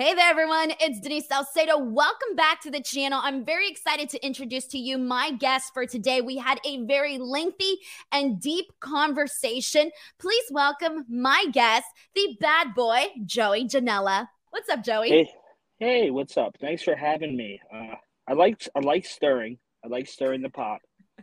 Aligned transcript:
Hey 0.00 0.14
there, 0.14 0.30
everyone. 0.30 0.72
It's 0.80 0.98
Denise 0.98 1.28
Salcedo. 1.28 1.76
Welcome 1.76 2.34
back 2.34 2.62
to 2.62 2.70
the 2.70 2.80
channel. 2.80 3.20
I'm 3.22 3.44
very 3.44 3.68
excited 3.68 4.08
to 4.08 4.26
introduce 4.26 4.64
to 4.68 4.78
you 4.78 4.96
my 4.96 5.32
guest 5.32 5.74
for 5.74 5.84
today. 5.84 6.22
We 6.22 6.38
had 6.38 6.58
a 6.64 6.86
very 6.86 7.18
lengthy 7.18 7.80
and 8.10 8.40
deep 8.40 8.64
conversation. 8.80 9.90
Please 10.18 10.44
welcome 10.52 11.04
my 11.10 11.44
guest, 11.52 11.84
the 12.14 12.34
bad 12.40 12.74
boy, 12.74 13.08
Joey 13.26 13.66
Janela. 13.66 14.26
What's 14.48 14.70
up, 14.70 14.82
Joey? 14.82 15.10
Hey, 15.10 15.30
hey, 15.80 16.10
what's 16.10 16.38
up? 16.38 16.56
Thanks 16.62 16.82
for 16.82 16.96
having 16.96 17.36
me. 17.36 17.60
Uh, 17.70 17.96
I 18.26 18.32
like 18.32 18.66
I 18.74 18.80
like 18.80 19.04
stirring. 19.04 19.58
I 19.84 19.88
like 19.88 20.06
stirring 20.06 20.40
the 20.40 20.48
pot. 20.48 20.80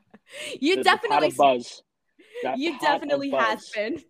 you 0.62 0.76
the, 0.76 0.84
definitely 0.84 1.30
the 1.30 1.36
pot 1.36 1.58
buzz. 1.58 1.82
you 2.58 2.78
definitely 2.78 3.32
has 3.32 3.72
been. 3.74 4.04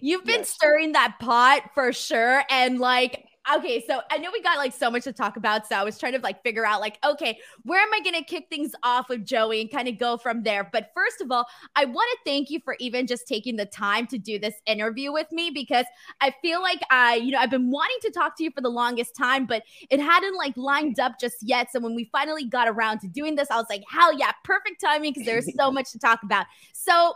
You've 0.00 0.24
been 0.24 0.40
yes. 0.40 0.50
stirring 0.50 0.92
that 0.92 1.16
pot 1.18 1.70
for 1.74 1.92
sure. 1.92 2.44
And 2.48 2.78
like 2.78 3.27
okay, 3.56 3.84
so 3.86 4.00
I 4.10 4.18
know 4.18 4.30
we 4.32 4.42
got 4.42 4.58
like 4.58 4.72
so 4.72 4.90
much 4.90 5.04
to 5.04 5.12
talk 5.12 5.36
about. 5.36 5.66
So 5.66 5.76
I 5.76 5.84
was 5.84 5.98
trying 5.98 6.12
to 6.12 6.18
like 6.20 6.42
figure 6.42 6.66
out, 6.66 6.80
like, 6.80 6.98
okay, 7.04 7.38
where 7.62 7.80
am 7.80 7.92
I 7.92 8.00
going 8.00 8.14
to 8.14 8.24
kick 8.24 8.46
things 8.50 8.72
off 8.82 9.08
with 9.08 9.24
Joey 9.24 9.60
and 9.60 9.70
kind 9.70 9.88
of 9.88 9.98
go 9.98 10.16
from 10.16 10.42
there? 10.42 10.68
But 10.70 10.90
first 10.94 11.20
of 11.20 11.30
all, 11.30 11.46
I 11.76 11.84
want 11.84 12.08
to 12.12 12.18
thank 12.30 12.50
you 12.50 12.60
for 12.64 12.76
even 12.78 13.06
just 13.06 13.26
taking 13.26 13.56
the 13.56 13.66
time 13.66 14.06
to 14.08 14.18
do 14.18 14.38
this 14.38 14.54
interview 14.66 15.12
with 15.12 15.30
me 15.32 15.50
because 15.50 15.86
I 16.20 16.34
feel 16.42 16.60
like 16.60 16.80
I, 16.90 17.16
you 17.16 17.32
know, 17.32 17.38
I've 17.38 17.50
been 17.50 17.70
wanting 17.70 17.98
to 18.02 18.10
talk 18.10 18.36
to 18.38 18.44
you 18.44 18.50
for 18.50 18.60
the 18.60 18.68
longest 18.68 19.16
time, 19.16 19.46
but 19.46 19.62
it 19.90 20.00
hadn't 20.00 20.36
like 20.36 20.56
lined 20.56 21.00
up 21.00 21.18
just 21.20 21.36
yet. 21.42 21.68
So 21.72 21.80
when 21.80 21.94
we 21.94 22.08
finally 22.12 22.44
got 22.44 22.68
around 22.68 23.00
to 23.00 23.08
doing 23.08 23.36
this, 23.36 23.50
I 23.50 23.56
was 23.56 23.66
like, 23.70 23.82
hell 23.90 24.16
yeah, 24.16 24.32
perfect 24.44 24.80
timing 24.80 25.12
because 25.12 25.26
there's 25.26 25.54
so 25.54 25.70
much 25.78 25.92
to 25.92 25.98
talk 25.98 26.22
about. 26.22 26.46
So 26.72 27.14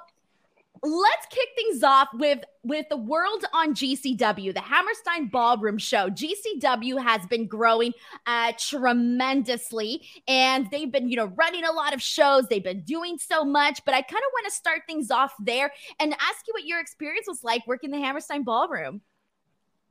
let's 0.82 1.26
kick 1.30 1.48
things 1.54 1.84
off 1.84 2.08
with 2.12 2.40
with 2.64 2.88
the 2.88 2.96
world 2.96 3.44
on 3.52 3.74
GCW, 3.74 4.52
the 4.52 4.60
Hammerstein 4.60 5.28
Ballroom 5.28 5.78
Show. 5.78 6.08
GCW 6.10 7.02
has 7.02 7.24
been 7.26 7.46
growing 7.46 7.92
uh, 8.26 8.52
tremendously, 8.58 10.02
and 10.26 10.68
they've 10.70 10.90
been, 10.90 11.08
you 11.08 11.16
know, 11.16 11.32
running 11.36 11.64
a 11.64 11.72
lot 11.72 11.94
of 11.94 12.02
shows. 12.02 12.46
They've 12.48 12.62
been 12.62 12.82
doing 12.82 13.18
so 13.18 13.44
much, 13.44 13.80
but 13.84 13.94
I 13.94 14.02
kind 14.02 14.22
of 14.22 14.32
want 14.32 14.46
to 14.46 14.52
start 14.52 14.82
things 14.86 15.10
off 15.10 15.32
there 15.40 15.72
and 16.00 16.12
ask 16.14 16.46
you 16.46 16.52
what 16.52 16.64
your 16.64 16.80
experience 16.80 17.26
was 17.28 17.42
like 17.44 17.66
working 17.66 17.90
the 17.90 17.98
Hammerstein 17.98 18.44
Ballroom. 18.44 19.02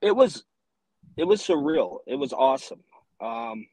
It 0.01 0.15
was, 0.15 0.43
it 1.17 1.25
was 1.25 1.41
surreal. 1.41 1.99
It 2.07 2.15
was 2.15 2.33
awesome. 2.33 2.83
Um, 3.19 3.67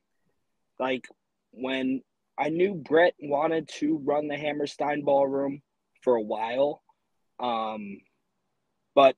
like 0.79 1.07
when 1.53 2.03
I 2.37 2.49
knew 2.49 2.75
Brett 2.75 3.15
wanted 3.21 3.69
to 3.79 3.99
run 4.05 4.29
the 4.29 4.37
Hammerstein 4.37 5.05
Ballroom 5.05 5.63
for 6.03 6.17
a 6.17 6.23
while 6.23 6.83
um, 7.41 8.01
but 8.95 9.17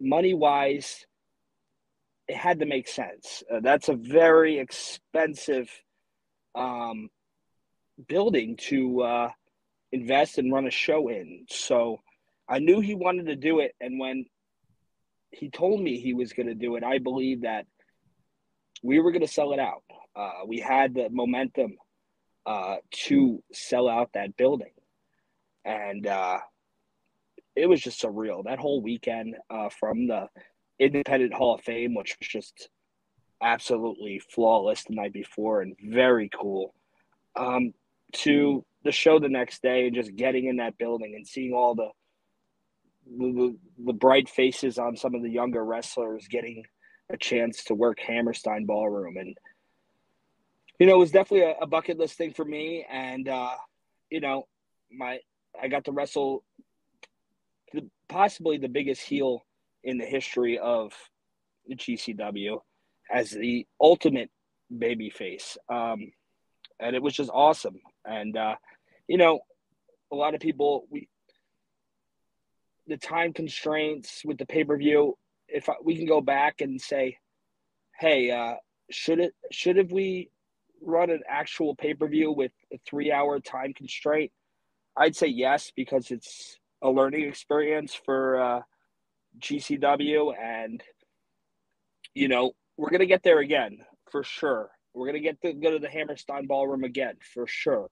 money 0.00 0.34
wise, 0.34 1.06
it 2.28 2.36
had 2.36 2.60
to 2.60 2.66
make 2.66 2.88
sense. 2.88 3.42
Uh, 3.52 3.60
that's 3.60 3.88
a 3.88 3.94
very 3.94 4.58
expensive 4.58 5.70
um, 6.54 7.08
building 8.08 8.56
to 8.56 9.02
uh, 9.02 9.30
invest 9.92 10.38
and 10.38 10.52
run 10.52 10.66
a 10.66 10.70
show 10.70 11.08
in. 11.08 11.46
So 11.48 12.00
I 12.48 12.58
knew 12.58 12.80
he 12.80 12.94
wanted 12.94 13.26
to 13.26 13.36
do 13.36 13.60
it. 13.60 13.74
And 13.80 13.98
when 13.98 14.26
he 15.30 15.50
told 15.50 15.80
me 15.80 16.00
he 16.00 16.14
was 16.14 16.32
going 16.32 16.48
to 16.48 16.54
do 16.54 16.76
it, 16.76 16.84
I 16.84 16.98
believe 16.98 17.42
that 17.42 17.66
we 18.82 19.00
were 19.00 19.12
going 19.12 19.22
to 19.22 19.28
sell 19.28 19.52
it 19.52 19.58
out. 19.58 19.82
Uh, 20.14 20.46
we 20.46 20.60
had 20.60 20.94
the 20.94 21.08
momentum 21.10 21.76
uh, 22.46 22.76
to 22.90 23.42
sell 23.52 23.88
out 23.88 24.10
that 24.14 24.36
building. 24.36 24.72
And 25.64 26.06
uh, 26.06 26.38
it 27.56 27.66
was 27.66 27.80
just 27.80 28.02
surreal. 28.02 28.44
That 28.44 28.58
whole 28.58 28.80
weekend 28.80 29.36
uh, 29.50 29.68
from 29.68 30.06
the 30.06 30.28
Independent 30.78 31.34
Hall 31.34 31.54
of 31.54 31.62
Fame, 31.62 31.94
which 31.94 32.16
was 32.18 32.28
just 32.28 32.68
absolutely 33.42 34.18
flawless 34.18 34.84
the 34.84 34.94
night 34.94 35.12
before 35.12 35.62
and 35.62 35.76
very 35.82 36.28
cool, 36.34 36.74
um, 37.36 37.72
to 38.12 38.64
the 38.84 38.92
show 38.92 39.18
the 39.18 39.28
next 39.28 39.62
day 39.62 39.86
and 39.86 39.94
just 39.94 40.14
getting 40.14 40.46
in 40.46 40.56
that 40.56 40.78
building 40.78 41.14
and 41.16 41.26
seeing 41.26 41.52
all 41.52 41.74
the, 41.74 41.88
the 43.18 43.56
the 43.84 43.92
bright 43.92 44.28
faces 44.28 44.78
on 44.78 44.96
some 44.96 45.14
of 45.14 45.22
the 45.22 45.30
younger 45.30 45.64
wrestlers 45.64 46.26
getting 46.28 46.64
a 47.10 47.16
chance 47.16 47.64
to 47.64 47.74
work 47.74 47.98
Hammerstein 48.00 48.66
Ballroom. 48.66 49.16
And 49.16 49.36
you 50.78 50.86
know 50.86 50.94
it 50.94 50.98
was 50.98 51.10
definitely 51.10 51.46
a, 51.50 51.56
a 51.62 51.66
bucket 51.66 51.98
list 51.98 52.16
thing 52.16 52.32
for 52.32 52.44
me. 52.44 52.86
And 52.90 53.28
uh, 53.28 53.54
you 54.10 54.20
know 54.20 54.46
my 54.90 55.18
I 55.60 55.68
got 55.68 55.84
to 55.84 55.92
wrestle 55.92 56.44
the, 57.74 57.88
possibly 58.08 58.58
the 58.58 58.68
biggest 58.68 59.02
heel 59.02 59.44
in 59.82 59.98
the 59.98 60.04
history 60.04 60.58
of 60.58 60.92
the 61.66 61.76
GCW 61.76 62.60
as 63.10 63.30
the 63.30 63.66
ultimate 63.80 64.30
baby 64.76 65.10
face. 65.10 65.58
Um, 65.68 66.12
and 66.80 66.96
it 66.96 67.02
was 67.02 67.14
just 67.14 67.30
awesome. 67.32 67.80
And, 68.04 68.36
uh, 68.36 68.56
you 69.08 69.18
know, 69.18 69.40
a 70.12 70.16
lot 70.16 70.34
of 70.34 70.40
people, 70.40 70.86
we, 70.90 71.08
the 72.86 72.96
time 72.96 73.32
constraints 73.32 74.22
with 74.24 74.38
the 74.38 74.46
pay 74.46 74.64
per 74.64 74.76
view, 74.76 75.16
if 75.48 75.68
I, 75.68 75.74
we 75.82 75.96
can 75.96 76.06
go 76.06 76.20
back 76.20 76.60
and 76.60 76.80
say, 76.80 77.18
hey, 77.98 78.30
uh, 78.30 78.54
should 78.90 79.20
it, 79.20 79.34
should 79.50 79.76
have 79.76 79.92
we 79.92 80.30
run 80.82 81.10
an 81.10 81.22
actual 81.28 81.74
pay 81.74 81.94
per 81.94 82.06
view 82.06 82.30
with 82.32 82.52
a 82.72 82.78
three 82.86 83.12
hour 83.12 83.40
time 83.40 83.72
constraint? 83.72 84.32
I'd 84.96 85.16
say 85.16 85.26
yes, 85.28 85.72
because 85.74 86.10
it's 86.10 86.58
a 86.84 86.90
learning 86.90 87.26
experience 87.26 87.98
for 88.04 88.40
uh, 88.40 88.60
GCW, 89.40 90.34
and 90.38 90.82
you 92.14 92.28
know 92.28 92.52
we're 92.76 92.90
gonna 92.90 93.06
get 93.06 93.22
there 93.22 93.40
again 93.40 93.78
for 94.12 94.22
sure. 94.22 94.70
We're 94.92 95.06
gonna 95.06 95.20
get 95.20 95.40
to 95.42 95.54
go 95.54 95.72
to 95.72 95.78
the 95.78 95.88
Hammerstein 95.88 96.46
Ballroom 96.46 96.84
again 96.84 97.14
for 97.32 97.46
sure, 97.46 97.88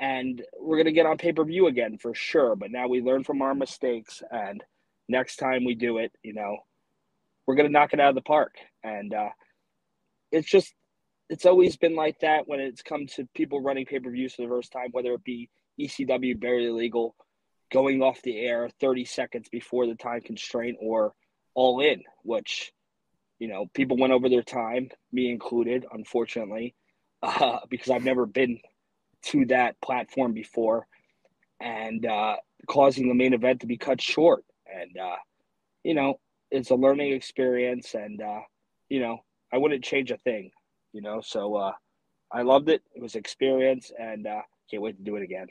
and 0.00 0.42
we're 0.58 0.78
gonna 0.78 0.92
get 0.92 1.06
on 1.06 1.18
pay 1.18 1.32
per 1.32 1.44
view 1.44 1.66
again 1.66 1.98
for 1.98 2.14
sure. 2.14 2.56
But 2.56 2.72
now 2.72 2.88
we 2.88 3.02
learn 3.02 3.22
from 3.22 3.42
our 3.42 3.54
mistakes, 3.54 4.22
and 4.32 4.64
next 5.08 5.36
time 5.36 5.64
we 5.64 5.74
do 5.74 5.98
it, 5.98 6.10
you 6.22 6.32
know, 6.32 6.56
we're 7.46 7.54
gonna 7.54 7.68
knock 7.68 7.92
it 7.92 8.00
out 8.00 8.08
of 8.08 8.14
the 8.14 8.22
park. 8.22 8.54
And 8.82 9.12
uh, 9.12 9.28
it's 10.32 10.48
just 10.48 10.74
it's 11.28 11.44
always 11.44 11.76
been 11.76 11.94
like 11.94 12.18
that 12.20 12.48
when 12.48 12.60
it's 12.60 12.82
come 12.82 13.06
to 13.06 13.28
people 13.34 13.60
running 13.60 13.84
pay 13.84 14.00
per 14.00 14.10
views 14.10 14.34
for 14.34 14.42
the 14.42 14.48
first 14.48 14.72
time, 14.72 14.88
whether 14.92 15.12
it 15.12 15.22
be 15.22 15.50
ECW, 15.78 16.40
barely 16.40 16.70
legal 16.70 17.14
going 17.70 18.02
off 18.02 18.22
the 18.22 18.38
air 18.38 18.68
30 18.80 19.04
seconds 19.04 19.48
before 19.48 19.86
the 19.86 19.94
time 19.94 20.20
constraint 20.20 20.76
or 20.80 21.12
all 21.54 21.80
in, 21.80 22.02
which, 22.22 22.72
you 23.38 23.48
know, 23.48 23.66
people 23.74 23.96
went 23.96 24.12
over 24.12 24.28
their 24.28 24.42
time, 24.42 24.90
me 25.12 25.30
included, 25.30 25.86
unfortunately, 25.92 26.74
uh, 27.22 27.58
because 27.68 27.90
I've 27.90 28.04
never 28.04 28.26
been 28.26 28.58
to 29.22 29.46
that 29.46 29.80
platform 29.80 30.32
before 30.32 30.86
and 31.60 32.06
uh, 32.06 32.36
causing 32.66 33.08
the 33.08 33.14
main 33.14 33.34
event 33.34 33.60
to 33.60 33.66
be 33.66 33.76
cut 33.76 34.00
short. 34.00 34.44
And, 34.66 34.96
uh, 34.96 35.16
you 35.84 35.94
know, 35.94 36.18
it's 36.50 36.70
a 36.70 36.74
learning 36.74 37.12
experience 37.12 37.94
and, 37.94 38.20
uh, 38.20 38.40
you 38.88 39.00
know, 39.00 39.18
I 39.52 39.58
wouldn't 39.58 39.84
change 39.84 40.10
a 40.10 40.16
thing, 40.16 40.50
you 40.92 41.02
know, 41.02 41.20
so 41.20 41.54
uh, 41.56 41.72
I 42.32 42.42
loved 42.42 42.68
it. 42.68 42.82
It 42.94 43.02
was 43.02 43.14
experience 43.14 43.92
and 43.98 44.26
uh, 44.26 44.42
can't 44.70 44.82
wait 44.82 44.96
to 44.96 45.02
do 45.02 45.16
it 45.16 45.22
again. 45.22 45.48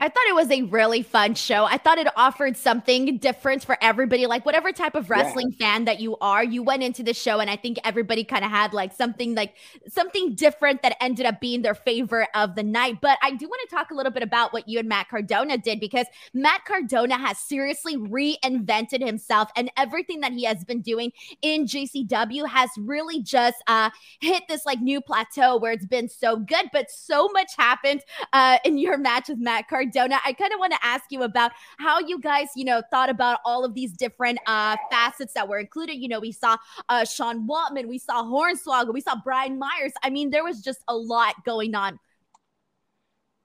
I 0.00 0.08
thought 0.08 0.26
it 0.26 0.34
was 0.34 0.50
a 0.50 0.62
really 0.62 1.02
fun 1.02 1.34
show. 1.34 1.64
I 1.64 1.78
thought 1.78 1.98
it 1.98 2.08
offered 2.16 2.56
something 2.56 3.16
different 3.18 3.64
for 3.64 3.78
everybody. 3.80 4.26
Like 4.26 4.44
whatever 4.44 4.72
type 4.72 4.96
of 4.96 5.08
wrestling 5.08 5.54
yeah. 5.56 5.66
fan 5.66 5.84
that 5.84 6.00
you 6.00 6.16
are, 6.20 6.42
you 6.42 6.62
went 6.62 6.82
into 6.82 7.02
the 7.02 7.14
show 7.14 7.38
and 7.38 7.48
I 7.48 7.56
think 7.56 7.78
everybody 7.84 8.24
kind 8.24 8.44
of 8.44 8.50
had 8.50 8.72
like 8.72 8.92
something 8.92 9.34
like 9.34 9.54
something 9.88 10.34
different 10.34 10.82
that 10.82 10.96
ended 11.00 11.26
up 11.26 11.40
being 11.40 11.62
their 11.62 11.74
favorite 11.74 12.28
of 12.34 12.56
the 12.56 12.62
night. 12.62 13.00
But 13.00 13.18
I 13.22 13.32
do 13.32 13.46
want 13.46 13.68
to 13.68 13.74
talk 13.74 13.92
a 13.92 13.94
little 13.94 14.10
bit 14.10 14.22
about 14.22 14.52
what 14.52 14.68
you 14.68 14.80
and 14.80 14.88
Matt 14.88 15.08
Cardona 15.08 15.58
did 15.58 15.78
because 15.78 16.06
Matt 16.32 16.64
Cardona 16.64 17.16
has 17.16 17.38
seriously 17.38 17.96
reinvented 17.96 19.04
himself 19.04 19.50
and 19.56 19.70
everything 19.76 20.20
that 20.20 20.32
he 20.32 20.44
has 20.44 20.64
been 20.64 20.80
doing 20.80 21.12
in 21.40 21.66
GCW 21.66 22.48
has 22.48 22.70
really 22.78 23.22
just 23.22 23.62
uh 23.68 23.90
hit 24.20 24.42
this 24.48 24.66
like 24.66 24.80
new 24.80 25.00
plateau 25.00 25.56
where 25.56 25.72
it's 25.72 25.86
been 25.86 26.08
so 26.08 26.36
good, 26.36 26.68
but 26.72 26.90
so 26.90 27.28
much 27.28 27.52
happened 27.56 28.00
uh 28.32 28.58
in 28.64 28.76
your 28.76 28.98
match 28.98 29.28
with 29.28 29.38
Matt 29.38 29.68
Cardona. 29.68 29.73
I 29.74 30.32
kind 30.32 30.52
of 30.52 30.58
want 30.58 30.72
to 30.72 30.78
ask 30.82 31.04
you 31.10 31.22
about 31.22 31.52
how 31.78 32.00
you 32.00 32.20
guys, 32.20 32.48
you 32.56 32.64
know, 32.64 32.82
thought 32.90 33.10
about 33.10 33.40
all 33.44 33.64
of 33.64 33.74
these 33.74 33.92
different 33.92 34.38
uh, 34.46 34.76
facets 34.90 35.34
that 35.34 35.48
were 35.48 35.58
included. 35.58 35.96
You 35.96 36.08
know, 36.08 36.20
we 36.20 36.32
saw 36.32 36.56
uh, 36.88 37.04
Sean 37.04 37.48
Waltman, 37.48 37.86
we 37.86 37.98
saw 37.98 38.22
Hornswoggle, 38.22 38.92
we 38.92 39.00
saw 39.00 39.16
Brian 39.22 39.58
Myers. 39.58 39.92
I 40.02 40.10
mean, 40.10 40.30
there 40.30 40.44
was 40.44 40.60
just 40.60 40.80
a 40.88 40.96
lot 40.96 41.34
going 41.44 41.74
on. 41.74 41.98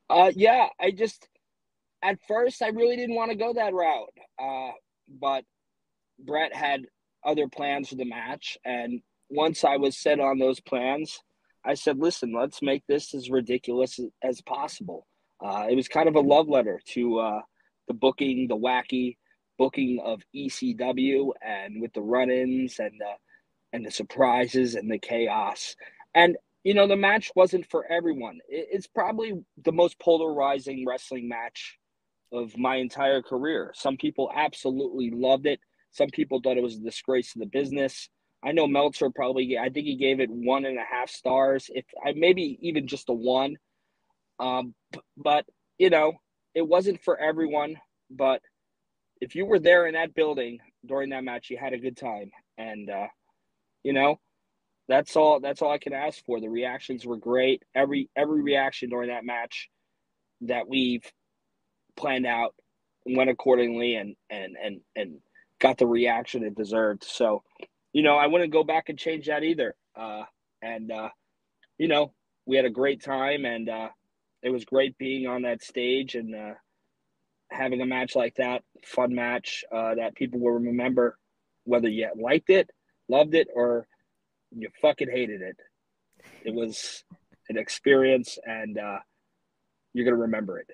Uh, 0.09 0.31
yeah, 0.35 0.67
I 0.79 0.91
just 0.91 1.27
at 2.01 2.17
first 2.27 2.61
I 2.61 2.69
really 2.69 2.95
didn't 2.95 3.15
want 3.15 3.31
to 3.31 3.37
go 3.37 3.53
that 3.53 3.73
route, 3.73 4.13
uh, 4.41 4.71
but 5.19 5.43
Brett 6.17 6.55
had 6.55 6.85
other 7.23 7.47
plans 7.47 7.89
for 7.89 7.95
the 7.95 8.05
match, 8.05 8.57
and 8.65 9.01
once 9.29 9.63
I 9.63 9.77
was 9.77 9.97
set 9.97 10.19
on 10.19 10.39
those 10.39 10.59
plans, 10.59 11.19
I 11.63 11.75
said, 11.75 11.99
"Listen, 11.99 12.33
let's 12.33 12.61
make 12.61 12.83
this 12.87 13.13
as 13.13 13.29
ridiculous 13.29 13.99
as 14.23 14.41
possible." 14.41 15.05
Uh, 15.41 15.67
it 15.69 15.75
was 15.75 15.87
kind 15.87 16.07
of 16.07 16.15
a 16.15 16.19
love 16.21 16.47
letter 16.49 16.81
to 16.93 17.19
uh, 17.19 17.41
the 17.87 17.93
booking, 17.93 18.47
the 18.47 18.57
wacky 18.57 19.17
booking 19.57 19.99
of 20.03 20.21
ECW, 20.35 21.31
and 21.41 21.81
with 21.81 21.93
the 21.93 22.01
run-ins 22.01 22.79
and 22.79 22.93
the 22.99 23.11
and 23.71 23.85
the 23.85 23.91
surprises 23.91 24.75
and 24.75 24.89
the 24.89 24.97
chaos. 24.97 25.75
And 26.15 26.37
you 26.63 26.73
know, 26.73 26.87
the 26.87 26.95
match 26.95 27.31
wasn't 27.35 27.69
for 27.69 27.85
everyone. 27.89 28.39
It's 28.49 28.87
probably 28.87 29.33
the 29.63 29.71
most 29.71 29.97
polarizing 29.99 30.85
wrestling 30.85 31.29
match 31.29 31.77
of 32.31 32.57
my 32.57 32.75
entire 32.75 33.21
career. 33.21 33.71
Some 33.75 33.97
people 33.97 34.29
absolutely 34.33 35.11
loved 35.11 35.45
it. 35.45 35.59
Some 35.91 36.09
people 36.09 36.41
thought 36.41 36.57
it 36.57 36.63
was 36.63 36.75
a 36.75 36.81
disgrace 36.81 37.33
to 37.33 37.39
the 37.39 37.45
business. 37.45 38.09
I 38.43 38.51
know 38.51 38.67
Meltzer 38.67 39.09
probably, 39.09 39.57
I 39.57 39.69
think 39.69 39.85
he 39.85 39.95
gave 39.95 40.19
it 40.19 40.29
one 40.29 40.65
and 40.65 40.77
a 40.77 40.83
half 40.83 41.09
stars, 41.09 41.69
if 41.73 41.85
maybe 42.15 42.57
even 42.61 42.87
just 42.87 43.09
a 43.09 43.13
one. 43.13 43.57
Um, 44.39 44.73
but 45.17 45.45
you 45.77 45.89
know, 45.89 46.13
it 46.55 46.67
wasn't 46.67 47.03
for 47.03 47.19
everyone. 47.19 47.77
But 48.09 48.41
if 49.21 49.35
you 49.35 49.45
were 49.45 49.59
there 49.59 49.87
in 49.87 49.93
that 49.93 50.15
building 50.15 50.59
during 50.85 51.09
that 51.09 51.23
match, 51.23 51.49
you 51.49 51.57
had 51.57 51.73
a 51.73 51.79
good 51.79 51.97
time, 51.97 52.31
and 52.57 52.89
uh, 52.89 53.07
you 53.83 53.93
know, 53.93 54.19
that's 54.87 55.15
all. 55.15 55.39
That's 55.39 55.61
all 55.61 55.71
I 55.71 55.77
can 55.77 55.93
ask 55.93 56.23
for. 56.25 56.39
The 56.39 56.49
reactions 56.49 57.05
were 57.05 57.17
great. 57.17 57.63
Every 57.75 58.09
every 58.15 58.41
reaction 58.41 58.89
during 58.89 59.09
that 59.09 59.25
match 59.25 59.69
that 60.41 60.67
we've 60.67 61.03
planned 61.95 62.25
out 62.25 62.55
went 63.05 63.29
accordingly, 63.29 63.95
and 63.95 64.15
and 64.29 64.55
and 64.61 64.81
and 64.95 65.19
got 65.59 65.77
the 65.77 65.87
reaction 65.87 66.43
it 66.43 66.55
deserved. 66.55 67.03
So, 67.03 67.43
you 67.93 68.01
know, 68.01 68.15
I 68.15 68.27
wouldn't 68.27 68.53
go 68.53 68.63
back 68.63 68.89
and 68.89 68.97
change 68.97 69.27
that 69.27 69.43
either. 69.43 69.75
Uh, 69.95 70.23
and 70.61 70.91
uh, 70.91 71.09
you 71.77 71.87
know, 71.87 72.13
we 72.45 72.55
had 72.55 72.65
a 72.65 72.69
great 72.69 73.03
time, 73.03 73.45
and 73.45 73.69
uh, 73.69 73.89
it 74.41 74.49
was 74.49 74.65
great 74.65 74.97
being 74.97 75.27
on 75.27 75.43
that 75.43 75.63
stage 75.63 76.15
and 76.15 76.35
uh, 76.35 76.53
having 77.51 77.81
a 77.81 77.85
match 77.85 78.15
like 78.15 78.35
that, 78.35 78.63
fun 78.85 79.13
match 79.13 79.63
uh, 79.71 79.95
that 79.95 80.15
people 80.15 80.39
will 80.39 80.51
remember, 80.51 81.17
whether 81.65 81.89
you 81.89 82.09
liked 82.19 82.49
it, 82.49 82.69
loved 83.07 83.35
it, 83.35 83.47
or 83.53 83.87
you 84.51 84.69
fucking 84.81 85.09
hated 85.11 85.41
it. 85.41 85.57
It 86.43 86.53
was 86.53 87.03
an 87.49 87.57
experience, 87.57 88.37
and 88.45 88.77
uh, 88.77 88.99
you're 89.93 90.05
gonna 90.05 90.17
remember 90.17 90.59
it. 90.59 90.69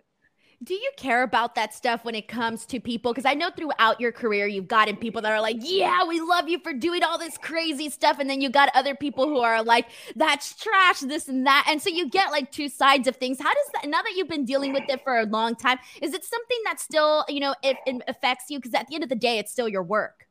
Do 0.65 0.73
you 0.73 0.91
care 0.97 1.21
about 1.21 1.53
that 1.55 1.75
stuff 1.75 2.03
when 2.03 2.15
it 2.15 2.27
comes 2.27 2.65
to 2.65 2.79
people? 2.79 3.13
Because 3.13 3.25
I 3.25 3.35
know 3.35 3.51
throughout 3.55 4.01
your 4.01 4.11
career, 4.11 4.47
you've 4.47 4.67
gotten 4.67 4.97
people 4.97 5.21
that 5.21 5.31
are 5.31 5.39
like, 5.39 5.57
yeah, 5.59 6.03
we 6.07 6.19
love 6.19 6.49
you 6.49 6.57
for 6.57 6.73
doing 6.73 7.03
all 7.03 7.19
this 7.19 7.37
crazy 7.37 7.87
stuff. 7.89 8.17
And 8.17 8.27
then 8.27 8.41
you 8.41 8.49
got 8.49 8.69
other 8.73 8.95
people 8.95 9.27
who 9.27 9.41
are 9.41 9.63
like, 9.63 9.85
that's 10.15 10.55
trash, 10.55 11.01
this 11.01 11.27
and 11.27 11.45
that. 11.45 11.67
And 11.69 11.79
so 11.79 11.91
you 11.91 12.09
get 12.09 12.31
like 12.31 12.51
two 12.51 12.67
sides 12.67 13.07
of 13.07 13.15
things. 13.17 13.39
How 13.39 13.53
does 13.53 13.67
that, 13.73 13.89
now 13.89 14.01
that 14.01 14.13
you've 14.15 14.27
been 14.27 14.43
dealing 14.43 14.73
with 14.73 14.83
it 14.89 15.03
for 15.03 15.19
a 15.19 15.25
long 15.25 15.55
time, 15.55 15.77
is 16.01 16.15
it 16.15 16.25
something 16.25 16.57
that 16.65 16.79
still, 16.79 17.25
you 17.29 17.41
know, 17.41 17.53
it, 17.61 17.77
it 17.85 18.01
affects 18.07 18.45
you? 18.49 18.57
Because 18.57 18.73
at 18.73 18.87
the 18.87 18.95
end 18.95 19.03
of 19.03 19.09
the 19.09 19.15
day, 19.15 19.37
it's 19.37 19.51
still 19.51 19.69
your 19.69 19.83
work. 19.83 20.25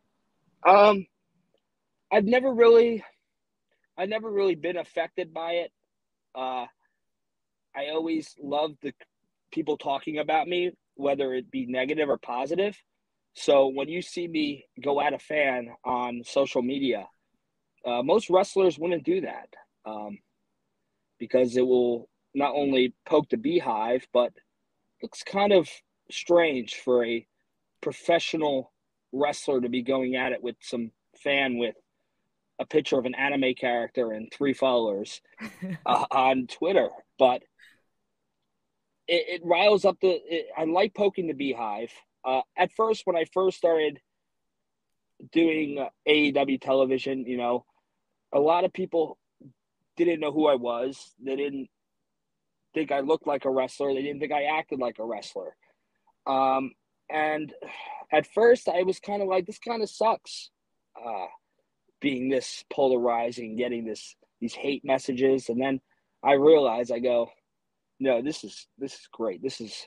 Um, 0.67 1.07
I've 2.11 2.25
never 2.25 2.53
really, 2.53 3.05
I've 3.97 4.09
never 4.09 4.29
really 4.29 4.57
been 4.57 4.79
affected 4.79 5.33
by 5.33 5.53
it. 5.53 5.73
Uh, 6.35 6.67
I 7.77 7.91
always 7.93 8.35
loved 8.43 8.79
the 8.83 8.93
people 9.55 9.79
talking 9.79 10.19
about 10.19 10.49
me, 10.49 10.73
whether 10.97 11.33
it 11.33 11.51
be 11.51 11.65
negative 11.67 12.11
or 12.11 12.19
positive. 12.19 12.77
So 13.35 13.69
when 13.69 13.89
you 13.89 14.03
see 14.03 14.27
me 14.27 14.67
go 14.83 15.01
at 15.01 15.15
a 15.15 15.19
fan 15.19 15.71
on 15.85 16.23
social 16.25 16.63
media, 16.63 17.07
uh, 17.87 18.03
most 18.03 18.29
wrestlers 18.31 18.79
wouldn't 18.79 19.05
do 19.05 19.21
that 19.21 19.49
um, 19.87 20.19
because 21.19 21.57
it 21.57 21.67
will 21.67 22.09
not 22.35 22.53
only 22.55 22.95
poke 23.07 23.29
the 23.31 23.37
beehive, 23.37 24.07
but 24.13 24.33
looks 25.03 25.23
kind 25.23 25.53
of 25.53 25.69
strange 26.11 26.75
for 26.75 27.05
a 27.05 27.27
professional 27.81 28.73
wrestler 29.13 29.61
to 29.61 29.69
be 29.69 29.83
going 29.83 30.17
at 30.17 30.33
it 30.33 30.43
with 30.43 30.57
some 30.61 30.91
fan 31.23 31.59
with 31.59 31.77
a 32.59 32.67
picture 32.67 32.99
of 32.99 33.05
an 33.05 33.15
anime 33.15 33.55
character 33.55 34.13
and 34.13 34.33
three 34.33 34.53
followers 34.53 35.21
uh, 35.87 36.05
on 36.11 36.47
Twitter. 36.47 36.89
But 37.19 37.43
it, 39.09 39.41
it 39.41 39.43
riles 39.45 39.85
up 39.85 39.97
the. 40.01 40.09
It, 40.09 40.47
I 40.57 40.65
like 40.65 40.95
poking 40.95 41.27
the 41.27 41.35
beehive. 41.35 41.93
Uh, 42.25 42.41
at 42.57 42.73
first, 42.73 43.03
when 43.05 43.17
I 43.17 43.25
first 43.33 43.59
started 43.59 44.01
doing 45.33 45.87
AEW 46.09 46.61
television, 46.61 47.25
you 47.27 47.37
know, 47.37 47.65
a 48.33 48.41
lot 48.41 48.65
of 48.65 48.73
people 48.73 49.19
didn't 49.97 50.21
know 50.21 50.33
who 50.33 50.47
I 50.47 50.55
was. 50.55 51.13
They 51.23 51.37
didn't 51.37 51.69
think 52.73 52.91
I 52.91 53.01
looked 53.01 53.27
like 53.27 53.45
a 53.45 53.51
wrestler. 53.51 53.95
They 53.95 54.03
didn't 54.03 54.21
think 54.21 54.33
I 54.33 54.45
acted 54.45 54.81
like 54.81 54.99
a 54.99 55.05
wrestler. 55.05 55.57
Um, 56.27 56.73
and 57.11 57.53
at 58.11 58.27
first, 58.27 58.69
I 58.69 58.83
was 58.83 58.99
kind 58.99 59.23
of 59.23 59.29
like, 59.29 59.47
this 59.47 59.59
kind 59.59 59.83
of 59.83 59.91
sucks. 59.91 60.51
Uh, 60.97 61.27
being 62.01 62.29
this 62.29 62.65
polarizing, 62.71 63.57
getting 63.57 63.85
this 63.85 64.15
these 64.41 64.55
hate 64.55 64.85
messages, 64.85 65.49
and 65.49 65.61
then 65.61 65.81
I 66.23 66.33
realized, 66.33 66.93
I 66.93 66.99
go, 66.99 67.31
no, 68.01 68.23
this 68.23 68.45
is 68.45 68.67
this 68.79 68.95
is 68.95 69.09
great. 69.13 69.43
This 69.43 69.61
is 69.61 69.87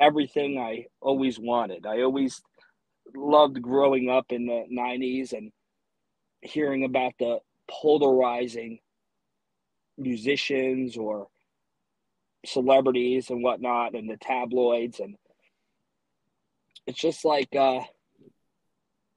everything 0.00 0.58
I 0.58 0.86
always 1.00 1.38
wanted. 1.38 1.86
I 1.86 2.02
always 2.02 2.40
loved 3.14 3.60
growing 3.62 4.10
up 4.10 4.26
in 4.30 4.46
the 4.46 4.64
90s 4.72 5.32
and 5.32 5.50
hearing 6.40 6.84
about 6.84 7.12
the 7.18 7.38
polarizing 7.70 8.78
musicians 9.98 10.96
or 10.96 11.28
celebrities 12.44 13.30
and 13.30 13.42
whatnot 13.42 13.94
and 13.94 14.10
the 14.10 14.16
tabloids 14.16 14.98
and 14.98 15.14
it's 16.86 16.98
just 16.98 17.24
like 17.24 17.54
uh 17.54 17.80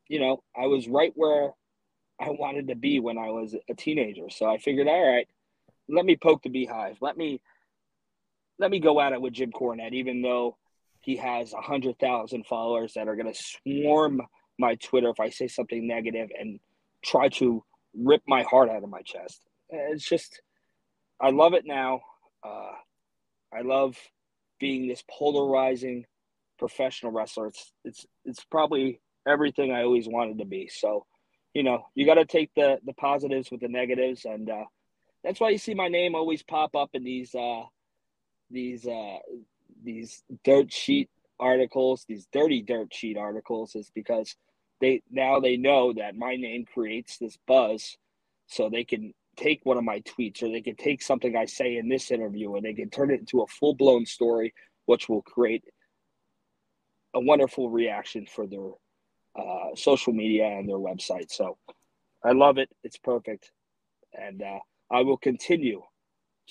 you 0.07 0.19
know 0.19 0.43
i 0.55 0.67
was 0.67 0.87
right 0.87 1.13
where 1.15 1.51
i 2.19 2.29
wanted 2.29 2.67
to 2.67 2.75
be 2.75 2.99
when 2.99 3.17
i 3.17 3.29
was 3.29 3.55
a 3.67 3.73
teenager 3.73 4.29
so 4.29 4.45
i 4.45 4.57
figured 4.57 4.87
all 4.87 5.11
right 5.11 5.27
let 5.89 6.05
me 6.05 6.15
poke 6.15 6.43
the 6.43 6.49
beehive 6.49 6.97
let 7.01 7.17
me 7.17 7.41
let 8.59 8.71
me 8.71 8.79
go 8.79 8.99
at 9.01 9.13
it 9.13 9.21
with 9.21 9.33
Jim 9.33 9.51
Cornette, 9.51 9.93
even 9.93 10.21
though 10.21 10.57
he 11.01 11.17
has 11.17 11.53
a 11.53 11.61
hundred 11.61 11.99
thousand 11.99 12.45
followers 12.45 12.93
that 12.93 13.07
are 13.07 13.15
going 13.15 13.31
to 13.31 13.43
swarm 13.63 14.21
my 14.57 14.75
Twitter 14.75 15.09
if 15.09 15.19
I 15.19 15.29
say 15.29 15.47
something 15.47 15.85
negative 15.85 16.29
and 16.37 16.59
try 17.03 17.29
to 17.29 17.63
rip 17.93 18.23
my 18.27 18.43
heart 18.43 18.69
out 18.69 18.83
of 18.83 18.89
my 18.89 19.01
chest. 19.01 19.41
It's 19.69 20.07
just, 20.07 20.41
I 21.19 21.29
love 21.29 21.53
it 21.53 21.65
now. 21.65 22.01
Uh, 22.43 22.71
I 23.53 23.61
love 23.61 23.97
being 24.59 24.87
this 24.87 25.03
polarizing 25.09 26.05
professional 26.57 27.11
wrestler. 27.11 27.47
It's 27.47 27.71
it's 27.83 28.05
it's 28.23 28.43
probably 28.45 29.01
everything 29.27 29.71
I 29.71 29.83
always 29.83 30.07
wanted 30.07 30.39
to 30.39 30.45
be. 30.45 30.67
So, 30.67 31.05
you 31.53 31.63
know, 31.63 31.85
you 31.95 32.05
got 32.05 32.15
to 32.15 32.25
take 32.25 32.51
the 32.55 32.79
the 32.85 32.93
positives 32.93 33.51
with 33.51 33.61
the 33.61 33.67
negatives, 33.67 34.25
and 34.25 34.49
uh, 34.49 34.65
that's 35.23 35.39
why 35.39 35.49
you 35.49 35.57
see 35.57 35.73
my 35.73 35.87
name 35.87 36.15
always 36.15 36.43
pop 36.43 36.75
up 36.75 36.91
in 36.93 37.03
these 37.03 37.33
uh, 37.35 37.63
these 38.49 38.87
uh, 38.87 39.17
these 39.83 40.23
dirt 40.43 40.71
sheet 40.71 41.09
articles, 41.39 42.05
these 42.07 42.27
dirty 42.31 42.61
dirt 42.61 42.93
sheet 42.93 43.17
articles, 43.17 43.75
is 43.75 43.91
because 43.93 44.35
they 44.81 45.01
now 45.09 45.39
they 45.39 45.57
know 45.57 45.93
that 45.93 46.15
my 46.15 46.35
name 46.35 46.65
creates 46.65 47.17
this 47.17 47.37
buzz, 47.47 47.97
so 48.47 48.69
they 48.69 48.83
can 48.83 49.13
take 49.35 49.61
one 49.63 49.77
of 49.77 49.83
my 49.83 49.99
tweets 50.01 50.41
or 50.41 50.49
they 50.49 50.61
can 50.61 50.75
take 50.75 51.01
something 51.01 51.35
I 51.35 51.45
say 51.45 51.77
in 51.77 51.89
this 51.89 52.11
interview 52.11 52.55
and 52.55 52.65
they 52.65 52.73
can 52.73 52.89
turn 52.89 53.11
it 53.11 53.19
into 53.19 53.41
a 53.41 53.47
full 53.47 53.73
blown 53.73 54.05
story, 54.05 54.53
which 54.85 55.09
will 55.09 55.21
create 55.21 55.63
a 57.13 57.19
wonderful 57.19 57.69
reaction 57.69 58.25
for 58.25 58.47
their 58.47 58.69
uh, 59.37 59.75
social 59.75 60.13
media 60.13 60.45
and 60.45 60.67
their 60.67 60.77
website. 60.77 61.31
So 61.31 61.57
I 62.23 62.31
love 62.31 62.57
it. 62.57 62.69
It's 62.83 62.97
perfect. 62.97 63.51
And 64.13 64.41
uh, 64.41 64.59
I 64.91 65.01
will 65.01 65.17
continue 65.17 65.81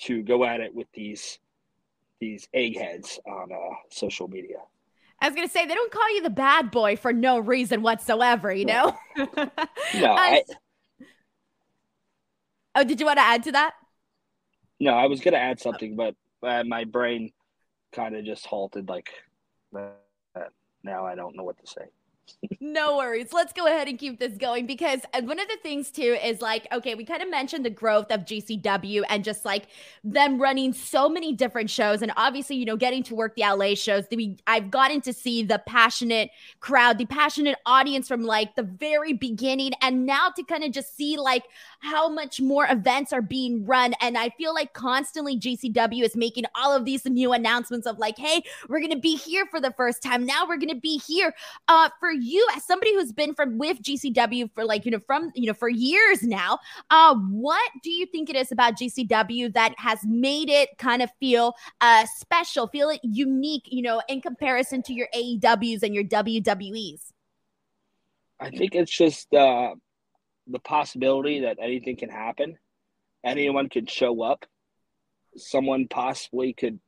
to 0.01 0.21
go 0.21 0.43
at 0.43 0.59
it 0.59 0.73
with 0.73 0.87
these 0.93 1.39
these 2.19 2.47
eggheads 2.53 3.19
on 3.27 3.51
uh, 3.51 3.75
social 3.89 4.27
media. 4.27 4.57
I 5.21 5.27
was 5.29 5.35
gonna 5.35 5.49
say 5.49 5.65
they 5.65 5.73
don't 5.73 5.91
call 5.91 6.13
you 6.15 6.21
the 6.21 6.29
bad 6.29 6.71
boy 6.71 6.97
for 6.97 7.13
no 7.13 7.39
reason 7.39 7.81
whatsoever, 7.81 8.53
you 8.53 8.65
know. 8.65 8.95
no. 9.17 9.25
I, 9.45 10.43
oh, 12.75 12.83
did 12.83 12.99
you 12.99 13.05
want 13.05 13.17
to 13.17 13.23
add 13.23 13.43
to 13.43 13.51
that? 13.53 13.73
No, 14.79 14.93
I 14.93 15.07
was 15.07 15.21
gonna 15.21 15.37
add 15.37 15.59
something, 15.59 15.95
but 15.95 16.15
uh, 16.43 16.63
my 16.65 16.83
brain 16.83 17.31
kind 17.93 18.15
of 18.15 18.25
just 18.25 18.45
halted. 18.45 18.89
Like, 18.89 19.09
uh, 19.75 19.89
now 20.83 21.05
I 21.05 21.15
don't 21.15 21.35
know 21.35 21.43
what 21.43 21.57
to 21.59 21.67
say 21.67 21.85
no 22.59 22.97
worries. 22.97 23.31
Let's 23.33 23.53
go 23.53 23.67
ahead 23.67 23.87
and 23.87 23.97
keep 23.97 24.19
this 24.19 24.37
going 24.37 24.65
because 24.65 25.01
uh, 25.13 25.21
one 25.21 25.39
of 25.39 25.47
the 25.47 25.57
things 25.61 25.91
too 25.91 26.17
is 26.23 26.41
like, 26.41 26.67
okay, 26.71 26.95
we 26.95 27.05
kind 27.05 27.21
of 27.21 27.29
mentioned 27.29 27.65
the 27.65 27.69
growth 27.69 28.11
of 28.11 28.21
GCW 28.21 29.03
and 29.09 29.23
just 29.23 29.45
like 29.45 29.67
them 30.03 30.41
running 30.41 30.73
so 30.73 31.07
many 31.07 31.33
different 31.33 31.69
shows, 31.69 32.01
and 32.01 32.11
obviously, 32.17 32.55
you 32.55 32.65
know, 32.65 32.75
getting 32.77 33.03
to 33.03 33.15
work 33.15 33.35
the 33.35 33.43
LA 33.43 33.75
shows. 33.75 34.05
We 34.11 34.37
I've 34.47 34.71
gotten 34.71 35.01
to 35.01 35.13
see 35.13 35.43
the 35.43 35.61
passionate 35.65 36.31
crowd, 36.59 36.97
the 36.97 37.05
passionate 37.05 37.57
audience 37.65 38.07
from 38.07 38.23
like 38.23 38.55
the 38.55 38.63
very 38.63 39.13
beginning, 39.13 39.73
and 39.81 40.05
now 40.05 40.29
to 40.35 40.43
kind 40.43 40.63
of 40.63 40.71
just 40.71 40.95
see 40.95 41.17
like 41.17 41.43
how 41.79 42.09
much 42.09 42.41
more 42.41 42.67
events 42.69 43.13
are 43.13 43.21
being 43.21 43.65
run, 43.65 43.93
and 44.01 44.17
I 44.17 44.29
feel 44.29 44.53
like 44.53 44.73
constantly 44.73 45.39
GCW 45.39 46.03
is 46.03 46.15
making 46.15 46.45
all 46.55 46.75
of 46.75 46.85
these 46.85 47.05
new 47.05 47.33
announcements 47.33 47.85
of 47.85 47.99
like, 47.99 48.17
hey, 48.17 48.41
we're 48.69 48.81
gonna 48.81 48.99
be 48.99 49.15
here 49.15 49.45
for 49.51 49.61
the 49.61 49.71
first 49.71 50.01
time. 50.01 50.25
Now 50.25 50.47
we're 50.47 50.57
gonna 50.57 50.75
be 50.75 50.97
here 50.97 51.33
uh, 51.67 51.89
for 51.99 52.14
you, 52.15 52.47
as 52.55 52.65
somebody 52.65 52.93
who's 52.93 53.11
been 53.11 53.33
from 53.33 53.57
with 53.57 53.81
GCW 53.81 54.49
for 54.53 54.65
like 54.65 54.85
you 54.85 54.91
know 54.91 54.99
from 55.05 55.31
you 55.35 55.47
know 55.47 55.53
for 55.53 55.69
years 55.69 56.23
now, 56.23 56.59
uh, 56.89 57.15
what 57.29 57.71
do 57.83 57.91
you 57.91 58.05
think 58.05 58.29
it 58.29 58.35
is 58.35 58.51
about 58.51 58.77
GCW 58.77 59.53
that 59.53 59.73
has 59.77 59.99
made 60.05 60.49
it 60.49 60.69
kind 60.77 61.01
of 61.01 61.09
feel 61.19 61.53
uh 61.81 62.05
special, 62.17 62.67
feel 62.67 62.89
it 62.89 62.99
unique, 63.03 63.63
you 63.67 63.81
know, 63.81 64.01
in 64.07 64.21
comparison 64.21 64.81
to 64.83 64.93
your 64.93 65.07
AEWs 65.15 65.83
and 65.83 65.93
your 65.93 66.03
WWEs? 66.03 67.11
I 68.39 68.49
think 68.49 68.75
it's 68.75 68.91
just 68.91 69.33
uh, 69.33 69.75
the 70.47 70.59
possibility 70.59 71.41
that 71.41 71.57
anything 71.61 71.97
can 71.97 72.09
happen. 72.09 72.57
Anyone 73.23 73.69
could 73.69 73.89
show 73.89 74.21
up. 74.21 74.45
Someone 75.37 75.87
possibly 75.87 76.53
could 76.53 76.79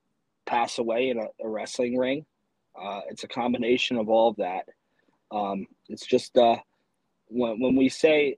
pass 0.46 0.78
away 0.78 1.10
in 1.10 1.20
a, 1.20 1.26
a 1.44 1.50
wrestling 1.50 1.98
ring. 1.98 2.26
Uh, 2.80 3.02
it's 3.10 3.24
a 3.24 3.28
combination 3.28 3.98
of 3.98 4.10
all 4.10 4.30
of 4.30 4.36
that. 4.38 4.66
Um, 5.32 5.68
it's 5.90 6.06
just 6.06 6.38
uh, 6.38 6.58
when 7.28 7.60
when 7.60 7.76
we 7.76 7.90
say 7.90 8.38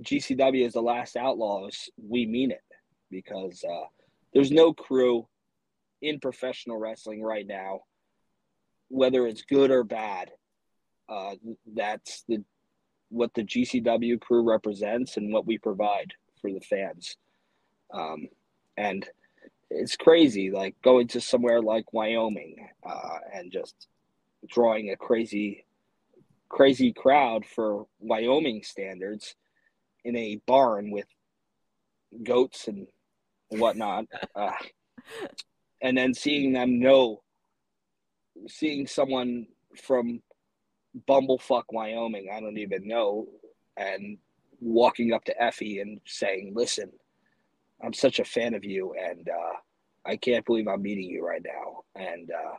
GCW 0.00 0.66
is 0.66 0.72
the 0.72 0.82
last 0.82 1.16
outlaws, 1.16 1.88
we 1.96 2.26
mean 2.26 2.50
it 2.50 2.62
because 3.10 3.64
uh, 3.68 3.86
there's 4.32 4.50
no 4.50 4.72
crew 4.72 5.26
in 6.00 6.18
professional 6.18 6.78
wrestling 6.78 7.22
right 7.22 7.46
now, 7.46 7.80
whether 8.88 9.26
it's 9.26 9.42
good 9.42 9.70
or 9.70 9.84
bad. 9.84 10.30
Uh, 11.08 11.34
that's 11.74 12.24
the 12.28 12.42
what 13.10 13.32
the 13.34 13.44
GCW 13.44 14.20
crew 14.20 14.42
represents 14.42 15.18
and 15.18 15.32
what 15.32 15.46
we 15.46 15.58
provide 15.58 16.14
for 16.40 16.50
the 16.50 16.60
fans. 16.60 17.16
Um, 17.92 18.28
and 18.76 19.06
it's 19.70 19.96
crazy, 19.96 20.50
like 20.50 20.74
going 20.82 21.08
to 21.08 21.20
somewhere 21.20 21.60
like 21.60 21.92
Wyoming 21.92 22.68
uh, 22.84 23.18
and 23.34 23.52
just 23.52 23.88
drawing 24.48 24.90
a 24.90 24.96
crazy, 24.96 25.66
crazy 26.52 26.92
crowd 26.92 27.44
for 27.46 27.86
Wyoming 27.98 28.62
standards 28.62 29.34
in 30.04 30.14
a 30.16 30.40
barn 30.46 30.90
with 30.90 31.06
goats 32.22 32.68
and 32.68 32.86
whatnot. 33.48 34.04
Uh, 34.34 34.52
and 35.82 35.98
then 35.98 36.14
seeing 36.14 36.52
them 36.52 36.78
know, 36.78 37.22
seeing 38.46 38.86
someone 38.86 39.46
from 39.76 40.22
bumblefuck 41.08 41.64
Wyoming, 41.70 42.28
I 42.32 42.40
don't 42.40 42.56
even 42.56 42.86
know, 42.86 43.26
and 43.76 44.16
walking 44.60 45.12
up 45.12 45.24
to 45.24 45.34
Effy 45.42 45.82
and 45.82 46.00
saying, 46.06 46.52
"Listen, 46.54 46.90
I'm 47.84 47.92
such 47.92 48.20
a 48.20 48.24
fan 48.24 48.54
of 48.54 48.64
you, 48.64 48.94
and 48.94 49.28
uh, 49.28 49.56
I 50.06 50.16
can't 50.16 50.46
believe 50.46 50.68
I'm 50.68 50.82
meeting 50.82 51.10
you 51.10 51.26
right 51.26 51.42
now." 51.44 51.82
And 51.96 52.30
uh, 52.30 52.56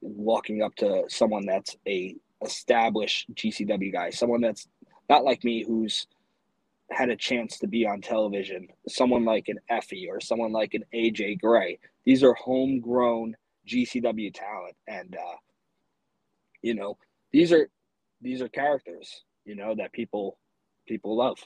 walking 0.00 0.62
up 0.62 0.74
to 0.76 1.04
someone 1.08 1.46
that's 1.46 1.76
a 1.86 2.16
established 2.42 3.32
GCW 3.34 3.92
guy, 3.92 4.10
someone 4.10 4.40
that's 4.40 4.68
not 5.08 5.24
like 5.24 5.44
me, 5.44 5.64
who's 5.64 6.06
had 6.90 7.08
a 7.08 7.16
chance 7.16 7.58
to 7.58 7.68
be 7.68 7.86
on 7.86 8.00
television, 8.00 8.68
someone 8.88 9.24
like 9.24 9.48
an 9.48 9.58
Effy 9.70 10.08
or 10.08 10.20
someone 10.20 10.52
like 10.52 10.74
an 10.74 10.84
AJ 10.94 11.40
Gray. 11.40 11.78
These 12.04 12.24
are 12.24 12.34
homegrown 12.34 13.36
GCW 13.68 14.32
talent, 14.34 14.76
and 14.88 15.14
uh, 15.16 15.36
you 16.62 16.74
know 16.74 16.96
these 17.32 17.52
are 17.52 17.68
these 18.20 18.42
are 18.42 18.48
characters 18.48 19.24
you 19.44 19.54
know 19.54 19.74
that 19.74 19.92
people 19.92 20.38
people 20.86 21.16
love 21.16 21.38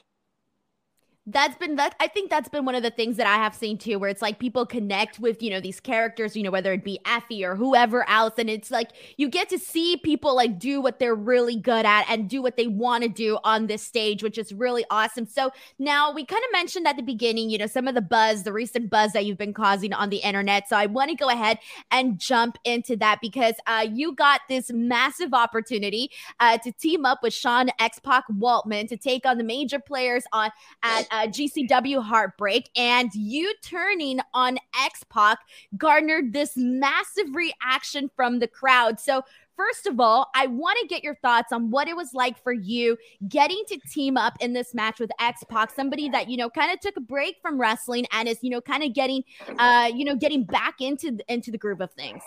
that's 1.27 1.55
been 1.57 1.75
that 1.75 1.95
i 1.99 2.07
think 2.07 2.29
that's 2.29 2.49
been 2.49 2.65
one 2.65 2.75
of 2.75 2.83
the 2.83 2.91
things 2.91 3.17
that 3.17 3.25
i 3.27 3.35
have 3.35 3.55
seen 3.55 3.77
too 3.77 3.97
where 3.97 4.09
it's 4.09 4.21
like 4.21 4.37
people 4.39 4.65
connect 4.65 5.19
with 5.19 5.41
you 5.41 5.49
know 5.49 5.59
these 5.59 5.79
characters 5.79 6.35
you 6.35 6.43
know 6.43 6.51
whether 6.51 6.71
it 6.71 6.83
be 6.83 6.99
effy 7.05 7.43
or 7.43 7.55
whoever 7.55 8.07
else 8.09 8.33
and 8.37 8.49
it's 8.49 8.69
like 8.69 8.91
you 9.17 9.27
get 9.27 9.49
to 9.49 9.57
see 9.57 9.97
people 9.97 10.35
like 10.35 10.59
do 10.59 10.79
what 10.81 10.99
they're 10.99 11.15
really 11.15 11.55
good 11.55 11.85
at 11.85 12.05
and 12.09 12.29
do 12.29 12.41
what 12.41 12.57
they 12.57 12.67
want 12.67 13.03
to 13.03 13.09
do 13.09 13.37
on 13.43 13.67
this 13.67 13.81
stage 13.81 14.21
which 14.21 14.37
is 14.37 14.53
really 14.53 14.85
awesome. 14.89 15.25
So 15.25 15.51
now 15.79 16.11
we 16.11 16.25
kind 16.25 16.43
of 16.43 16.51
mentioned 16.51 16.87
at 16.87 16.95
the 16.95 17.03
beginning 17.03 17.49
you 17.49 17.57
know 17.57 17.67
some 17.67 17.87
of 17.87 17.95
the 17.95 18.01
buzz 18.01 18.43
the 18.43 18.53
recent 18.53 18.89
buzz 18.89 19.13
that 19.13 19.25
you've 19.25 19.37
been 19.37 19.53
causing 19.53 19.93
on 19.93 20.09
the 20.09 20.17
internet. 20.17 20.69
So 20.69 20.77
i 20.77 20.85
want 20.85 21.09
to 21.09 21.15
go 21.15 21.29
ahead 21.29 21.59
and 21.91 22.19
jump 22.19 22.57
into 22.63 22.95
that 22.97 23.19
because 23.21 23.55
uh, 23.67 23.85
you 23.91 24.13
got 24.13 24.41
this 24.47 24.71
massive 24.71 25.33
opportunity 25.33 26.11
uh, 26.39 26.57
to 26.59 26.71
team 26.71 27.05
up 27.05 27.23
with 27.23 27.33
sean 27.33 27.69
x-pac 27.79 28.25
waltman 28.39 28.87
to 28.87 28.97
take 28.97 29.25
on 29.25 29.37
the 29.37 29.43
major 29.43 29.79
players 29.79 30.23
on 30.31 30.51
at 30.83 31.07
uh, 31.15 31.27
GCW 31.27 32.03
Heartbreak, 32.03 32.69
and 32.75 33.09
you 33.13 33.53
turning 33.63 34.19
on 34.33 34.57
X 34.83 35.03
Pac 35.09 35.39
garnered 35.77 36.33
this 36.33 36.53
massive 36.57 37.33
reaction 37.33 38.09
from 38.15 38.39
the 38.39 38.47
crowd. 38.47 38.99
So, 38.99 39.23
First 39.57 39.87
of 39.87 40.01
all, 40.01 40.29
I 40.35 40.47
want 40.47 40.77
to 40.81 40.87
get 40.87 41.01
your 41.01 41.15
thoughts 41.15 41.53
on 41.53 41.71
what 41.71 41.87
it 41.87 41.95
was 41.95 42.13
like 42.13 42.37
for 42.43 42.51
you 42.51 42.97
getting 43.29 43.63
to 43.69 43.79
team 43.89 44.17
up 44.17 44.33
in 44.41 44.51
this 44.51 44.73
match 44.73 44.99
with 44.99 45.09
X 45.17 45.45
Pac, 45.47 45.73
somebody 45.73 46.09
that 46.09 46.29
you 46.29 46.35
know 46.35 46.49
kind 46.49 46.73
of 46.73 46.81
took 46.81 46.97
a 46.97 46.99
break 46.99 47.37
from 47.41 47.57
wrestling 47.57 48.05
and 48.11 48.27
is 48.27 48.37
you 48.41 48.49
know 48.49 48.59
kind 48.59 48.83
of 48.83 48.93
getting, 48.93 49.23
uh, 49.57 49.89
you 49.95 50.03
know, 50.03 50.13
getting 50.13 50.43
back 50.43 50.81
into 50.81 51.19
into 51.29 51.51
the 51.51 51.57
groove 51.57 51.79
of 51.79 51.89
things. 51.93 52.21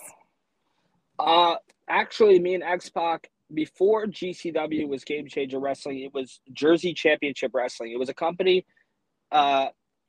Uh, 1.19 1.57
actually, 1.87 2.39
me 2.39 2.55
and 2.55 2.63
X 2.63 2.89
Pac 2.89 3.29
before 3.53 4.05
GCW 4.05 4.87
was 4.87 5.03
Game 5.03 5.27
Changer 5.27 5.59
Wrestling, 5.59 5.99
it 5.99 6.13
was 6.13 6.39
Jersey 6.53 6.93
Championship 6.93 7.51
Wrestling. 7.53 7.91
It 7.91 7.99
was 7.99 8.09
a 8.09 8.13
company 8.13 8.65
uh, 9.31 9.67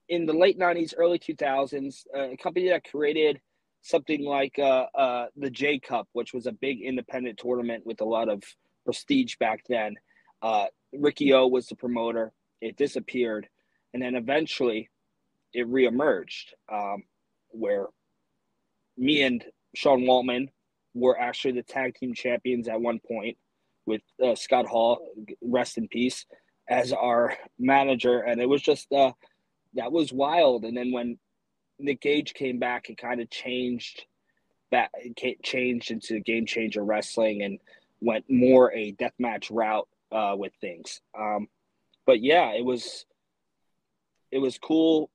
in 0.08 0.26
the 0.26 0.32
late 0.32 0.58
90s, 0.58 0.94
early 0.96 1.18
2000s, 1.18 2.04
a 2.14 2.36
company 2.36 2.68
that 2.68 2.84
created 2.84 3.40
something 3.82 4.24
like 4.24 4.58
uh, 4.58 4.86
uh, 4.94 5.26
the 5.36 5.50
J 5.50 5.78
Cup, 5.78 6.08
which 6.12 6.34
was 6.34 6.46
a 6.46 6.52
big 6.52 6.82
independent 6.82 7.38
tournament 7.38 7.86
with 7.86 8.00
a 8.00 8.04
lot 8.04 8.28
of 8.28 8.42
prestige 8.84 9.36
back 9.38 9.62
then. 9.68 9.94
Uh, 10.42 10.66
Ricky 10.92 11.32
O 11.32 11.46
was 11.46 11.66
the 11.66 11.76
promoter. 11.76 12.32
It 12.60 12.76
disappeared. 12.76 13.48
And 13.94 14.02
then 14.02 14.14
eventually 14.14 14.90
it 15.52 15.66
reemerged, 15.68 16.52
um, 16.70 17.04
where 17.50 17.86
me 18.96 19.22
and 19.22 19.44
Sean 19.74 20.02
Waltman 20.02 20.48
were 20.94 21.18
actually 21.18 21.52
the 21.52 21.62
tag 21.62 21.94
team 21.94 22.14
champions 22.14 22.68
at 22.68 22.80
one 22.80 23.00
point 23.06 23.36
with 23.86 24.02
uh, 24.24 24.34
Scott 24.34 24.66
Hall, 24.66 25.00
rest 25.40 25.78
in 25.78 25.88
peace 25.88 26.26
as 26.70 26.92
our 26.92 27.36
manager, 27.58 28.20
and 28.20 28.40
it 28.40 28.48
was 28.48 28.62
just 28.62 28.90
uh, 28.92 29.12
that 29.74 29.92
was 29.92 30.12
wild. 30.12 30.64
And 30.64 30.76
then 30.76 30.92
when 30.92 31.18
Nick 31.78 32.00
Gage 32.00 32.32
came 32.32 32.58
back, 32.58 32.88
it 32.88 32.96
kind 32.96 33.20
of 33.20 33.28
changed 33.28 34.04
that 34.70 34.90
changed 35.42 35.90
into 35.90 36.20
game 36.20 36.46
changer 36.46 36.84
wrestling 36.84 37.42
and 37.42 37.58
went 38.00 38.24
more 38.30 38.72
a 38.72 38.92
deathmatch 38.92 39.50
route 39.50 39.88
uh, 40.12 40.34
with 40.36 40.52
things. 40.60 41.00
Um, 41.18 41.48
but 42.06 42.22
yeah, 42.22 42.52
it 42.52 42.64
was 42.64 43.04
it 44.30 44.38
was 44.38 44.58
cool 44.58 45.10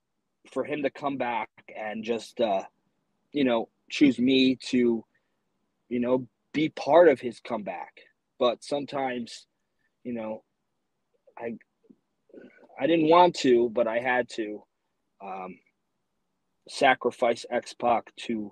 for 0.52 0.64
him 0.64 0.84
to 0.84 0.90
come 0.90 1.18
back 1.18 1.50
and 1.76 2.04
just 2.04 2.40
uh, 2.42 2.64
you 3.32 3.46
know 3.46 3.70
choose 3.90 4.20
me 4.20 4.58
to 4.58 5.06
you 5.88 6.00
know 6.00 6.28
be 6.54 6.70
part 6.70 7.08
of 7.08 7.20
his 7.20 7.40
comeback. 7.40 8.02
But 8.38 8.64
sometimes, 8.64 9.46
you 10.04 10.14
know, 10.14 10.44
I 11.38 11.56
I 12.80 12.88
didn't 12.88 13.10
want 13.10 13.36
to, 13.38 13.70
but 13.70 13.88
I 13.88 14.00
had 14.00 14.30
to 14.32 14.64
um, 15.24 15.58
sacrifice 16.68 17.46
X 17.50 17.74
Pac 17.74 18.14
to 18.28 18.52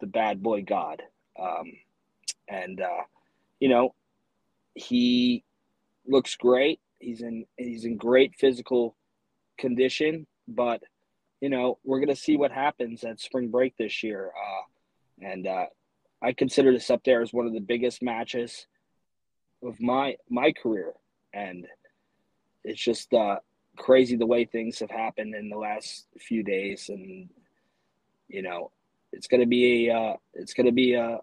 the 0.00 0.06
bad 0.06 0.42
boy 0.42 0.62
God, 0.62 1.02
um, 1.40 1.72
and 2.48 2.80
uh, 2.80 3.02
you 3.60 3.68
know 3.68 3.94
he 4.74 5.44
looks 6.06 6.34
great. 6.36 6.80
He's 6.98 7.20
in 7.20 7.44
he's 7.56 7.84
in 7.84 7.96
great 7.96 8.34
physical 8.38 8.96
condition, 9.58 10.26
but 10.48 10.82
you 11.40 11.48
know 11.48 11.78
we're 11.84 12.00
gonna 12.00 12.16
see 12.16 12.36
what 12.36 12.52
happens 12.52 13.04
at 13.04 13.20
spring 13.20 13.48
break 13.48 13.76
this 13.76 14.02
year, 14.02 14.30
uh, 14.30 15.26
and 15.26 15.46
uh, 15.46 15.66
I 16.22 16.32
consider 16.32 16.72
this 16.72 16.90
up 16.90 17.02
there 17.04 17.22
as 17.22 17.32
one 17.32 17.46
of 17.46 17.52
the 17.52 17.60
biggest 17.60 18.02
matches 18.02 18.66
of 19.62 19.80
my 19.80 20.16
my 20.30 20.52
career, 20.52 20.92
and 21.34 21.66
it's 22.64 22.80
just 22.80 23.12
uh, 23.12 23.36
crazy 23.76 24.16
the 24.16 24.26
way 24.26 24.44
things 24.44 24.78
have 24.78 24.90
happened 24.90 25.34
in 25.34 25.48
the 25.48 25.56
last 25.56 26.06
few 26.18 26.42
days, 26.42 26.88
and 26.88 27.28
you 28.28 28.42
know, 28.42 28.70
it's 29.12 29.26
gonna 29.26 29.46
be 29.46 29.88
a 29.88 29.96
uh, 29.96 30.16
it's 30.34 30.54
gonna 30.54 30.72
be 30.72 30.94
a 30.94 31.18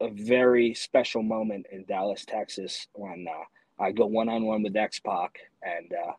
a 0.00 0.10
very 0.10 0.74
special 0.74 1.22
moment 1.22 1.66
in 1.72 1.84
Dallas, 1.84 2.24
Texas, 2.24 2.86
when 2.92 3.26
uh, 3.28 3.82
I 3.82 3.92
go 3.92 4.06
one 4.06 4.28
on 4.28 4.44
one 4.44 4.62
with 4.62 4.76
X 4.76 5.00
Pac, 5.00 5.38
and 5.62 5.92
uh, 5.92 6.12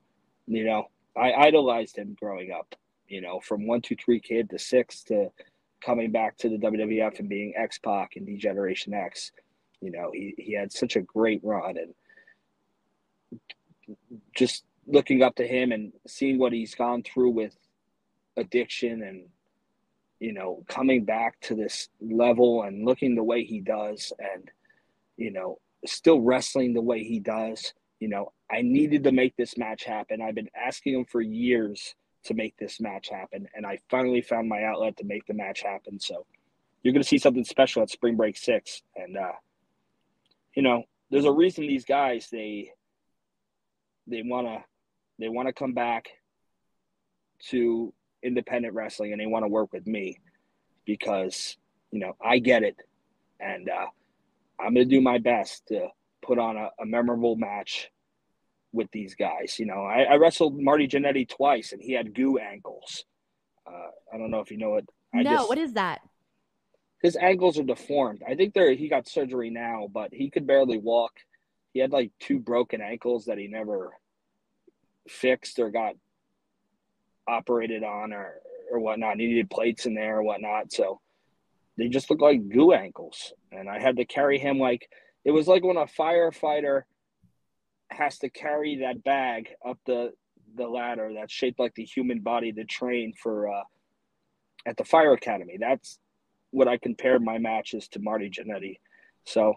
you 0.47 0.65
know, 0.65 0.89
I 1.15 1.33
idolized 1.33 1.97
him 1.97 2.15
growing 2.19 2.51
up. 2.51 2.75
You 3.07 3.21
know, 3.21 3.39
from 3.39 3.65
one 3.65 3.81
two 3.81 3.95
three 3.95 4.19
kid 4.19 4.49
to 4.51 4.57
Syxx 4.57 5.03
to 5.05 5.31
coming 5.83 6.11
back 6.11 6.37
to 6.37 6.49
the 6.49 6.57
WWF 6.57 7.19
and 7.19 7.29
being 7.29 7.53
X 7.55 7.79
Pac 7.79 8.15
and 8.15 8.25
D-Generation 8.25 8.93
X. 8.93 9.31
You 9.81 9.91
know, 9.91 10.11
he, 10.13 10.35
he 10.37 10.53
had 10.53 10.71
such 10.71 10.95
a 10.95 11.01
great 11.01 11.39
run 11.43 11.77
and 11.77 11.93
just 14.36 14.63
looking 14.88 15.22
up 15.22 15.36
to 15.36 15.48
him 15.48 15.72
and 15.72 15.93
seeing 16.08 16.39
what 16.39 16.53
he's 16.53 16.75
gone 16.75 17.03
through 17.03 17.29
with 17.31 17.55
addiction 18.38 19.03
and 19.03 19.25
you 20.19 20.34
know 20.34 20.63
coming 20.67 21.03
back 21.03 21.39
to 21.41 21.55
this 21.55 21.89
level 22.01 22.63
and 22.63 22.86
looking 22.86 23.15
the 23.15 23.24
way 23.24 23.43
he 23.43 23.60
does 23.60 24.13
and 24.19 24.50
you 25.19 25.31
know, 25.31 25.60
still 25.86 26.22
wrestling 26.22 26.74
the 26.74 26.81
way 26.81 27.03
he 27.03 27.19
does. 27.19 27.74
You 28.00 28.08
know, 28.08 28.31
I 28.50 28.62
needed 28.62 29.03
to 29.03 29.12
make 29.12 29.36
this 29.36 29.58
match 29.58 29.84
happen. 29.84 30.22
I've 30.22 30.34
been 30.34 30.50
asking 30.55 30.96
him 30.96 31.05
for 31.05 31.22
years 31.22 31.93
to 32.24 32.34
make 32.34 32.58
this 32.58 32.79
match 32.79 33.10
happen, 33.10 33.48
and 33.53 33.65
I 33.65 33.79
finally 33.89 34.22
found 34.22 34.50
my 34.50 34.63
outlet 34.63 34.98
to 34.98 35.03
make 35.03 35.25
the 35.27 35.34
match 35.34 35.62
happen. 35.62 36.00
So 36.00 36.25
you're 36.81 36.93
going 36.93 37.03
to 37.03 37.08
see 37.08 37.17
something 37.17 37.43
special 37.43 37.81
at 37.84 37.89
Spring 37.89 38.15
Break 38.15 38.38
Six, 38.38 38.81
and 38.96 39.17
uh, 39.17 39.34
you 40.55 40.63
know, 40.63 40.84
there's 41.12 41.25
a 41.25 41.31
reason 41.31 41.67
these 41.67 41.86
guys 41.86 42.29
they 42.31 42.72
they 44.09 44.23
want 44.23 44.47
to 44.47 44.63
they 45.19 45.29
want 45.29 45.47
to 45.47 45.53
come 45.53 45.73
back 45.73 46.09
to 47.49 47.93
independent 48.23 48.73
wrestling 48.73 49.11
and 49.11 49.21
they 49.21 49.25
want 49.25 49.43
to 49.43 49.49
work 49.49 49.71
with 49.71 49.87
me 49.87 50.19
because 50.85 51.57
you 51.91 51.99
know 51.99 52.15
I 52.23 52.39
get 52.39 52.63
it, 52.63 52.75
and 53.39 53.69
uh, 53.69 53.87
I'm 54.59 54.73
going 54.73 54.89
to 54.89 54.95
do 54.95 55.01
my 55.01 55.17
best 55.17 55.67
to 55.67 55.87
put 56.21 56.39
on 56.39 56.57
a, 56.57 56.69
a 56.81 56.85
memorable 56.85 57.35
match 57.35 57.89
with 58.71 58.89
these 58.91 59.15
guys. 59.15 59.57
You 59.57 59.65
know, 59.65 59.83
I, 59.83 60.03
I, 60.03 60.15
wrestled 60.15 60.59
Marty 60.59 60.87
Jannetty 60.87 61.27
twice, 61.27 61.71
and 61.71 61.81
he 61.81 61.93
had 61.93 62.13
goo 62.13 62.37
ankles. 62.37 63.05
Uh, 63.65 63.89
I 64.13 64.17
don't 64.17 64.31
know 64.31 64.39
if 64.39 64.51
you 64.51 64.57
know 64.57 64.75
it. 64.75 64.87
I 65.13 65.23
no, 65.23 65.31
just, 65.31 65.49
what 65.49 65.57
is 65.57 65.73
that? 65.73 66.01
His 67.01 67.15
ankles 67.15 67.57
are 67.57 67.63
deformed. 67.63 68.21
I 68.27 68.35
think 68.35 68.53
they're 68.53 68.73
he 68.73 68.89
got 68.89 69.07
surgery 69.07 69.49
now, 69.49 69.87
but 69.91 70.13
he 70.13 70.29
could 70.29 70.45
barely 70.45 70.77
walk. 70.77 71.13
He 71.73 71.79
had 71.79 71.91
like 71.91 72.11
two 72.19 72.39
broken 72.39 72.81
ankles 72.81 73.25
that 73.25 73.38
he 73.38 73.47
never 73.47 73.91
fixed 75.07 75.59
or 75.59 75.69
got 75.69 75.95
operated 77.27 77.83
on 77.83 78.13
or 78.13 78.35
or 78.71 78.79
whatnot. 78.79 79.19
He 79.19 79.27
needed 79.27 79.49
plates 79.49 79.85
in 79.85 79.95
there 79.95 80.17
or 80.17 80.23
whatnot. 80.23 80.71
So 80.71 80.99
they 81.77 81.88
just 81.88 82.09
looked 82.09 82.21
like 82.21 82.49
goo 82.49 82.73
ankles. 82.73 83.33
And 83.51 83.69
I 83.69 83.79
had 83.79 83.97
to 83.97 84.05
carry 84.05 84.38
him 84.38 84.59
like 84.59 84.89
it 85.25 85.31
was 85.31 85.47
like 85.47 85.63
when 85.63 85.77
a 85.77 85.85
firefighter 85.85 86.83
has 87.89 88.19
to 88.19 88.29
carry 88.29 88.77
that 88.77 89.03
bag 89.03 89.49
up 89.67 89.79
the 89.85 90.11
the 90.55 90.67
ladder 90.67 91.11
that's 91.13 91.33
shaped 91.33 91.59
like 91.59 91.75
the 91.75 91.85
human 91.85 92.19
body 92.19 92.51
to 92.51 92.65
train 92.65 93.13
for 93.21 93.49
uh, 93.49 93.63
at 94.65 94.77
the 94.77 94.83
fire 94.83 95.13
academy. 95.13 95.57
That's 95.59 95.99
what 96.51 96.67
I 96.67 96.77
compared 96.77 97.23
my 97.23 97.38
matches 97.38 97.88
to 97.89 97.99
Marty 97.99 98.29
Jannetty. 98.29 98.79
So 99.25 99.55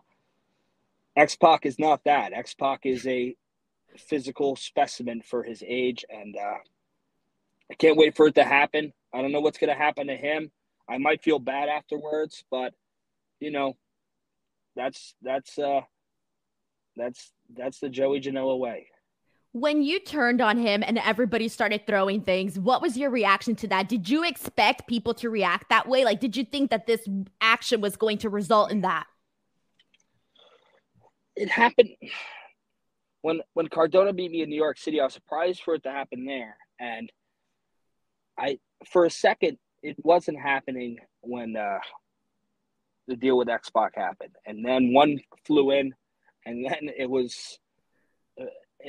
X 1.17 1.37
Pac 1.37 1.67
is 1.67 1.79
not 1.79 2.05
that. 2.05 2.33
X 2.33 2.55
Pac 2.55 2.87
is 2.87 3.07
a 3.07 3.37
physical 3.97 4.57
specimen 4.57 5.23
for 5.23 5.43
his 5.43 5.63
age, 5.67 6.05
and 6.09 6.37
uh, 6.37 6.59
I 7.71 7.75
can't 7.75 7.97
wait 7.97 8.17
for 8.17 8.27
it 8.27 8.35
to 8.37 8.45
happen. 8.45 8.93
I 9.13 9.21
don't 9.21 9.33
know 9.33 9.41
what's 9.41 9.59
going 9.59 9.73
to 9.73 9.77
happen 9.79 10.07
to 10.07 10.17
him. 10.17 10.51
I 10.89 10.99
might 10.99 11.23
feel 11.23 11.39
bad 11.39 11.69
afterwards, 11.69 12.45
but 12.51 12.75
you 13.41 13.51
know, 13.51 13.77
that's 14.75 15.15
that's 15.23 15.59
uh 15.59 15.83
that's 16.97 17.33
that's 17.55 17.81
the 17.81 17.89
Joey 17.89 18.21
Janela 18.21 18.59
way. 18.59 18.89
When 19.53 19.83
you 19.83 20.01
turned 20.01 20.41
on 20.41 20.57
him 20.57 20.83
and 20.87 20.99
everybody 20.99 21.49
started 21.49 21.87
throwing 21.87 22.23
things, 22.23 22.59
what 22.59 22.81
was 22.81 22.97
your 22.97 23.11
reaction 23.11 23.55
to 23.57 23.69
that? 23.69 23.89
Did 23.89 24.09
you 24.09 24.25
expect 24.25 24.89
people 24.89 25.13
to 25.15 25.29
react 25.29 25.69
that 25.69 25.87
way? 25.87 26.07
Like, 26.07 26.21
did 26.21 26.37
you 26.39 26.45
think 26.45 26.71
that 26.71 26.87
this 26.87 27.07
action 27.43 27.83
was 27.83 27.97
going 27.97 28.17
to 28.19 28.31
result 28.31 28.71
in 28.71 28.81
that? 28.81 29.07
It 31.37 31.49
happened 31.49 31.91
when 33.23 33.41
when 33.55 33.69
Cardona 33.69 34.13
beat 34.13 34.31
me 34.31 34.43
in 34.43 34.51
New 34.51 34.57
York 34.57 34.79
City. 34.79 35.01
I 35.01 35.05
was 35.05 35.15
surprised 35.15 35.63
for 35.63 35.75
it 35.75 35.83
to 35.85 35.91
happen 35.91 36.25
there, 36.25 36.57
and 36.79 37.11
I 38.39 38.59
for 38.91 39.05
a 39.05 39.11
second 39.11 39.59
it 39.83 39.97
wasn't 40.05 40.39
happening 40.39 40.99
when 41.23 41.57
uh, 41.57 41.79
the 43.09 43.17
deal 43.17 43.37
with 43.39 43.49
X 43.49 43.71
Pac 43.71 43.97
happened, 43.97 44.35
and 44.47 44.65
then 44.65 44.93
one 44.93 45.19
flew 45.47 45.71
in, 45.71 45.95
and 46.45 46.65
then 46.65 46.91
it 46.97 47.09
was 47.09 47.59
uh, 48.41 48.45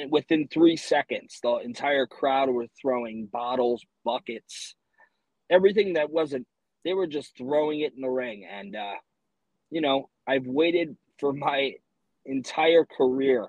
within 0.09 0.47
three 0.47 0.75
seconds 0.75 1.39
the 1.41 1.57
entire 1.57 2.05
crowd 2.05 2.49
were 2.49 2.67
throwing 2.81 3.27
bottles, 3.27 3.83
buckets, 4.03 4.75
everything 5.49 5.93
that 5.93 6.09
wasn't. 6.09 6.47
They 6.83 6.93
were 6.93 7.07
just 7.07 7.37
throwing 7.37 7.79
it 7.79 7.93
in 7.95 8.01
the 8.01 8.09
ring, 8.09 8.45
and 8.49 8.75
uh, 8.75 8.95
you 9.69 9.81
know 9.81 10.09
I've 10.27 10.47
waited 10.47 10.97
for 11.19 11.31
my 11.31 11.75
entire 12.25 12.85
career 12.85 13.47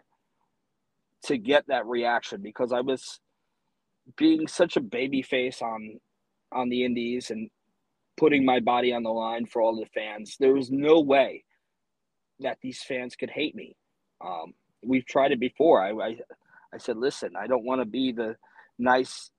to 1.24 1.38
get 1.38 1.64
that 1.68 1.86
reaction 1.86 2.42
because 2.42 2.72
I 2.72 2.80
was 2.80 3.20
being 4.16 4.46
such 4.46 4.76
a 4.76 4.80
baby 4.80 5.22
face 5.22 5.62
on 5.62 6.00
on 6.52 6.68
the 6.68 6.84
indies 6.84 7.30
and 7.30 7.50
putting 8.16 8.44
my 8.44 8.60
body 8.60 8.92
on 8.92 9.02
the 9.02 9.10
line 9.10 9.46
for 9.46 9.60
all 9.60 9.76
the 9.76 9.86
fans. 9.86 10.36
There 10.38 10.54
was 10.54 10.70
no 10.70 11.00
way 11.00 11.44
that 12.40 12.58
these 12.62 12.82
fans 12.82 13.16
could 13.16 13.30
hate 13.30 13.54
me. 13.54 13.76
Um, 14.24 14.54
we've 14.84 15.06
tried 15.06 15.32
it 15.32 15.40
before. 15.40 15.82
I, 15.82 15.90
I, 15.90 16.16
I 16.72 16.78
said, 16.78 16.96
listen, 16.96 17.32
I 17.36 17.46
don't 17.46 17.64
want 17.64 17.80
to 17.80 17.86
be 17.86 18.12
the 18.12 18.36
nice, 18.78 19.30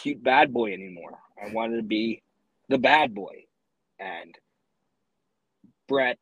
cute 0.00 0.22
bad 0.22 0.52
boy 0.52 0.72
anymore. 0.72 1.18
I 1.40 1.52
wanted 1.52 1.76
to 1.76 1.82
be 1.82 2.22
the 2.68 2.78
bad 2.78 3.14
boy. 3.14 3.44
And 4.00 4.34
Brett 5.88 6.18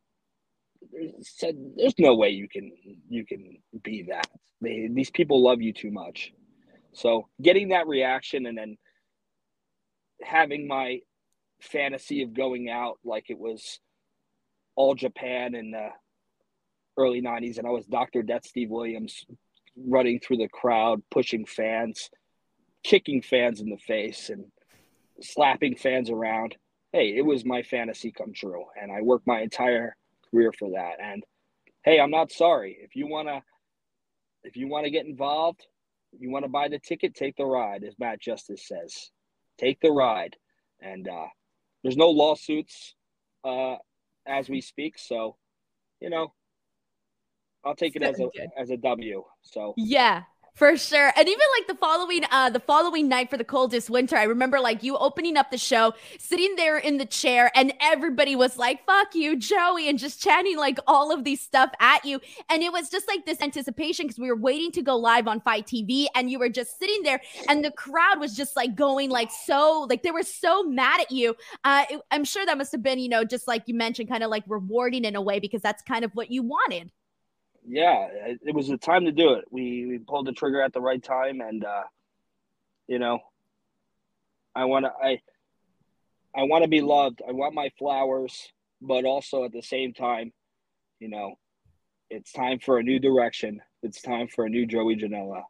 said, 1.22 1.56
"There's 1.76 1.98
no 1.98 2.14
way 2.14 2.30
you 2.30 2.48
can 2.48 2.72
you 3.08 3.24
can 3.26 3.58
be 3.82 4.06
that. 4.10 4.28
They, 4.60 4.88
these 4.90 5.10
people 5.10 5.42
love 5.42 5.60
you 5.60 5.72
too 5.72 5.90
much." 5.90 6.32
So 6.92 7.28
getting 7.42 7.68
that 7.68 7.88
reaction 7.88 8.46
and 8.46 8.56
then 8.56 8.76
having 10.22 10.66
my 10.66 11.00
fantasy 11.60 12.22
of 12.22 12.34
going 12.34 12.70
out 12.70 12.98
like 13.04 13.30
it 13.30 13.38
was 13.38 13.80
all 14.76 14.94
Japan 14.94 15.54
in 15.54 15.70
the 15.70 15.88
early 16.96 17.22
90s 17.22 17.58
and 17.58 17.66
I 17.66 17.70
was 17.70 17.86
Dr. 17.86 18.22
Death 18.22 18.46
Steve 18.46 18.70
Williams 18.70 19.24
running 19.76 20.20
through 20.20 20.36
the 20.38 20.48
crowd, 20.48 21.02
pushing 21.10 21.46
fans, 21.46 22.10
kicking 22.82 23.22
fans 23.22 23.60
in 23.60 23.70
the 23.70 23.78
face 23.78 24.30
and 24.30 24.46
slapping 25.20 25.76
fans 25.76 26.10
around. 26.10 26.56
Hey, 26.92 27.16
it 27.16 27.24
was 27.24 27.44
my 27.44 27.62
fantasy 27.62 28.12
come 28.12 28.32
true 28.32 28.64
and 28.80 28.92
I 28.92 29.02
worked 29.02 29.26
my 29.26 29.40
entire 29.40 29.96
career 30.34 30.52
for 30.58 30.70
that 30.70 30.94
and 31.00 31.22
hey, 31.84 32.00
I'm 32.00 32.10
not 32.10 32.32
sorry. 32.32 32.78
If 32.80 32.96
you 32.96 33.06
want 33.06 33.28
to 33.28 33.42
if 34.42 34.56
you 34.56 34.68
want 34.68 34.84
to 34.84 34.90
get 34.90 35.06
involved, 35.06 35.60
you 36.18 36.30
want 36.30 36.44
to 36.44 36.50
buy 36.50 36.68
the 36.68 36.78
ticket, 36.78 37.14
take 37.14 37.36
the 37.36 37.44
ride 37.44 37.84
as 37.84 37.94
Matt 37.98 38.20
Justice 38.20 38.66
says 38.66 39.10
take 39.58 39.80
the 39.80 39.90
ride. 39.90 40.36
And 40.80 41.08
uh, 41.08 41.26
there's 41.82 41.96
no 41.96 42.10
lawsuits 42.10 42.94
uh, 43.44 43.76
as 44.26 44.48
we 44.48 44.60
speak, 44.60 44.98
so 44.98 45.36
you 46.00 46.10
know, 46.10 46.32
I'll 47.64 47.76
take 47.76 47.96
it 47.96 48.02
as 48.02 48.20
a 48.20 48.28
as 48.58 48.70
a 48.70 48.76
W. 48.76 49.24
So 49.42 49.74
yeah, 49.76 50.24
for 50.54 50.76
sure. 50.76 51.12
And 51.16 51.28
even 51.28 51.40
like 51.58 51.66
the 51.66 51.74
following 51.74 52.22
uh 52.30 52.48
the 52.48 52.60
following 52.60 53.08
night 53.08 53.28
for 53.28 53.36
the 53.36 53.44
coldest 53.44 53.90
winter, 53.90 54.16
I 54.16 54.22
remember 54.22 54.60
like 54.60 54.84
you 54.84 54.96
opening 54.96 55.36
up 55.36 55.50
the 55.50 55.58
show, 55.58 55.94
sitting 56.18 56.54
there 56.54 56.78
in 56.78 56.96
the 56.98 57.06
chair, 57.06 57.50
and 57.56 57.72
everybody 57.80 58.36
was 58.36 58.56
like, 58.56 58.86
fuck 58.86 59.14
you, 59.16 59.36
Joey, 59.36 59.88
and 59.88 59.98
just 59.98 60.22
chanting 60.22 60.56
like 60.56 60.78
all 60.86 61.12
of 61.12 61.24
these 61.24 61.40
stuff 61.40 61.70
at 61.80 62.04
you. 62.04 62.20
And 62.48 62.62
it 62.62 62.72
was 62.72 62.88
just 62.88 63.08
like 63.08 63.26
this 63.26 63.42
anticipation 63.42 64.06
because 64.06 64.18
we 64.18 64.28
were 64.28 64.36
waiting 64.36 64.70
to 64.72 64.82
go 64.82 64.96
live 64.96 65.26
on 65.26 65.40
FITE 65.40 65.66
TV, 65.66 66.06
and 66.14 66.30
you 66.30 66.38
were 66.38 66.48
just 66.48 66.78
sitting 66.78 67.02
there, 67.02 67.20
and 67.48 67.64
the 67.64 67.72
crowd 67.72 68.20
was 68.20 68.36
just 68.36 68.54
like 68.54 68.76
going 68.76 69.10
like 69.10 69.32
so, 69.32 69.86
like 69.90 70.04
they 70.04 70.12
were 70.12 70.22
so 70.22 70.62
mad 70.62 71.00
at 71.00 71.10
you. 71.10 71.34
Uh 71.64 71.84
it, 71.90 72.00
I'm 72.12 72.24
sure 72.24 72.46
that 72.46 72.56
must 72.56 72.70
have 72.70 72.82
been, 72.82 73.00
you 73.00 73.08
know, 73.08 73.24
just 73.24 73.48
like 73.48 73.64
you 73.66 73.74
mentioned, 73.74 74.08
kind 74.08 74.22
of 74.22 74.30
like 74.30 74.44
rewarding 74.46 75.04
in 75.04 75.16
a 75.16 75.22
way 75.22 75.40
because 75.40 75.62
that's 75.62 75.82
kind 75.82 76.04
of 76.04 76.12
what 76.14 76.30
you 76.30 76.44
wanted 76.44 76.92
yeah, 77.66 78.08
it 78.10 78.54
was 78.54 78.68
the 78.68 78.76
time 78.76 79.04
to 79.06 79.12
do 79.12 79.34
it. 79.34 79.44
We, 79.50 79.86
we 79.86 79.98
pulled 79.98 80.26
the 80.26 80.32
trigger 80.32 80.60
at 80.60 80.72
the 80.72 80.80
right 80.80 81.02
time, 81.02 81.40
and 81.40 81.64
uh, 81.64 81.84
you 82.86 82.98
know, 82.98 83.20
I 84.54 84.66
want 84.66 84.84
to 84.84 84.92
I 85.02 85.20
I 86.36 86.42
want 86.44 86.62
to 86.64 86.68
be 86.68 86.82
loved. 86.82 87.22
I 87.26 87.32
want 87.32 87.54
my 87.54 87.70
flowers, 87.78 88.52
but 88.82 89.04
also 89.04 89.44
at 89.44 89.52
the 89.52 89.62
same 89.62 89.94
time, 89.94 90.32
you 91.00 91.08
know, 91.08 91.34
it's 92.10 92.32
time 92.32 92.58
for 92.58 92.78
a 92.78 92.82
new 92.82 92.98
direction. 92.98 93.60
It's 93.82 94.02
time 94.02 94.28
for 94.28 94.44
a 94.44 94.50
new 94.50 94.66
Joey 94.66 94.96
Janela, 94.96 95.42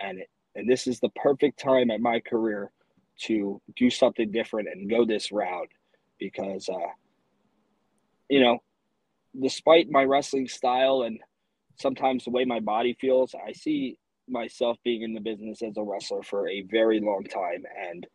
and 0.00 0.18
it, 0.18 0.28
and 0.54 0.68
this 0.68 0.86
is 0.86 1.00
the 1.00 1.10
perfect 1.10 1.58
time 1.58 1.90
at 1.90 2.00
my 2.00 2.20
career 2.20 2.70
to 3.22 3.60
do 3.76 3.88
something 3.88 4.30
different 4.30 4.68
and 4.68 4.90
go 4.90 5.04
this 5.04 5.32
route 5.32 5.68
because 6.18 6.68
uh, 6.68 6.92
you 8.28 8.40
know, 8.40 8.58
despite 9.40 9.90
my 9.90 10.04
wrestling 10.04 10.48
style 10.48 11.02
and 11.02 11.18
sometimes 11.82 12.24
the 12.24 12.30
way 12.30 12.44
my 12.44 12.60
body 12.60 12.96
feels, 13.00 13.34
I 13.34 13.52
see 13.52 13.98
myself 14.28 14.78
being 14.84 15.02
in 15.02 15.12
the 15.12 15.20
business 15.20 15.62
as 15.62 15.76
a 15.76 15.82
wrestler 15.82 16.22
for 16.22 16.48
a 16.48 16.62
very 16.62 17.00
long 17.00 17.24
time. 17.24 17.64
And, 17.78 18.06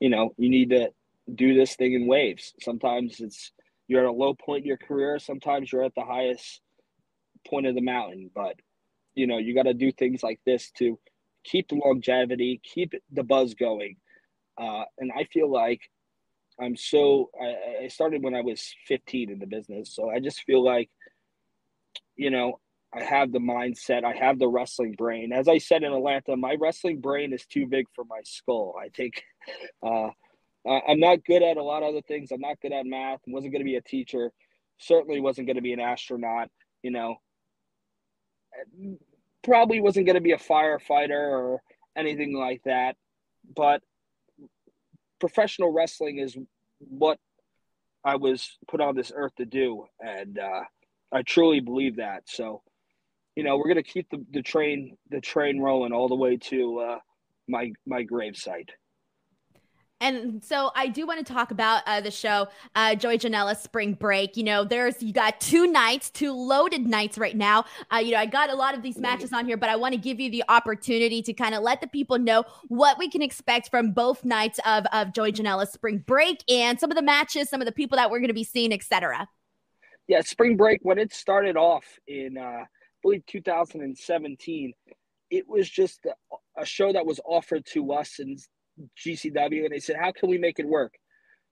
you 0.00 0.08
know, 0.08 0.34
you 0.38 0.48
need 0.48 0.70
to 0.70 0.90
do 1.32 1.54
this 1.54 1.76
thing 1.76 1.92
in 1.92 2.06
waves. 2.06 2.54
Sometimes 2.60 3.20
it's 3.20 3.52
you're 3.86 4.04
at 4.04 4.10
a 4.10 4.12
low 4.12 4.34
point 4.34 4.62
in 4.62 4.68
your 4.68 4.78
career, 4.78 5.18
sometimes 5.18 5.70
you're 5.70 5.84
at 5.84 5.94
the 5.94 6.04
highest 6.04 6.60
point 7.46 7.66
of 7.66 7.74
the 7.74 7.82
mountain. 7.82 8.30
But, 8.34 8.56
you 9.14 9.26
know, 9.26 9.38
you 9.38 9.54
got 9.54 9.64
to 9.64 9.74
do 9.74 9.92
things 9.92 10.22
like 10.22 10.40
this 10.46 10.70
to 10.78 10.98
keep 11.44 11.68
the 11.68 11.76
longevity, 11.76 12.60
keep 12.64 12.94
the 13.12 13.22
buzz 13.22 13.54
going. 13.54 13.96
Uh, 14.58 14.84
and 14.98 15.12
I 15.16 15.24
feel 15.24 15.50
like 15.50 15.80
I'm 16.60 16.76
so, 16.76 17.30
I, 17.40 17.84
I 17.84 17.88
started 17.88 18.22
when 18.22 18.34
I 18.34 18.40
was 18.40 18.74
15 18.86 19.30
in 19.30 19.38
the 19.38 19.46
business. 19.46 19.94
So 19.94 20.10
I 20.10 20.20
just 20.20 20.42
feel 20.44 20.64
like 20.64 20.90
you 22.16 22.30
know, 22.30 22.60
I 22.94 23.02
have 23.02 23.32
the 23.32 23.38
mindset, 23.38 24.04
I 24.04 24.14
have 24.14 24.38
the 24.38 24.48
wrestling 24.48 24.92
brain. 24.92 25.32
As 25.32 25.48
I 25.48 25.58
said 25.58 25.82
in 25.82 25.92
Atlanta, 25.92 26.36
my 26.36 26.56
wrestling 26.60 27.00
brain 27.00 27.32
is 27.32 27.46
too 27.46 27.66
big 27.66 27.86
for 27.94 28.04
my 28.04 28.20
skull. 28.24 28.74
I 28.78 28.88
think 28.90 29.22
uh, 29.82 30.10
I'm 30.68 31.00
not 31.00 31.24
good 31.24 31.42
at 31.42 31.56
a 31.56 31.62
lot 31.62 31.82
of 31.82 31.90
other 31.90 32.02
things. 32.02 32.30
I'm 32.30 32.40
not 32.40 32.60
good 32.60 32.72
at 32.72 32.86
math. 32.86 33.20
Wasn't 33.26 33.52
going 33.52 33.62
to 33.62 33.70
be 33.70 33.76
a 33.76 33.82
teacher. 33.82 34.30
Certainly 34.78 35.20
wasn't 35.20 35.46
going 35.46 35.56
to 35.56 35.62
be 35.62 35.72
an 35.72 35.80
astronaut. 35.80 36.50
You 36.82 36.90
know, 36.90 37.16
probably 39.42 39.80
wasn't 39.80 40.06
going 40.06 40.16
to 40.16 40.20
be 40.20 40.32
a 40.32 40.38
firefighter 40.38 41.10
or 41.10 41.62
anything 41.96 42.36
like 42.36 42.62
that. 42.64 42.96
But 43.56 43.82
professional 45.18 45.72
wrestling 45.72 46.18
is 46.18 46.36
what 46.78 47.18
I 48.04 48.16
was 48.16 48.58
put 48.68 48.80
on 48.80 48.96
this 48.96 49.12
earth 49.14 49.34
to 49.36 49.44
do, 49.44 49.86
and 50.00 50.38
uh, 50.38 50.62
I 51.12 51.22
truly 51.22 51.60
believe 51.60 51.96
that. 51.96 52.24
So, 52.26 52.62
you 53.36 53.42
know, 53.42 53.56
we're 53.56 53.68
gonna 53.68 53.82
keep 53.82 54.08
the, 54.10 54.24
the 54.32 54.42
train 54.42 54.96
the 55.10 55.20
train 55.20 55.60
rolling 55.60 55.92
all 55.92 56.08
the 56.08 56.16
way 56.16 56.36
to 56.36 56.78
uh, 56.80 56.98
my 57.48 57.72
my 57.86 58.04
gravesite. 58.04 58.70
And 60.02 60.42
so 60.42 60.72
I 60.74 60.88
do 60.88 61.06
want 61.06 61.24
to 61.24 61.32
talk 61.32 61.52
about 61.52 61.82
uh, 61.86 62.00
the 62.00 62.10
show, 62.10 62.48
uh, 62.74 62.96
Joey 62.96 63.18
Janela 63.18 63.56
Spring 63.56 63.94
Break. 63.94 64.36
You 64.36 64.42
know, 64.42 64.64
there's 64.64 65.00
you 65.00 65.12
got 65.12 65.40
two 65.40 65.68
nights, 65.68 66.10
two 66.10 66.32
loaded 66.32 66.88
nights 66.88 67.18
right 67.18 67.36
now. 67.36 67.66
Uh, 67.92 67.98
you 67.98 68.10
know, 68.10 68.18
I 68.18 68.26
got 68.26 68.50
a 68.50 68.54
lot 68.56 68.74
of 68.74 68.82
these 68.82 68.98
matches 68.98 69.32
on 69.32 69.46
here, 69.46 69.56
but 69.56 69.68
I 69.68 69.76
want 69.76 69.94
to 69.94 70.00
give 70.00 70.18
you 70.18 70.28
the 70.28 70.42
opportunity 70.48 71.22
to 71.22 71.32
kind 71.32 71.54
of 71.54 71.62
let 71.62 71.80
the 71.80 71.86
people 71.86 72.18
know 72.18 72.42
what 72.66 72.98
we 72.98 73.08
can 73.08 73.22
expect 73.22 73.70
from 73.70 73.92
both 73.92 74.24
nights 74.24 74.58
of 74.66 74.86
of 74.92 75.12
Joey 75.12 75.32
Janela 75.32 75.68
Spring 75.68 76.02
Break 76.04 76.42
and 76.50 76.80
some 76.80 76.90
of 76.90 76.96
the 76.96 77.02
matches, 77.02 77.48
some 77.48 77.60
of 77.60 77.66
the 77.66 77.72
people 77.72 77.94
that 77.94 78.10
we're 78.10 78.18
going 78.18 78.26
to 78.26 78.34
be 78.34 78.44
seeing, 78.44 78.72
etc. 78.72 79.28
Yeah, 80.08 80.20
Spring 80.22 80.56
Break 80.56 80.80
when 80.82 80.98
it 80.98 81.14
started 81.14 81.56
off 81.56 81.84
in, 82.08 82.36
uh, 82.36 82.64
believe, 83.02 83.26
2017, 83.26 84.72
it 85.30 85.48
was 85.48 85.68
just 85.68 86.06
a 86.56 86.66
show 86.66 86.92
that 86.92 87.06
was 87.06 87.20
offered 87.24 87.64
to 87.72 87.92
us 87.92 88.18
in 88.18 88.36
GCW 88.98 89.64
and 89.64 89.72
they 89.72 89.80
said, 89.80 89.96
How 89.96 90.12
can 90.12 90.28
we 90.28 90.38
make 90.38 90.58
it 90.58 90.66
work? 90.66 90.94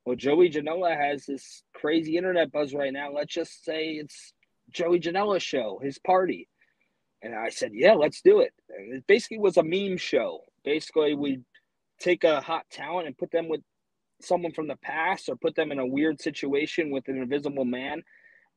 Well, 0.05 0.17
Joey 0.17 0.51
Janela 0.51 0.97
has 0.97 1.27
this 1.27 1.63
crazy 1.75 2.17
internet 2.17 2.53
buzz 2.53 2.75
right 2.75 2.93
now. 2.93 3.13
Let's 3.13 3.35
just 3.35 3.65
say 3.65 3.93
it's 3.93 4.33
Joey 4.71 5.01
Janela's 5.01 5.43
show, 5.43 5.81
his 5.83 5.99
party. 5.99 6.49
And 7.23 7.35
I 7.35 7.51
said, 7.51 7.73
Yeah, 7.75 7.95
let's 7.95 8.23
do 8.23 8.41
it. 8.41 8.53
And 8.69 8.95
it 8.95 9.07
basically 9.07 9.39
was 9.39 9.57
a 9.57 9.63
meme 9.63 9.99
show. 9.99 10.41
Basically, 10.65 11.15
we 11.15 11.41
take 11.99 12.25
a 12.25 12.41
hot 12.41 12.65
talent 12.71 13.07
and 13.07 13.17
put 13.17 13.31
them 13.31 13.49
with 13.49 13.61
someone 14.23 14.53
from 14.53 14.69
the 14.69 14.77
past 14.77 15.29
or 15.29 15.37
put 15.37 15.55
them 15.55 15.73
in 15.73 15.79
a 15.79 15.87
weird 15.87 16.21
situation 16.21 16.91
with 16.91 17.09
an 17.09 17.17
invisible 17.17 17.65
man. 17.65 18.03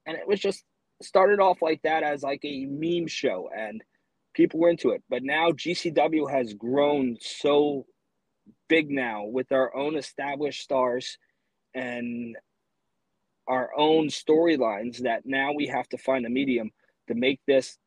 And 0.06 0.18
it 0.18 0.28
was 0.28 0.40
just 0.40 0.64
started 1.02 1.40
off 1.40 1.62
like 1.62 1.82
that 1.84 2.04
as 2.04 2.24
like 2.24 2.44
a 2.44 2.66
meme 2.66 3.08
show 3.08 3.50
and 3.56 3.84
people 4.34 4.60
were 4.60 4.70
into 4.70 4.92
it. 4.92 5.04
But 5.10 5.24
now 5.24 5.52
GCW 5.52 6.30
has 6.30 6.54
grown 6.54 7.18
so 7.20 7.86
big 8.68 8.90
now 8.90 9.26
with 9.26 9.52
our 9.52 9.76
own 9.76 9.96
established 9.96 10.62
stars 10.62 11.18
and 11.74 12.36
our 13.48 13.72
own 13.78 14.08
storylines 14.08 15.00
that 15.00 15.26
now 15.26 15.52
we 15.54 15.68
have 15.68 15.88
to 15.90 15.98
find 15.98 16.26
a 16.26 16.30
medium 16.30 16.72
to 17.08 17.16
make 17.16 17.40
this 17.46 17.78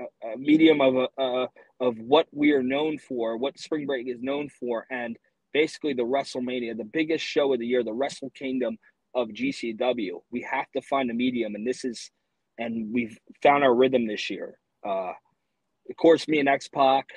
a, 0.00 0.28
a 0.28 0.36
medium 0.36 0.80
of 0.80 0.96
a, 0.96 1.08
uh, 1.20 1.46
of 1.80 1.98
what 1.98 2.26
we 2.32 2.52
are 2.52 2.62
known 2.62 2.98
for, 2.98 3.36
what 3.36 3.58
Spring 3.58 3.86
Break 3.86 4.08
is 4.08 4.20
known 4.20 4.48
for, 4.48 4.86
and 4.90 5.16
basically 5.52 5.92
the 5.92 6.02
WrestleMania, 6.02 6.76
the 6.76 6.84
biggest 6.84 7.24
show 7.24 7.52
of 7.52 7.60
the 7.60 7.66
year, 7.66 7.84
the 7.84 7.92
Wrestle 7.92 8.30
Kingdom 8.30 8.78
of 9.14 9.28
GCW. 9.28 10.20
We 10.30 10.46
have 10.50 10.70
to 10.72 10.82
find 10.82 11.10
a 11.10 11.14
medium, 11.14 11.54
and 11.54 11.66
this 11.66 11.84
is, 11.84 12.10
and 12.58 12.92
we've 12.92 13.18
found 13.42 13.64
our 13.64 13.74
rhythm 13.74 14.06
this 14.06 14.30
year. 14.30 14.58
Uh, 14.86 15.12
of 15.90 15.96
course, 15.96 16.28
me 16.28 16.38
and 16.38 16.48
X 16.48 16.68
Pac 16.68 17.08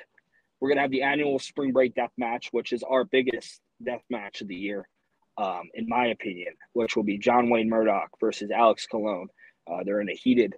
we're 0.62 0.68
gonna 0.68 0.82
have 0.82 0.92
the 0.92 1.02
annual 1.02 1.40
spring 1.40 1.72
break 1.72 1.96
death 1.96 2.12
match, 2.16 2.50
which 2.52 2.72
is 2.72 2.84
our 2.84 3.02
biggest 3.02 3.60
death 3.84 4.04
match 4.08 4.42
of 4.42 4.46
the 4.46 4.54
year, 4.54 4.88
um, 5.36 5.62
in 5.74 5.88
my 5.88 6.06
opinion, 6.06 6.54
which 6.72 6.94
will 6.94 7.02
be 7.02 7.18
John 7.18 7.50
Wayne 7.50 7.68
Murdoch 7.68 8.10
versus 8.20 8.52
Alex 8.52 8.86
Colon. 8.86 9.26
Uh, 9.68 9.82
they're 9.84 10.00
in 10.00 10.08
a 10.08 10.14
heated 10.14 10.54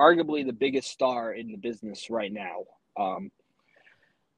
arguably 0.00 0.46
the 0.46 0.52
biggest 0.52 0.90
star 0.90 1.32
in 1.32 1.50
the 1.50 1.58
business 1.58 2.08
right 2.10 2.32
now. 2.32 2.64
Um, 2.98 3.30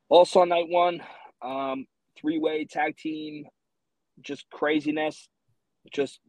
also 0.08 0.40
on 0.40 0.48
night 0.48 0.68
one, 0.68 1.02
um, 1.42 1.86
three 2.18 2.38
way 2.38 2.64
tag 2.64 2.96
team, 2.96 3.44
just 4.20 4.48
craziness. 4.50 5.28
Just 5.92 6.20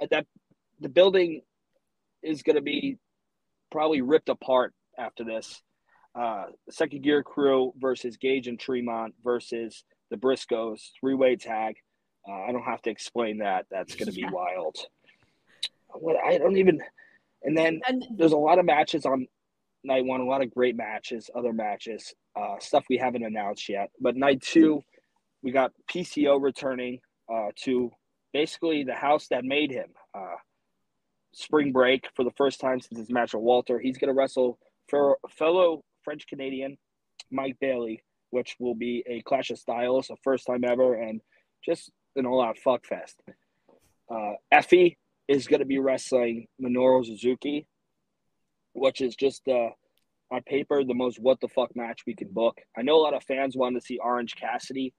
at 0.00 0.10
that 0.10 0.26
the 0.80 0.88
building 0.88 1.40
is 2.22 2.42
going 2.42 2.56
to 2.56 2.62
be 2.62 2.98
probably 3.70 4.02
ripped 4.02 4.28
apart 4.28 4.74
after 4.98 5.24
this. 5.24 5.62
Uh, 6.14 6.44
second 6.70 7.02
gear 7.02 7.22
crew 7.22 7.72
versus 7.76 8.16
Gage 8.16 8.46
and 8.46 8.58
Tremont 8.58 9.14
versus 9.24 9.84
the 10.10 10.16
Briscoes, 10.16 10.80
three 11.00 11.14
way 11.14 11.36
tag. 11.36 11.76
Uh, 12.28 12.44
I 12.48 12.52
don't 12.52 12.62
have 12.62 12.82
to 12.82 12.90
explain 12.90 13.38
that. 13.38 13.66
That's 13.70 13.94
going 13.96 14.10
to 14.10 14.18
yeah. 14.18 14.28
be 14.28 14.32
wild. 14.34 14.76
What 15.88 16.16
I 16.24 16.38
don't 16.38 16.56
even. 16.56 16.80
And 17.42 17.56
then 17.56 17.80
and, 17.86 18.04
there's 18.16 18.32
a 18.32 18.36
lot 18.36 18.58
of 18.58 18.64
matches 18.64 19.04
on 19.04 19.26
night 19.82 20.04
one, 20.04 20.20
a 20.20 20.24
lot 20.24 20.42
of 20.42 20.54
great 20.54 20.76
matches, 20.76 21.28
other 21.34 21.52
matches, 21.52 22.14
uh, 22.36 22.58
stuff 22.58 22.84
we 22.88 22.96
haven't 22.96 23.24
announced 23.24 23.68
yet. 23.68 23.90
But 24.00 24.16
night 24.16 24.40
two, 24.40 24.82
we 25.42 25.50
got 25.50 25.72
PCO 25.92 26.40
returning 26.40 27.00
uh, 27.32 27.48
to 27.64 27.90
basically 28.32 28.84
the 28.84 28.94
house 28.94 29.28
that 29.28 29.44
made 29.44 29.70
him. 29.70 29.88
Uh, 30.14 30.36
spring 31.34 31.72
break 31.72 32.08
for 32.14 32.24
the 32.24 32.30
first 32.36 32.60
time 32.60 32.80
since 32.80 32.98
his 32.98 33.10
match 33.10 33.34
with 33.34 33.42
Walter. 33.42 33.78
He's 33.78 33.98
going 33.98 34.08
to 34.08 34.14
wrestle 34.14 34.58
for 34.88 35.18
fellow 35.28 35.82
French 36.04 36.26
Canadian 36.26 36.76
Mike 37.30 37.56
Bailey, 37.60 38.02
which 38.30 38.56
will 38.58 38.74
be 38.74 39.02
a 39.06 39.22
clash 39.22 39.50
of 39.50 39.58
styles, 39.58 40.10
a 40.10 40.16
first 40.22 40.46
time 40.46 40.64
ever, 40.64 40.94
and 40.94 41.20
just 41.64 41.90
an 42.16 42.26
all 42.26 42.42
out 42.42 42.58
fuck 42.58 42.84
fest. 42.84 43.20
Uh, 44.10 44.32
Effy 44.52 44.96
is 45.28 45.46
going 45.46 45.60
to 45.60 45.66
be 45.66 45.78
wrestling 45.78 46.46
Minoru 46.62 47.04
Suzuki, 47.04 47.66
which 48.72 49.00
is 49.00 49.16
just 49.16 49.46
uh, 49.48 49.70
on 50.30 50.42
paper 50.42 50.84
the 50.84 50.94
most 50.94 51.18
what 51.20 51.40
the 51.40 51.48
fuck 51.48 51.74
match 51.74 52.02
we 52.06 52.14
can 52.14 52.28
book. 52.28 52.60
I 52.76 52.82
know 52.82 52.96
a 52.96 53.02
lot 53.02 53.14
of 53.14 53.24
fans 53.24 53.56
wanted 53.56 53.80
to 53.80 53.86
see 53.86 53.98
Orange 53.98 54.34
Cassidy 54.36 54.92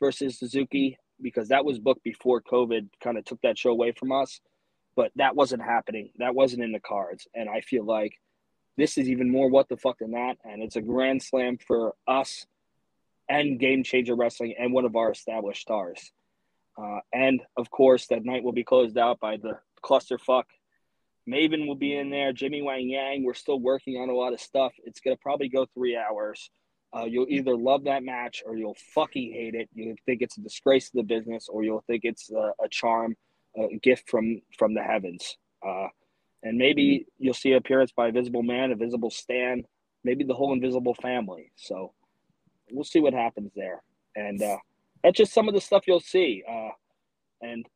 versus 0.00 0.38
Suzuki 0.38 0.98
because 1.20 1.48
that 1.48 1.64
was 1.64 1.78
booked 1.78 2.04
before 2.04 2.40
COVID 2.40 2.88
kind 3.02 3.18
of 3.18 3.24
took 3.24 3.40
that 3.42 3.58
show 3.58 3.70
away 3.70 3.92
from 3.92 4.12
us, 4.12 4.40
but 4.96 5.10
that 5.16 5.36
wasn't 5.36 5.62
happening. 5.62 6.10
That 6.18 6.34
wasn't 6.34 6.62
in 6.62 6.72
the 6.72 6.80
cards, 6.80 7.26
and 7.34 7.48
I 7.48 7.60
feel 7.60 7.84
like 7.84 8.12
this 8.78 8.96
is 8.96 9.10
even 9.10 9.30
more 9.30 9.50
what 9.50 9.68
the 9.68 9.76
fuck 9.76 9.98
than 9.98 10.12
that, 10.12 10.36
and 10.44 10.62
it's 10.62 10.76
a 10.76 10.80
grand 10.80 11.22
slam 11.22 11.58
for 11.58 11.94
us 12.06 12.46
and 13.28 13.58
Game 13.58 13.82
Changer 13.82 14.14
Wrestling 14.14 14.54
and 14.58 14.72
one 14.72 14.84
of 14.84 14.96
our 14.96 15.10
established 15.10 15.62
stars. 15.62 16.12
Uh, 16.80 17.00
and 17.12 17.42
of 17.56 17.70
course, 17.70 18.06
that 18.06 18.24
night 18.24 18.44
will 18.44 18.52
be 18.52 18.64
closed 18.64 18.96
out 18.96 19.18
by 19.18 19.36
the 19.36 19.58
clusterfuck. 19.82 20.44
Maven 21.28 21.66
will 21.66 21.74
be 21.74 21.96
in 21.96 22.08
there. 22.08 22.32
Jimmy 22.32 22.62
Wang 22.62 22.88
Yang. 22.88 23.24
We're 23.24 23.34
still 23.34 23.58
working 23.58 23.96
on 23.96 24.08
a 24.08 24.14
lot 24.14 24.32
of 24.32 24.40
stuff. 24.40 24.72
It's 24.84 25.00
gonna 25.00 25.16
probably 25.16 25.48
go 25.48 25.66
three 25.74 25.96
hours. 25.96 26.50
Uh, 26.96 27.04
you'll 27.04 27.26
either 27.28 27.54
love 27.54 27.84
that 27.84 28.02
match 28.02 28.42
or 28.46 28.56
you'll 28.56 28.76
fucking 28.94 29.32
hate 29.32 29.54
it. 29.54 29.68
You'll 29.74 29.96
think 30.06 30.22
it's 30.22 30.38
a 30.38 30.40
disgrace 30.40 30.88
to 30.90 30.98
the 30.98 31.02
business, 31.02 31.48
or 31.48 31.64
you'll 31.64 31.84
think 31.86 32.02
it's 32.04 32.30
a, 32.30 32.52
a 32.62 32.68
charm, 32.70 33.16
a 33.56 33.76
gift 33.82 34.08
from 34.08 34.40
from 34.56 34.72
the 34.72 34.82
heavens. 34.82 35.36
Uh, 35.66 35.88
and 36.42 36.56
maybe 36.56 37.06
you'll 37.18 37.34
see 37.34 37.50
an 37.52 37.58
appearance 37.58 37.92
by 37.92 38.08
a 38.08 38.12
visible 38.12 38.42
man, 38.42 38.70
a 38.70 38.76
visible 38.76 39.10
stand, 39.10 39.64
maybe 40.04 40.24
the 40.24 40.34
whole 40.34 40.52
invisible 40.52 40.94
family. 40.94 41.50
So 41.56 41.92
we'll 42.70 42.84
see 42.84 43.00
what 43.00 43.14
happens 43.14 43.52
there. 43.56 43.82
And 44.14 44.42
uh, 44.42 44.58
that's 45.02 45.18
just 45.18 45.32
some 45.32 45.48
of 45.48 45.54
the 45.54 45.60
stuff 45.60 45.84
you'll 45.86 46.00
see. 46.00 46.42
Uh, 46.48 46.70
and 47.40 47.66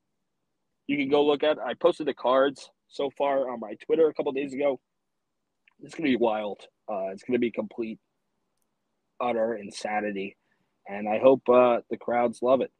you 0.86 0.96
can 0.96 1.08
go 1.08 1.24
look 1.24 1.42
at. 1.42 1.58
I 1.58 1.74
posted 1.74 2.06
the 2.06 2.14
cards 2.14 2.70
so 2.88 3.10
far 3.16 3.50
on 3.50 3.60
my 3.60 3.74
Twitter 3.86 4.08
a 4.08 4.14
couple 4.14 4.32
days 4.32 4.52
ago. 4.52 4.80
it's 5.80 5.94
gonna 5.94 6.08
be 6.08 6.16
wild. 6.16 6.60
Uh, 6.90 7.08
it's 7.12 7.22
gonna 7.22 7.38
be 7.38 7.50
complete, 7.50 7.98
utter 9.20 9.54
insanity, 9.54 10.36
and 10.86 11.08
I 11.08 11.18
hope 11.18 11.48
uh, 11.48 11.78
the 11.90 11.96
crowds 11.96 12.40
love 12.42 12.60
it. 12.60 12.70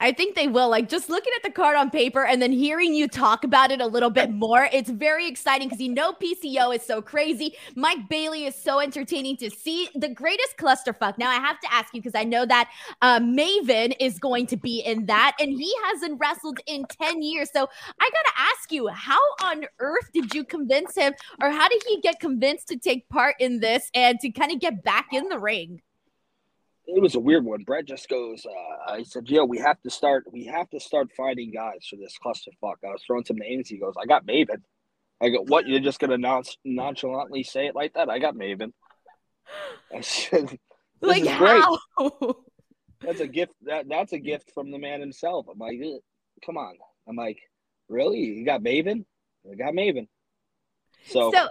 I 0.00 0.12
think 0.12 0.36
they 0.36 0.46
will. 0.46 0.68
Like 0.68 0.88
just 0.88 1.08
looking 1.08 1.32
at 1.36 1.42
the 1.42 1.50
card 1.50 1.76
on 1.76 1.90
paper 1.90 2.24
and 2.24 2.40
then 2.40 2.52
hearing 2.52 2.94
you 2.94 3.08
talk 3.08 3.42
about 3.42 3.72
it 3.72 3.80
a 3.80 3.86
little 3.86 4.10
bit 4.10 4.30
more, 4.30 4.68
it's 4.72 4.90
very 4.90 5.26
exciting 5.26 5.68
because 5.68 5.80
you 5.80 5.92
know 5.92 6.12
PCO 6.12 6.74
is 6.74 6.82
so 6.82 7.02
crazy. 7.02 7.54
Mike 7.74 8.08
Bailey 8.08 8.46
is 8.46 8.54
so 8.54 8.78
entertaining 8.78 9.36
to 9.38 9.50
see. 9.50 9.88
The 9.96 10.08
greatest 10.08 10.56
clusterfuck. 10.56 11.18
Now 11.18 11.30
I 11.30 11.40
have 11.40 11.58
to 11.60 11.72
ask 11.72 11.92
you 11.92 12.00
because 12.00 12.18
I 12.18 12.24
know 12.24 12.46
that 12.46 12.70
uh, 13.02 13.18
Maven 13.18 13.94
is 13.98 14.20
going 14.20 14.46
to 14.48 14.56
be 14.56 14.80
in 14.80 15.06
that, 15.06 15.36
and 15.40 15.50
he 15.50 15.72
hasn't 15.86 16.20
wrestled 16.20 16.60
in 16.66 16.84
10 16.84 17.22
years. 17.22 17.50
So 17.52 17.68
I 18.00 18.10
gotta 18.10 18.52
ask 18.52 18.70
you, 18.70 18.88
how 18.88 19.18
on 19.42 19.64
earth 19.80 20.10
did 20.14 20.32
you 20.32 20.44
convince 20.44 20.94
him, 20.94 21.12
or 21.40 21.50
how 21.50 21.68
did 21.68 21.82
he 21.88 22.00
get 22.00 22.20
convinced 22.20 22.68
to 22.68 22.76
take 22.76 23.08
part 23.08 23.34
in 23.40 23.58
this 23.58 23.90
and 23.94 24.20
to 24.20 24.30
kind 24.30 24.52
of 24.52 24.60
get 24.60 24.84
back 24.84 25.08
in 25.12 25.28
the 25.28 25.38
ring? 25.38 25.80
It 26.88 27.02
was 27.02 27.14
a 27.14 27.20
weird 27.20 27.44
one. 27.44 27.62
Brett 27.64 27.84
just 27.84 28.08
goes, 28.08 28.46
uh, 28.46 28.92
I 28.92 29.02
said, 29.02 29.28
"Yo, 29.28 29.44
we 29.44 29.58
have 29.58 29.80
to 29.82 29.90
start. 29.90 30.24
We 30.32 30.46
have 30.46 30.70
to 30.70 30.80
start 30.80 31.12
finding 31.16 31.50
guys 31.50 31.86
for 31.88 31.96
this 31.96 32.16
clusterfuck." 32.24 32.76
I 32.84 32.88
was 32.88 33.02
throwing 33.06 33.24
some 33.24 33.36
names. 33.36 33.68
He 33.68 33.78
goes, 33.78 33.94
"I 34.00 34.06
got 34.06 34.26
Maven." 34.26 34.62
I 35.20 35.28
go, 35.28 35.42
"What? 35.42 35.66
You're 35.66 35.80
just 35.80 36.00
gonna 36.00 36.18
non- 36.18 36.44
nonchalantly 36.64 37.42
say 37.42 37.66
it 37.66 37.74
like 37.74 37.92
that?" 37.94 38.08
I 38.08 38.18
got 38.18 38.34
Maven. 38.34 38.72
I 39.94 40.00
said, 40.00 40.48
"This 41.00 41.10
like 41.10 41.26
how? 41.26 41.78
That's 43.02 43.20
a 43.20 43.28
gift. 43.28 43.52
That 43.62 43.86
that's 43.88 44.14
a 44.14 44.18
gift 44.18 44.52
from 44.54 44.70
the 44.70 44.78
man 44.78 45.00
himself." 45.00 45.46
I'm 45.50 45.58
like, 45.58 45.78
"Come 46.44 46.56
on." 46.56 46.74
I'm 47.06 47.16
like, 47.16 47.38
"Really? 47.88 48.20
You 48.20 48.44
got 48.46 48.62
Maven? 48.62 49.04
I 49.50 49.54
got 49.56 49.74
Maven." 49.74 50.08
So, 51.06 51.32
so 51.32 51.48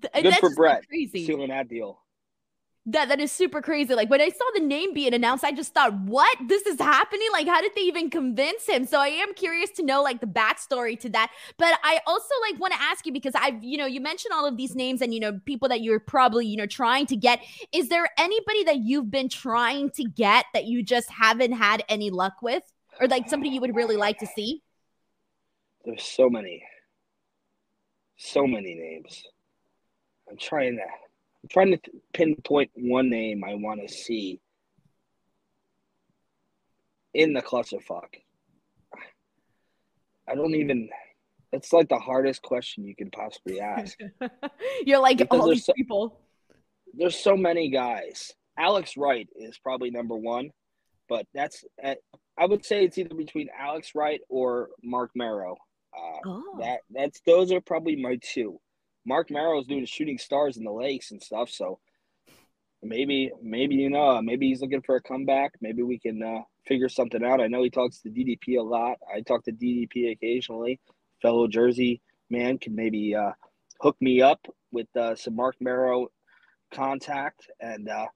th- 0.00 0.24
good 0.24 0.34
for 0.36 0.54
Brett 0.54 0.88
crazy. 0.88 1.26
sealing 1.26 1.48
that 1.48 1.68
deal 1.68 2.00
that 2.86 3.08
that 3.08 3.20
is 3.20 3.30
super 3.30 3.60
crazy. 3.60 3.94
Like 3.94 4.08
when 4.08 4.20
I 4.20 4.30
saw 4.30 4.44
the 4.54 4.60
name 4.60 4.94
being 4.94 5.12
announced, 5.12 5.44
I 5.44 5.52
just 5.52 5.74
thought, 5.74 5.94
what? 6.00 6.36
This 6.48 6.62
is 6.62 6.80
happening? 6.80 7.26
Like, 7.32 7.46
how 7.46 7.60
did 7.60 7.72
they 7.74 7.82
even 7.82 8.08
convince 8.08 8.66
him? 8.66 8.86
So 8.86 8.98
I 8.98 9.08
am 9.08 9.34
curious 9.34 9.70
to 9.72 9.82
know 9.82 10.02
like 10.02 10.20
the 10.20 10.26
backstory 10.26 10.98
to 11.00 11.10
that. 11.10 11.30
But 11.58 11.78
I 11.84 12.00
also 12.06 12.34
like 12.48 12.58
want 12.58 12.72
to 12.72 12.80
ask 12.80 13.04
you 13.04 13.12
because 13.12 13.34
I've, 13.34 13.62
you 13.62 13.76
know, 13.76 13.86
you 13.86 14.00
mentioned 14.00 14.32
all 14.32 14.46
of 14.46 14.56
these 14.56 14.74
names 14.74 15.02
and 15.02 15.12
you 15.12 15.20
know, 15.20 15.40
people 15.44 15.68
that 15.68 15.82
you're 15.82 16.00
probably, 16.00 16.46
you 16.46 16.56
know, 16.56 16.66
trying 16.66 17.06
to 17.06 17.16
get. 17.16 17.40
Is 17.72 17.88
there 17.88 18.08
anybody 18.18 18.64
that 18.64 18.78
you've 18.78 19.10
been 19.10 19.28
trying 19.28 19.90
to 19.90 20.04
get 20.04 20.46
that 20.54 20.64
you 20.64 20.82
just 20.82 21.10
haven't 21.10 21.52
had 21.52 21.84
any 21.88 22.10
luck 22.10 22.42
with? 22.42 22.62
Or 22.98 23.08
like 23.08 23.28
somebody 23.28 23.50
you 23.50 23.60
would 23.60 23.76
really 23.76 23.96
like 23.96 24.18
to 24.18 24.26
see? 24.26 24.62
There's 25.84 26.02
so 26.02 26.28
many. 26.28 26.62
So 28.16 28.46
many 28.46 28.74
names. 28.74 29.22
I'm 30.28 30.36
trying 30.36 30.76
to 30.76 30.84
I'm 31.42 31.48
trying 31.48 31.72
to 31.72 31.80
pinpoint 32.12 32.70
one 32.74 33.10
name 33.10 33.42
I 33.44 33.54
want 33.54 33.80
to 33.80 33.92
see 33.92 34.40
in 37.14 37.32
the 37.32 37.42
clusterfuck. 37.42 38.14
I 40.28 40.34
don't 40.34 40.54
even. 40.54 40.88
It's 41.52 41.72
like 41.72 41.88
the 41.88 41.98
hardest 41.98 42.42
question 42.42 42.84
you 42.84 42.94
could 42.94 43.10
possibly 43.10 43.60
ask. 43.60 43.98
You're 44.86 45.00
like 45.00 45.18
because 45.18 45.40
all 45.40 45.48
these 45.48 45.64
so, 45.64 45.72
people. 45.72 46.20
There's 46.94 47.16
so 47.16 47.36
many 47.36 47.70
guys. 47.70 48.32
Alex 48.58 48.96
Wright 48.96 49.28
is 49.34 49.58
probably 49.58 49.90
number 49.90 50.14
one, 50.14 50.50
but 51.08 51.26
that's 51.34 51.64
I 51.82 52.46
would 52.46 52.64
say 52.64 52.84
it's 52.84 52.98
either 52.98 53.14
between 53.14 53.48
Alex 53.58 53.92
Wright 53.94 54.20
or 54.28 54.70
Marc 54.82 55.10
Mero. 55.14 55.56
Uh, 55.96 56.18
oh. 56.26 56.58
That 56.60 56.80
that's 56.90 57.20
those 57.26 57.50
are 57.52 57.60
probably 57.60 57.96
my 57.96 58.18
two. 58.22 58.60
Marc 59.06 59.30
Mero's 59.30 59.66
doing 59.66 59.84
shooting 59.86 60.18
stars 60.18 60.56
in 60.56 60.64
the 60.64 60.72
lakes 60.72 61.10
and 61.10 61.22
stuff. 61.22 61.50
So 61.50 61.78
maybe, 62.82 63.30
maybe 63.42 63.76
you 63.76 63.90
know, 63.90 64.20
maybe 64.22 64.48
he's 64.48 64.60
looking 64.60 64.82
for 64.82 64.96
a 64.96 65.02
comeback. 65.02 65.52
Maybe 65.60 65.82
we 65.82 65.98
can 65.98 66.22
uh, 66.22 66.42
figure 66.66 66.88
something 66.88 67.24
out. 67.24 67.40
I 67.40 67.46
know 67.46 67.62
he 67.62 67.70
talks 67.70 68.00
to 68.02 68.10
DDP 68.10 68.58
a 68.58 68.62
lot. 68.62 68.98
I 69.12 69.20
talk 69.20 69.44
to 69.44 69.52
DDP 69.52 70.12
occasionally. 70.12 70.80
Fellow 71.22 71.46
Jersey 71.46 72.00
man 72.30 72.58
can 72.58 72.74
maybe 72.74 73.14
uh, 73.14 73.32
hook 73.80 73.96
me 74.00 74.22
up 74.22 74.40
with 74.72 74.86
uh, 74.96 75.14
some 75.14 75.36
Marc 75.36 75.56
Mero 75.60 76.08
contact, 76.72 77.50
and 77.60 77.88
uh, 77.88 78.06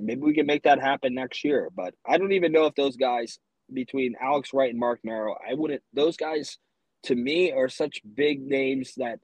maybe 0.00 0.20
we 0.20 0.34
can 0.34 0.46
make 0.46 0.62
that 0.62 0.80
happen 0.80 1.14
next 1.14 1.44
year. 1.44 1.68
But 1.74 1.94
I 2.06 2.18
don't 2.18 2.32
even 2.32 2.52
know 2.52 2.66
if 2.66 2.74
those 2.74 2.96
guys 2.96 3.38
between 3.72 4.14
Alex 4.20 4.52
Wright 4.52 4.70
and 4.70 4.78
Marc 4.78 5.00
Mero, 5.04 5.34
I 5.48 5.54
wouldn't. 5.54 5.82
Those 5.92 6.16
guys 6.16 6.58
to 7.04 7.14
me 7.14 7.52
are 7.52 7.68
such 7.68 8.00
big 8.14 8.40
names 8.40 8.94
that 8.96 9.18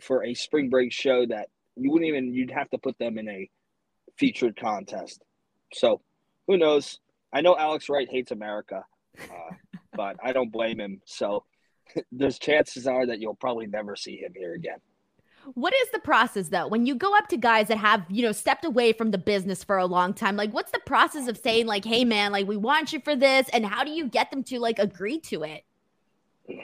for 0.00 0.24
a 0.24 0.34
spring 0.34 0.70
break 0.70 0.92
show 0.92 1.26
that 1.26 1.48
you 1.76 1.90
wouldn't 1.90 2.08
even 2.08 2.32
you'd 2.32 2.50
have 2.50 2.70
to 2.70 2.78
put 2.78 2.98
them 2.98 3.18
in 3.18 3.28
a 3.28 3.48
featured 4.16 4.56
contest. 4.56 5.22
So 5.72 6.00
who 6.46 6.56
knows? 6.56 7.00
I 7.32 7.40
know 7.40 7.56
Alex 7.56 7.88
Wright 7.88 8.08
hates 8.08 8.30
America, 8.30 8.84
uh, 9.20 9.54
but 9.92 10.16
I 10.22 10.32
don't 10.32 10.52
blame 10.52 10.80
him. 10.80 11.00
So 11.04 11.44
there's 12.12 12.38
chances 12.38 12.86
are 12.86 13.06
that 13.06 13.18
you'll 13.18 13.34
probably 13.34 13.66
never 13.66 13.96
see 13.96 14.16
him 14.16 14.32
here 14.36 14.54
again. 14.54 14.78
What 15.52 15.74
is 15.74 15.90
the 15.90 15.98
process 15.98 16.48
though? 16.48 16.68
When 16.68 16.86
you 16.86 16.94
go 16.94 17.14
up 17.14 17.28
to 17.28 17.36
guys 17.36 17.68
that 17.68 17.76
have, 17.76 18.06
you 18.08 18.22
know, 18.22 18.32
stepped 18.32 18.64
away 18.64 18.92
from 18.94 19.10
the 19.10 19.18
business 19.18 19.62
for 19.62 19.76
a 19.76 19.84
long 19.84 20.14
time, 20.14 20.36
like 20.36 20.54
what's 20.54 20.72
the 20.72 20.80
process 20.80 21.28
of 21.28 21.36
saying 21.36 21.66
like, 21.66 21.84
"Hey 21.84 22.04
man, 22.04 22.32
like 22.32 22.46
we 22.46 22.56
want 22.56 22.94
you 22.94 23.00
for 23.00 23.14
this," 23.14 23.48
and 23.50 23.66
how 23.66 23.84
do 23.84 23.90
you 23.90 24.08
get 24.08 24.30
them 24.30 24.42
to 24.44 24.58
like 24.58 24.78
agree 24.78 25.20
to 25.20 25.42
it? 25.42 25.64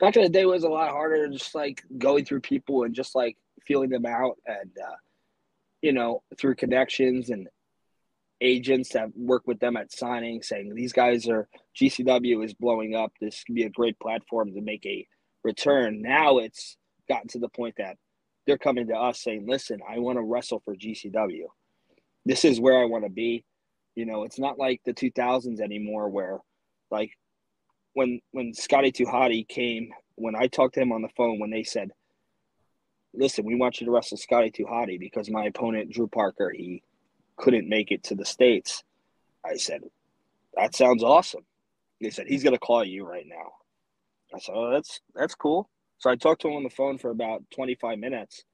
back 0.00 0.16
in 0.16 0.22
the 0.22 0.28
day 0.28 0.46
was 0.46 0.64
a 0.64 0.68
lot 0.68 0.90
harder 0.90 1.28
just 1.28 1.54
like 1.54 1.82
going 1.98 2.24
through 2.24 2.40
people 2.40 2.82
and 2.84 2.94
just 2.94 3.14
like 3.14 3.36
feeling 3.66 3.90
them 3.90 4.06
out 4.06 4.38
and 4.46 4.70
uh, 4.82 4.96
you 5.82 5.92
know 5.92 6.22
through 6.38 6.54
connections 6.54 7.30
and 7.30 7.48
agents 8.40 8.90
that 8.94 9.14
work 9.14 9.46
with 9.46 9.60
them 9.60 9.76
at 9.76 9.92
signing 9.92 10.42
saying 10.42 10.74
these 10.74 10.94
guys 10.94 11.28
are 11.28 11.46
gcw 11.78 12.44
is 12.44 12.54
blowing 12.54 12.94
up. 12.94 13.12
This 13.20 13.44
could 13.44 13.54
be 13.54 13.64
a 13.64 13.70
great 13.70 13.98
platform 14.00 14.54
to 14.54 14.62
make 14.62 14.84
a 14.86 15.06
return. 15.44 16.00
Now 16.00 16.38
it's 16.38 16.76
gotten 17.08 17.28
to 17.28 17.38
the 17.38 17.48
point 17.48 17.74
that 17.76 17.96
they're 18.46 18.58
coming 18.58 18.86
to 18.86 18.94
us 18.94 19.22
saying 19.22 19.46
listen 19.46 19.80
i 19.88 19.98
want 19.98 20.16
to 20.16 20.22
wrestle 20.22 20.62
for 20.64 20.74
gcw 20.74 21.42
this 22.24 22.44
is 22.44 22.60
where 22.60 22.80
i 22.80 22.84
want 22.84 23.04
to 23.04 23.10
be. 23.10 23.44
You 23.96 24.06
know 24.06 24.22
it's 24.22 24.38
not 24.38 24.58
like 24.58 24.80
the 24.84 24.94
2000s 24.94 25.60
anymore 25.60 26.08
where 26.08 26.38
like 26.90 27.10
when 27.94 28.20
when 28.32 28.54
Scotty 28.54 28.92
2 28.92 29.04
Hotty 29.04 29.46
came, 29.46 29.92
when 30.16 30.36
I 30.36 30.46
talked 30.46 30.74
to 30.74 30.80
him 30.80 30.92
on 30.92 31.02
the 31.02 31.08
phone, 31.16 31.38
when 31.38 31.50
they 31.50 31.64
said, 31.64 31.90
"Listen, 33.14 33.44
we 33.44 33.56
want 33.56 33.80
you 33.80 33.86
to 33.86 33.90
wrestle 33.90 34.16
Scotty 34.16 34.50
2 34.50 34.64
Hotty 34.64 34.98
because 34.98 35.30
my 35.30 35.46
opponent 35.46 35.90
Drew 35.90 36.08
Parker 36.08 36.50
he 36.50 36.82
couldn't 37.36 37.68
make 37.68 37.90
it 37.90 38.04
to 38.04 38.14
the 38.14 38.24
states," 38.24 38.84
I 39.44 39.56
said, 39.56 39.82
"That 40.54 40.74
sounds 40.74 41.02
awesome." 41.02 41.46
They 42.00 42.10
said 42.10 42.28
he's 42.28 42.44
gonna 42.44 42.58
call 42.58 42.84
you 42.84 43.06
right 43.06 43.26
now. 43.26 43.52
I 44.34 44.38
said, 44.38 44.54
"Oh, 44.54 44.70
that's 44.70 45.00
that's 45.14 45.34
cool." 45.34 45.68
So 45.98 46.10
I 46.10 46.16
talked 46.16 46.42
to 46.42 46.48
him 46.48 46.56
on 46.56 46.62
the 46.62 46.70
phone 46.70 46.96
for 46.96 47.10
about 47.10 47.44
25 47.50 47.98
minutes, 47.98 48.44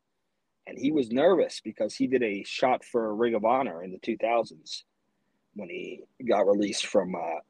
and 0.66 0.77
he 0.79 0.90
was 0.90 1.11
nervous 1.11 1.61
because 1.61 1.94
he 1.94 2.09
did 2.09 2.22
a 2.22 2.42
shot 2.44 2.85
for 2.85 3.07
a 3.07 3.12
Ring 3.12 3.35
of 3.35 3.44
Honor 3.44 3.85
in 3.85 3.92
the 3.92 4.01
2000s 4.01 4.85
when 5.55 5.68
he 5.68 6.03
got 6.27 6.46
released 6.46 6.87
from 6.87 7.14
uh, 7.14 7.40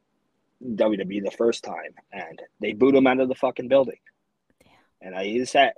WWE 0.63 1.23
the 1.23 1.31
first 1.31 1.63
time, 1.63 1.93
and 2.11 2.41
they 2.59 2.73
boot 2.73 2.95
him 2.95 3.07
out 3.07 3.19
of 3.19 3.29
the 3.29 3.35
fucking 3.35 3.67
building. 3.67 3.99
And 5.01 5.15
I 5.15 5.25
he 5.25 5.45
said 5.45 5.73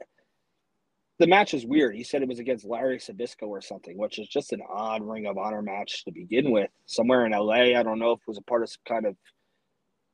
the 1.20 1.28
match 1.28 1.54
is 1.54 1.66
weird. 1.66 1.96
He 1.96 2.04
said 2.04 2.22
it 2.22 2.30
was 2.30 2.40
against 2.40 2.66
Larry 2.66 2.98
Sabisco 2.98 3.48
or 3.48 3.62
something, 3.62 3.98
which 3.98 4.20
is 4.20 4.28
just 4.28 4.54
an 4.54 4.62
odd 4.68 5.04
Ring 5.04 5.28
of 5.28 5.38
Honor 5.38 5.62
match 5.62 6.06
to 6.06 6.12
begin 6.12 6.50
with. 6.50 6.70
Somewhere 6.86 7.26
in 7.26 7.34
LA, 7.34 7.78
I 7.78 7.84
don't 7.84 8.00
know 8.00 8.14
if 8.14 8.22
it 8.22 8.28
was 8.28 8.38
a 8.38 8.44
part 8.44 8.64
of 8.64 8.70
some 8.70 8.82
kind 8.88 9.06
of 9.06 9.18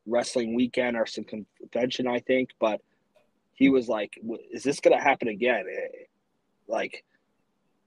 wrestling 0.08 0.56
weekend 0.56 0.98
or 0.98 1.06
some 1.06 1.24
convention, 1.24 2.08
I 2.08 2.20
think. 2.20 2.50
But 2.60 2.82
he 3.54 3.70
was 3.70 3.88
like, 3.88 4.20
"Is 4.52 4.64
this 4.64 4.80
gonna 4.80 5.02
happen 5.02 5.28
again? 5.28 5.66
Eh, 5.72 6.06
like, 6.68 7.06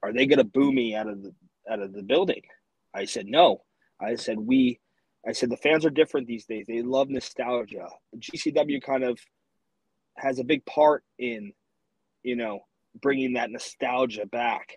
are 0.03 0.12
they 0.12 0.27
gonna 0.27 0.45
boo 0.45 0.73
me 0.73 0.95
out 0.95 1.09
of 1.09 1.23
the 1.23 1.35
out 1.69 1.81
of 1.81 1.93
the 1.93 2.05
building?" 2.05 2.43
I 2.95 3.05
said, 3.05 3.27
"No." 3.27 3.64
I 4.01 4.14
said, 4.14 4.38
"We." 4.38 4.79
I 5.29 5.33
said 5.33 5.51
the 5.51 5.59
fans 5.59 5.85
are 5.85 5.91
different 5.91 6.27
these 6.27 6.47
days. 6.47 6.64
They 6.67 6.81
love 6.81 7.11
nostalgia. 7.11 7.88
GCW 8.17 8.83
kind 8.83 9.05
of 9.05 9.21
has 10.17 10.38
a 10.38 10.45
big 10.45 10.64
part 10.64 11.05
in, 11.19 11.53
you 12.23 12.35
know, 12.35 12.61
bringing 13.03 13.35
that 13.35 13.51
nostalgia 13.51 14.25
back. 14.25 14.77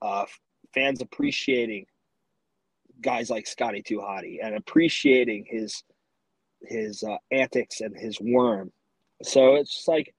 Uh, 0.00 0.26
fans 0.72 1.00
appreciating 1.00 1.86
guys 3.00 3.30
like 3.30 3.48
Scotty 3.48 3.82
2 3.82 3.98
Hotty 3.98 4.38
and 4.40 4.54
appreciating 4.54 5.44
his 5.48 5.82
his 6.62 7.02
uh, 7.02 7.16
antics 7.32 7.80
and 7.80 7.96
his 7.96 8.20
worm. 8.20 8.70
So 9.24 9.56
it's 9.56 9.74
just 9.74 9.88
like, 9.88 10.14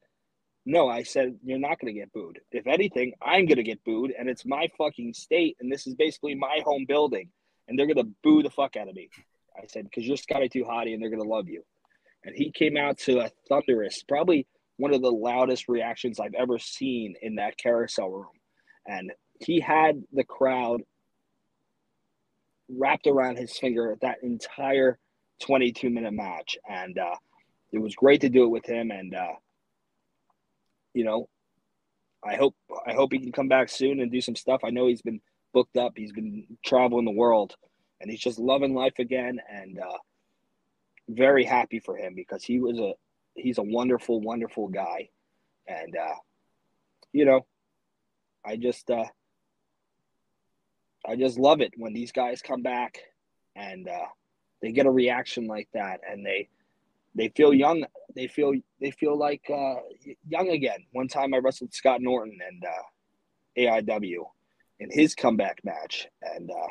no, 0.66 0.90
I 0.90 1.04
said 1.04 1.38
you're 1.46 1.60
not 1.60 1.80
going 1.80 1.94
to 1.94 2.00
get 2.00 2.12
booed. 2.12 2.40
If 2.52 2.68
anything, 2.68 3.14
I'm 3.22 3.46
going 3.46 3.58
to 3.58 3.64
get 3.64 3.84
booed, 3.86 4.12
and 4.18 4.28
it's 4.28 4.44
my 4.46 4.68
fucking 4.78 5.14
state, 5.14 5.56
and 5.62 5.72
this 5.72 5.88
is 5.88 5.96
basically 5.96 6.36
my 6.36 6.60
home 6.66 6.86
building, 6.88 7.30
and 7.68 7.80
they're 7.80 7.86
going 7.86 8.06
to 8.06 8.12
boo 8.22 8.44
the 8.44 8.50
fuck 8.50 8.76
out 8.76 8.90
of 8.90 8.96
me. 8.96 9.10
I 9.58 9.66
said, 9.68 9.86
because 9.86 10.08
you're 10.08 10.18
Scotty 10.18 10.50
2 10.50 10.64
Hotty 10.64 10.94
and 10.94 11.02
they're 11.02 11.10
going 11.10 11.22
to 11.22 11.28
love 11.28 11.50
you. 11.50 11.64
And 12.24 12.36
he 12.36 12.52
came 12.52 12.78
out 12.78 12.98
to 13.00 13.20
a 13.20 13.32
thunderous, 13.50 14.04
probably 14.04 14.48
one 14.78 14.94
of 14.94 15.02
the 15.02 15.12
loudest 15.12 15.68
reactions 15.68 16.20
I've 16.20 16.34
ever 16.34 16.60
seen 16.60 17.16
in 17.22 17.36
that 17.36 17.58
carousel 17.58 18.10
room. 18.10 18.40
And 18.88 19.12
he 19.40 19.60
had 19.60 20.02
the 20.14 20.24
crowd 20.24 20.82
wrapped 22.70 23.08
around 23.08 23.38
his 23.38 23.58
finger 23.58 23.98
that 24.02 24.24
entire 24.24 24.98
22 25.42 25.90
minute 25.90 26.14
match. 26.14 26.58
And 26.70 26.98
uh, 26.98 27.16
it 27.72 27.80
was 27.80 27.96
great 27.96 28.22
to 28.22 28.30
do 28.30 28.44
it 28.44 28.50
with 28.50 28.66
him. 28.66 28.92
And, 28.92 29.16
uh, 29.16 29.34
you 30.94 31.04
know, 31.04 31.28
I 32.24 32.36
hope 32.36 32.56
I 32.86 32.94
hope 32.94 33.14
he 33.14 33.20
can 33.20 33.32
come 33.32 33.48
back 33.48 33.70
soon 33.70 34.00
and 34.00 34.12
do 34.12 34.22
some 34.22 34.36
stuff. 34.36 34.62
I 34.64 34.70
know 34.70 34.88
he's 34.88 35.02
been 35.02 35.22
booked 35.54 35.78
up. 35.78 35.94
He's 35.96 36.12
been 36.12 36.46
traveling 36.64 37.06
the 37.06 37.12
world, 37.12 37.56
and 38.02 38.10
he's 38.10 38.20
just 38.20 38.40
loving 38.40 38.74
life 38.74 39.00
again. 39.00 39.40
And 39.50 39.80
uh, 39.80 39.98
very 41.08 41.44
happy 41.44 41.80
for 41.80 41.96
him 41.96 42.14
because 42.16 42.44
he 42.44 42.60
was 42.60 42.80
a 42.80 42.94
he's 43.36 43.58
a 43.58 43.64
wonderful, 43.64 44.20
wonderful 44.20 44.68
guy. 44.68 45.10
And 45.68 45.96
uh, 45.96 46.16
you 47.14 47.26
know, 47.26 47.46
I 48.44 48.58
just 48.58 48.90
uh, 48.90 49.06
I 51.06 51.16
just 51.16 51.40
love 51.40 51.62
it 51.62 51.74
when 51.78 51.94
these 51.94 52.12
guys 52.12 52.42
come 52.42 52.62
back 52.62 53.00
and 53.56 53.88
uh, 53.88 54.08
they 54.62 54.72
get 54.72 54.86
a 54.86 54.92
reaction 54.92 55.48
like 55.48 55.68
that, 55.74 56.02
and 56.10 56.26
they 56.26 56.50
they 57.16 57.30
feel 57.30 57.54
young. 57.54 57.86
They 58.16 58.28
feel 58.28 58.54
they 58.80 58.92
feel 58.92 59.18
like 59.18 59.44
uh, 59.50 59.76
young 60.28 60.50
again. 60.50 60.86
One 60.92 61.08
time 61.08 61.34
I 61.34 61.38
wrestled 61.38 61.74
Scott 61.74 62.02
Norton 62.02 62.40
and 62.48 62.64
uh, 62.64 63.82
AIW 63.82 64.24
in 64.80 64.90
his 64.92 65.16
comeback 65.16 65.62
match, 65.64 66.08
and 66.22 66.50
uh, 66.50 66.68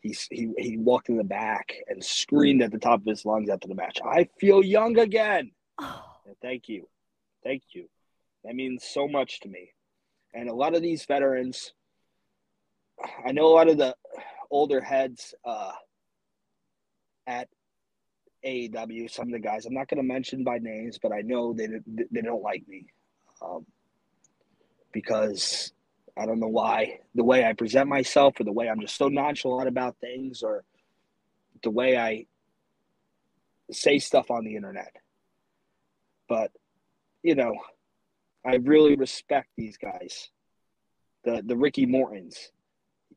he, 0.00 0.16
he 0.30 0.52
he 0.58 0.76
walked 0.76 1.08
in 1.08 1.16
the 1.16 1.24
back 1.24 1.74
and 1.88 2.04
screamed 2.04 2.62
at 2.62 2.70
the 2.70 2.78
top 2.78 3.00
of 3.00 3.06
his 3.06 3.24
lungs 3.24 3.48
after 3.50 3.68
the 3.68 3.74
match. 3.74 3.98
I 4.04 4.28
feel 4.38 4.64
young 4.64 4.98
again. 4.98 5.52
Oh. 5.78 6.02
Thank 6.42 6.68
you, 6.68 6.88
thank 7.44 7.62
you. 7.72 7.88
That 8.44 8.54
means 8.54 8.84
so 8.84 9.08
much 9.08 9.40
to 9.40 9.48
me. 9.48 9.72
And 10.34 10.48
a 10.48 10.54
lot 10.54 10.74
of 10.74 10.82
these 10.82 11.04
veterans, 11.04 11.72
I 13.24 13.32
know 13.32 13.46
a 13.46 13.54
lot 13.54 13.68
of 13.68 13.78
the 13.78 13.96
older 14.50 14.80
heads 14.80 15.34
uh, 15.44 15.72
at 17.26 17.48
AEW, 18.44 19.10
some 19.10 19.28
of 19.28 19.32
the 19.32 19.38
guys. 19.38 19.66
I'm 19.66 19.74
not 19.74 19.88
going 19.88 19.98
to 19.98 20.06
mention 20.06 20.44
by 20.44 20.58
names, 20.58 20.98
but 21.02 21.12
I 21.12 21.22
know 21.22 21.52
they 21.52 21.68
they 22.10 22.22
don't 22.22 22.42
like 22.42 22.66
me 22.68 22.86
um, 23.42 23.66
because 24.92 25.72
I 26.18 26.26
don't 26.26 26.40
know 26.40 26.48
why 26.48 27.00
the 27.14 27.24
way 27.24 27.44
I 27.44 27.52
present 27.52 27.88
myself, 27.88 28.40
or 28.40 28.44
the 28.44 28.52
way 28.52 28.68
I'm 28.68 28.80
just 28.80 28.96
so 28.96 29.08
nonchalant 29.08 29.68
about 29.68 29.96
things, 30.00 30.42
or 30.42 30.64
the 31.62 31.70
way 31.70 31.96
I 31.96 32.26
say 33.70 33.98
stuff 33.98 34.30
on 34.30 34.44
the 34.44 34.56
internet. 34.56 34.94
But 36.28 36.52
you 37.22 37.34
know, 37.34 37.54
I 38.44 38.56
really 38.56 38.96
respect 38.96 39.48
these 39.56 39.76
guys. 39.76 40.30
The 41.24 41.42
the 41.44 41.56
Ricky 41.56 41.86
Mortons, 41.86 42.52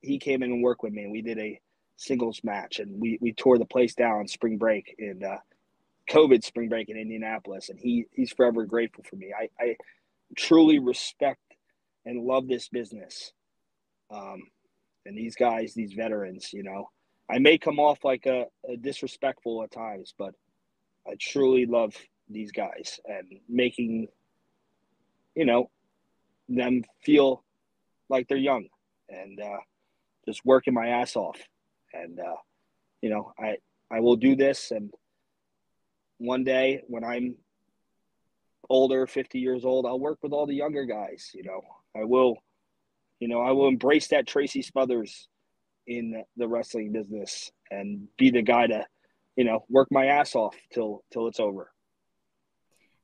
he 0.01 0.19
came 0.19 0.43
in 0.43 0.51
and 0.51 0.63
worked 0.63 0.83
with 0.83 0.93
me, 0.93 1.03
and 1.03 1.11
we 1.11 1.21
did 1.21 1.37
a 1.37 1.59
singles 1.95 2.41
match, 2.43 2.79
and 2.79 2.99
we 2.99 3.17
we 3.21 3.33
tore 3.33 3.57
the 3.57 3.65
place 3.65 3.93
down 3.93 4.27
spring 4.27 4.57
break 4.57 4.95
in 4.97 5.23
uh, 5.23 5.37
COVID 6.09 6.43
spring 6.43 6.69
break 6.69 6.89
in 6.89 6.97
Indianapolis, 6.97 7.69
and 7.69 7.79
he 7.79 8.07
he's 8.11 8.31
forever 8.31 8.65
grateful 8.65 9.03
for 9.03 9.15
me. 9.15 9.31
I, 9.37 9.49
I 9.63 9.75
truly 10.35 10.79
respect 10.79 11.39
and 12.05 12.23
love 12.25 12.47
this 12.47 12.69
business, 12.69 13.33
um, 14.11 14.41
and 15.05 15.17
these 15.17 15.35
guys, 15.35 15.73
these 15.73 15.93
veterans. 15.93 16.51
You 16.53 16.63
know, 16.63 16.89
I 17.29 17.39
may 17.39 17.57
come 17.57 17.79
off 17.79 18.03
like 18.03 18.25
a, 18.25 18.45
a 18.67 18.77
disrespectful 18.77 19.63
at 19.63 19.71
times, 19.71 20.13
but 20.17 20.33
I 21.07 21.15
truly 21.19 21.65
love 21.65 21.95
these 22.29 22.51
guys 22.51 22.99
and 23.05 23.39
making 23.47 24.07
you 25.35 25.45
know 25.45 25.69
them 26.47 26.83
feel 27.03 27.43
like 28.09 28.27
they're 28.27 28.37
young 28.37 28.67
and 29.09 29.39
uh, 29.39 29.57
just 30.27 30.45
working 30.45 30.73
my 30.73 30.89
ass 30.89 31.15
off 31.15 31.39
and 31.93 32.19
uh, 32.19 32.35
you 33.01 33.09
know 33.09 33.33
I 33.39 33.57
I 33.91 33.99
will 34.01 34.15
do 34.15 34.35
this 34.35 34.71
and 34.71 34.93
one 36.19 36.43
day 36.43 36.83
when 36.87 37.03
I'm 37.03 37.35
older, 38.69 39.07
50 39.07 39.39
years 39.39 39.65
old, 39.65 39.85
I'll 39.85 39.99
work 39.99 40.19
with 40.21 40.31
all 40.31 40.45
the 40.45 40.53
younger 40.53 40.85
guys. 40.85 41.31
You 41.33 41.43
know, 41.43 41.61
I 41.95 42.03
will, 42.03 42.37
you 43.19 43.27
know, 43.27 43.41
I 43.41 43.51
will 43.51 43.67
embrace 43.67 44.07
that 44.09 44.27
Tracy 44.27 44.61
Smothers 44.61 45.27
in 45.87 46.23
the 46.37 46.47
wrestling 46.47 46.91
business 46.91 47.51
and 47.71 48.07
be 48.17 48.29
the 48.29 48.41
guy 48.41 48.67
to, 48.67 48.85
you 49.35 49.43
know, 49.43 49.65
work 49.69 49.87
my 49.91 50.05
ass 50.05 50.35
off 50.35 50.55
till 50.73 51.03
till 51.11 51.27
it's 51.27 51.39
over. 51.39 51.71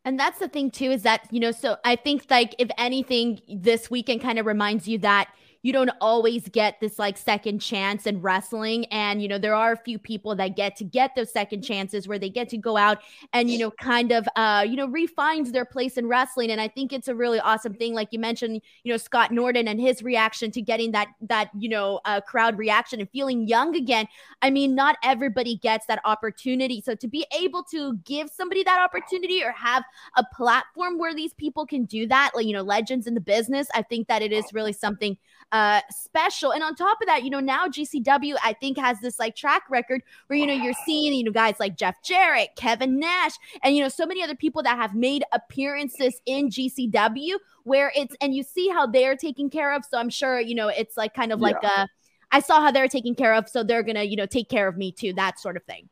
And 0.06 0.20
that's 0.20 0.38
the 0.38 0.48
thing 0.48 0.70
too, 0.70 0.92
is 0.92 1.02
that, 1.02 1.28
you 1.32 1.40
know, 1.40 1.52
so 1.52 1.78
I 1.84 1.96
think 1.96 2.28
like 2.30 2.54
if 2.60 2.70
anything, 2.78 3.42
this 3.50 3.90
weekend 3.90 4.22
kind 4.22 4.38
of 4.38 4.46
reminds 4.46 4.88
you 4.88 5.00
that 5.00 5.30
you 5.66 5.74
don't 5.74 5.90
always 6.00 6.48
get 6.50 6.80
this 6.80 7.00
like 7.00 7.18
second 7.18 7.58
chance 7.58 8.06
in 8.06 8.22
wrestling. 8.22 8.86
And, 8.92 9.20
you 9.20 9.28
know, 9.28 9.40
there 9.40 9.56
are 9.56 9.72
a 9.72 9.78
few 9.78 9.98
people 9.98 10.36
that 10.36 10.56
get 10.56 10.76
to 10.76 10.84
get 10.84 11.16
those 11.16 11.34
second 11.34 11.64
chances 11.64 12.08
where 12.08 12.20
they 12.20 12.30
get 12.30 12.50
to 12.50 12.58
go 12.58 12.78
out 12.78 13.00
and, 13.34 13.50
you 13.50 13.58
know, 13.58 13.72
kind 13.72 14.12
of, 14.12 14.28
uh, 14.36 14.64
you 14.70 14.76
know, 14.76 14.88
refines 14.88 15.52
their 15.52 15.66
place 15.66 15.98
in 15.98 16.08
wrestling. 16.08 16.52
And 16.52 16.62
I 16.62 16.68
think 16.68 16.94
it's 16.94 17.08
a 17.08 17.16
really 17.16 17.40
awesome 17.40 17.74
thing. 17.74 17.96
Like 17.96 18.10
you 18.12 18.20
mentioned, 18.20 18.62
you 18.84 18.94
know, 18.94 18.98
Scott 18.98 19.32
Norton 19.32 19.68
and 19.68 19.82
his 19.82 20.04
reaction 20.04 20.52
to 20.52 20.62
getting 20.62 20.92
that, 20.92 21.08
that, 21.22 21.50
you 21.58 21.68
know, 21.68 22.00
uh, 22.06 22.22
crowd 22.22 22.60
reaction 22.60 23.00
and 23.00 23.10
feeling 23.10 23.48
young 23.48 23.76
again. 23.76 24.06
I 24.44 24.52
mean, 24.52 24.76
not 24.76 24.98
everybody 25.04 25.58
gets 25.58 25.88
that 25.88 26.00
opportunity. 26.06 26.80
So 26.80 26.94
to 26.94 27.08
be 27.08 27.26
able 27.36 27.64
to 27.72 27.98
give 28.06 28.30
somebody 28.30 28.62
that 28.62 28.80
opportunity 28.80 29.44
or 29.44 29.52
have 29.54 29.84
a 30.16 30.24
platform 30.32 31.00
where 31.00 31.16
these 31.16 31.34
people 31.34 31.66
can 31.66 31.86
do 31.86 32.06
that, 32.10 32.34
like, 32.36 32.46
you 32.46 32.54
know, 32.54 32.62
legends 32.62 33.08
in 33.08 33.16
the 33.16 33.20
business, 33.20 33.68
I 33.74 33.82
think 33.82 34.08
that 34.10 34.22
it 34.22 34.32
is 34.32 34.46
really 34.54 34.72
something 34.72 35.18
uh, 35.56 35.80
special. 35.90 36.52
And 36.52 36.62
on 36.62 36.76
top 36.76 36.98
of 37.02 37.08
that, 37.08 37.24
you 37.24 37.30
know, 37.30 37.40
now 37.40 37.70
GCW, 37.70 38.36
I 38.44 38.52
think, 38.52 38.78
has 38.78 39.00
this 39.00 39.18
like 39.20 39.38
track 39.38 39.64
record 39.70 40.04
where, 40.28 40.38
you 40.38 40.46
know, 40.46 40.54
you're 40.54 40.74
seeing, 40.86 41.14
you 41.14 41.24
know, 41.24 41.32
guys 41.32 41.56
like 41.62 41.78
Jeff 41.78 42.04
Jarrett, 42.04 42.50
Kevin 42.58 43.00
Nash, 43.00 43.32
and, 43.64 43.74
you 43.74 43.82
know, 43.82 43.88
so 43.88 44.06
many 44.06 44.22
other 44.22 44.36
people 44.36 44.62
that 44.64 44.78
have 44.78 44.94
made 44.96 45.24
appearances 45.32 46.20
in 46.26 46.50
GCW 46.50 47.36
where 47.64 47.94
it's, 47.96 48.18
and 48.20 48.36
you 48.36 48.44
see 48.44 48.68
how 48.68 48.86
they're 48.86 49.16
taken 49.16 49.50
care 49.50 49.74
of. 49.74 49.86
So 49.86 49.98
I'm 49.98 50.10
sure, 50.10 50.42
you 50.42 50.56
know, 50.56 50.68
it's 50.68 50.98
like 50.98 51.14
kind 51.14 51.32
of 51.32 51.40
yeah. 51.40 51.46
like 51.46 51.64
a, 51.64 51.88
I 52.34 52.42
saw 52.42 52.60
how 52.60 52.72
they're 52.72 52.90
taken 52.90 53.16
care 53.16 53.34
of. 53.34 53.48
So 53.48 53.64
they're 53.64 53.84
going 53.84 53.96
to, 53.96 54.06
you 54.06 54.18
know, 54.18 54.26
take 54.26 54.50
care 54.50 54.68
of 54.68 54.76
me 54.76 54.92
too, 54.92 55.14
that 55.14 55.40
sort 55.40 55.56
of 55.56 55.64
thing. 55.64 55.88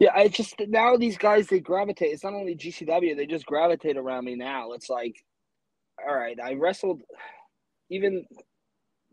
Yeah, 0.00 0.10
I 0.14 0.26
just 0.26 0.54
now 0.66 0.96
these 0.96 1.18
guys 1.18 1.46
they 1.46 1.60
gravitate. 1.60 2.10
It's 2.10 2.24
not 2.24 2.32
only 2.32 2.56
GCW; 2.56 3.14
they 3.14 3.26
just 3.26 3.44
gravitate 3.44 3.98
around 3.98 4.24
me 4.24 4.34
now. 4.34 4.72
It's 4.72 4.88
like, 4.88 5.22
all 6.02 6.16
right, 6.16 6.38
I 6.42 6.54
wrestled 6.54 7.02
even 7.90 8.24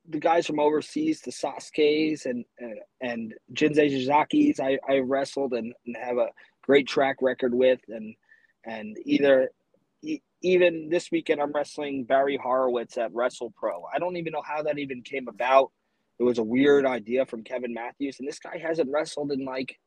the 0.08 0.20
guys 0.20 0.48
from 0.48 0.60
overseas, 0.60 1.22
the 1.22 1.32
Sasuke's 1.32 2.26
and 2.26 2.46
and, 2.60 2.80
and 3.02 3.34
Jinsei 3.54 3.92
Shinzaki's, 3.92 4.60
I, 4.60 4.80
I 4.88 5.00
wrestled 5.00 5.54
and, 5.54 5.74
and 5.86 5.98
have 5.98 6.18
a 6.18 6.30
great 6.64 6.88
track 6.88 7.18
record 7.22 7.54
with, 7.54 7.80
and 7.90 8.16
and 8.66 8.98
either 9.06 9.52
even 10.42 10.90
this 10.90 11.12
weekend 11.12 11.42
I'm 11.42 11.52
wrestling 11.52 12.04
Barry 12.04 12.38
Horowitz 12.38 12.98
at 12.98 13.14
Wrestle 13.14 13.54
Pro. 13.58 13.84
I 13.94 14.00
don't 14.00 14.18
even 14.18 14.34
know 14.34 14.44
how 14.46 14.64
that 14.64 14.78
even 14.78 15.02
came 15.02 15.28
about. 15.28 15.72
It 16.20 16.24
was 16.24 16.38
a 16.38 16.44
weird 16.44 16.86
idea 16.86 17.26
from 17.26 17.44
Kevin 17.44 17.74
Matthews, 17.74 18.18
and 18.20 18.28
this 18.28 18.40
guy 18.40 18.58
hasn't 18.58 18.92
wrestled 18.92 19.32
in 19.32 19.46
like 19.46 19.78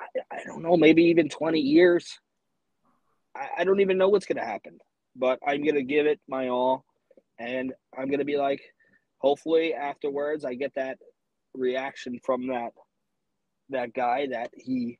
I, 0.00 0.06
I 0.30 0.44
don't 0.44 0.62
know, 0.62 0.76
maybe 0.76 1.04
even 1.04 1.28
20 1.28 1.60
years. 1.60 2.18
I, 3.36 3.48
I 3.58 3.64
don't 3.64 3.80
even 3.80 3.98
know 3.98 4.08
what's 4.08 4.26
gonna 4.26 4.44
happen, 4.44 4.78
but 5.14 5.38
I'm 5.46 5.64
gonna 5.64 5.82
give 5.82 6.06
it 6.06 6.20
my 6.28 6.48
all, 6.48 6.84
and 7.38 7.72
I'm 7.96 8.10
gonna 8.10 8.24
be 8.24 8.36
like 8.36 8.62
hopefully 9.18 9.74
afterwards 9.74 10.44
I 10.44 10.54
get 10.54 10.74
that 10.74 10.98
reaction 11.54 12.20
from 12.24 12.48
that 12.48 12.72
that 13.70 13.92
guy 13.92 14.28
that 14.30 14.50
he 14.54 14.98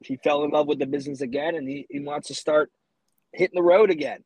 he 0.00 0.16
fell 0.16 0.44
in 0.44 0.50
love 0.50 0.66
with 0.66 0.78
the 0.78 0.86
business 0.86 1.20
again 1.20 1.54
and 1.54 1.68
he, 1.68 1.86
he 1.88 2.00
wants 2.00 2.28
to 2.28 2.34
start 2.34 2.70
hitting 3.32 3.56
the 3.56 3.62
road 3.62 3.90
again. 3.90 4.24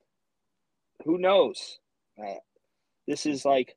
Who 1.05 1.19
knows? 1.19 1.79
Uh, 2.21 2.35
this 3.07 3.27
is 3.27 3.45
like 3.45 3.77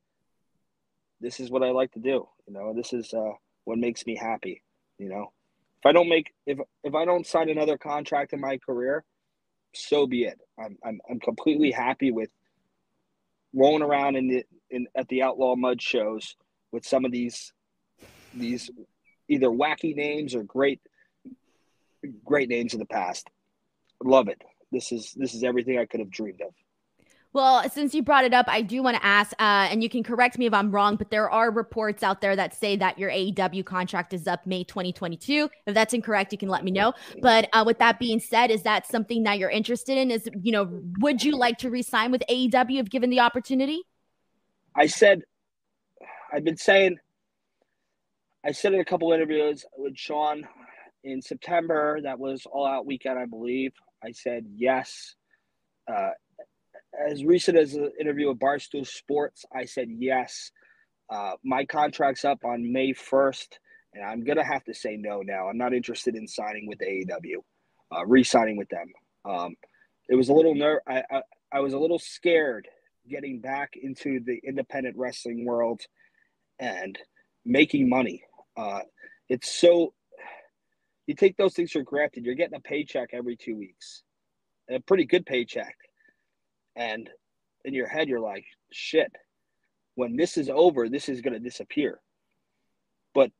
this 1.20 1.40
is 1.40 1.50
what 1.50 1.62
I 1.62 1.70
like 1.70 1.92
to 1.92 2.00
do. 2.00 2.28
You 2.46 2.52
know, 2.52 2.74
this 2.74 2.92
is 2.92 3.14
uh, 3.14 3.32
what 3.64 3.78
makes 3.78 4.04
me 4.06 4.16
happy. 4.16 4.62
You 4.98 5.08
know, 5.08 5.32
if 5.78 5.86
I 5.86 5.92
don't 5.92 6.08
make 6.08 6.34
if 6.46 6.58
if 6.82 6.94
I 6.94 7.04
don't 7.04 7.26
sign 7.26 7.48
another 7.48 7.78
contract 7.78 8.32
in 8.32 8.40
my 8.40 8.58
career, 8.58 9.04
so 9.74 10.06
be 10.06 10.24
it. 10.24 10.38
I'm 10.58 10.76
I'm 10.84 11.00
I'm 11.08 11.20
completely 11.20 11.70
happy 11.70 12.10
with 12.10 12.30
rolling 13.54 13.82
around 13.82 14.16
in 14.16 14.28
the 14.28 14.44
in 14.70 14.86
at 14.96 15.08
the 15.08 15.22
outlaw 15.22 15.54
mud 15.56 15.80
shows 15.80 16.36
with 16.72 16.84
some 16.86 17.04
of 17.04 17.12
these 17.12 17.52
these 18.32 18.70
either 19.28 19.48
wacky 19.48 19.94
names 19.94 20.34
or 20.34 20.42
great 20.42 20.80
great 22.24 22.48
names 22.48 22.74
in 22.74 22.80
the 22.80 22.86
past. 22.86 23.28
Love 24.02 24.28
it. 24.28 24.42
This 24.72 24.92
is 24.92 25.14
this 25.16 25.34
is 25.34 25.44
everything 25.44 25.78
I 25.78 25.86
could 25.86 26.00
have 26.00 26.10
dreamed 26.10 26.40
of. 26.42 26.52
Well, 27.34 27.68
since 27.68 27.96
you 27.96 28.02
brought 28.04 28.24
it 28.24 28.32
up, 28.32 28.46
I 28.48 28.62
do 28.62 28.80
want 28.80 28.96
to 28.96 29.04
ask, 29.04 29.32
uh, 29.40 29.66
and 29.68 29.82
you 29.82 29.88
can 29.88 30.04
correct 30.04 30.38
me 30.38 30.46
if 30.46 30.54
I'm 30.54 30.70
wrong, 30.70 30.94
but 30.94 31.10
there 31.10 31.28
are 31.28 31.50
reports 31.50 32.04
out 32.04 32.20
there 32.20 32.36
that 32.36 32.54
say 32.54 32.76
that 32.76 32.96
your 32.96 33.10
AEW 33.10 33.64
contract 33.64 34.12
is 34.14 34.28
up 34.28 34.46
May 34.46 34.62
2022. 34.62 35.50
If 35.66 35.74
that's 35.74 35.92
incorrect, 35.92 36.30
you 36.30 36.38
can 36.38 36.48
let 36.48 36.62
me 36.62 36.70
know. 36.70 36.92
But 37.20 37.48
uh, 37.52 37.64
with 37.66 37.80
that 37.80 37.98
being 37.98 38.20
said, 38.20 38.52
is 38.52 38.62
that 38.62 38.86
something 38.86 39.24
that 39.24 39.40
you're 39.40 39.50
interested 39.50 39.98
in? 39.98 40.12
Is 40.12 40.28
you 40.42 40.52
know, 40.52 40.80
would 41.00 41.24
you 41.24 41.36
like 41.36 41.58
to 41.58 41.70
resign 41.70 42.12
with 42.12 42.22
AEW 42.30 42.78
if 42.78 42.88
given 42.88 43.10
the 43.10 43.18
opportunity? 43.18 43.82
I 44.76 44.86
said, 44.86 45.22
I've 46.32 46.44
been 46.44 46.56
saying, 46.56 46.98
I 48.46 48.52
said 48.52 48.74
in 48.74 48.80
a 48.80 48.84
couple 48.84 49.12
interviews 49.12 49.64
with 49.76 49.98
Sean 49.98 50.46
in 51.02 51.20
September. 51.20 51.98
That 52.00 52.16
was 52.16 52.46
All 52.46 52.64
Out 52.64 52.86
Weekend, 52.86 53.18
I 53.18 53.26
believe. 53.26 53.72
I 54.04 54.12
said 54.12 54.46
yes. 54.54 55.16
Uh, 55.92 56.10
as 56.98 57.24
recent 57.24 57.58
as 57.58 57.74
an 57.74 57.90
interview 58.00 58.28
with 58.28 58.38
Barstool 58.38 58.86
Sports, 58.86 59.44
I 59.54 59.64
said 59.64 59.88
yes. 59.90 60.50
Uh, 61.10 61.32
my 61.44 61.64
contract's 61.64 62.24
up 62.24 62.44
on 62.44 62.72
May 62.72 62.92
1st, 62.92 63.48
and 63.94 64.04
I'm 64.04 64.24
going 64.24 64.38
to 64.38 64.44
have 64.44 64.64
to 64.64 64.74
say 64.74 64.96
no 64.96 65.20
now. 65.22 65.48
I'm 65.48 65.58
not 65.58 65.74
interested 65.74 66.14
in 66.14 66.26
signing 66.26 66.66
with 66.66 66.78
AEW, 66.78 67.36
uh, 67.94 68.06
re 68.06 68.24
signing 68.24 68.56
with 68.56 68.68
them. 68.68 68.92
Um, 69.24 69.54
it 70.08 70.14
was 70.14 70.28
a 70.28 70.32
little 70.32 70.54
ner- 70.54 70.82
I, 70.86 71.02
I, 71.10 71.22
I 71.52 71.60
was 71.60 71.72
a 71.72 71.78
little 71.78 71.98
scared 71.98 72.68
getting 73.08 73.40
back 73.40 73.74
into 73.80 74.20
the 74.24 74.40
independent 74.46 74.96
wrestling 74.96 75.44
world 75.44 75.82
and 76.58 76.98
making 77.44 77.88
money. 77.88 78.22
Uh, 78.56 78.80
it's 79.28 79.50
so 79.50 79.92
you 81.06 81.14
take 81.14 81.36
those 81.36 81.54
things 81.54 81.72
for 81.72 81.82
granted. 81.82 82.24
You're 82.24 82.34
getting 82.34 82.56
a 82.56 82.60
paycheck 82.60 83.10
every 83.12 83.36
two 83.36 83.56
weeks, 83.56 84.02
a 84.70 84.80
pretty 84.80 85.04
good 85.04 85.26
paycheck 85.26 85.76
and 86.76 87.08
in 87.64 87.74
your 87.74 87.88
head 87.88 88.08
you're 88.08 88.20
like 88.20 88.44
shit 88.72 89.12
when 89.94 90.16
this 90.16 90.36
is 90.36 90.48
over 90.48 90.88
this 90.88 91.08
is 91.08 91.20
going 91.20 91.34
to 91.34 91.40
disappear. 91.40 92.00
But 93.14 93.30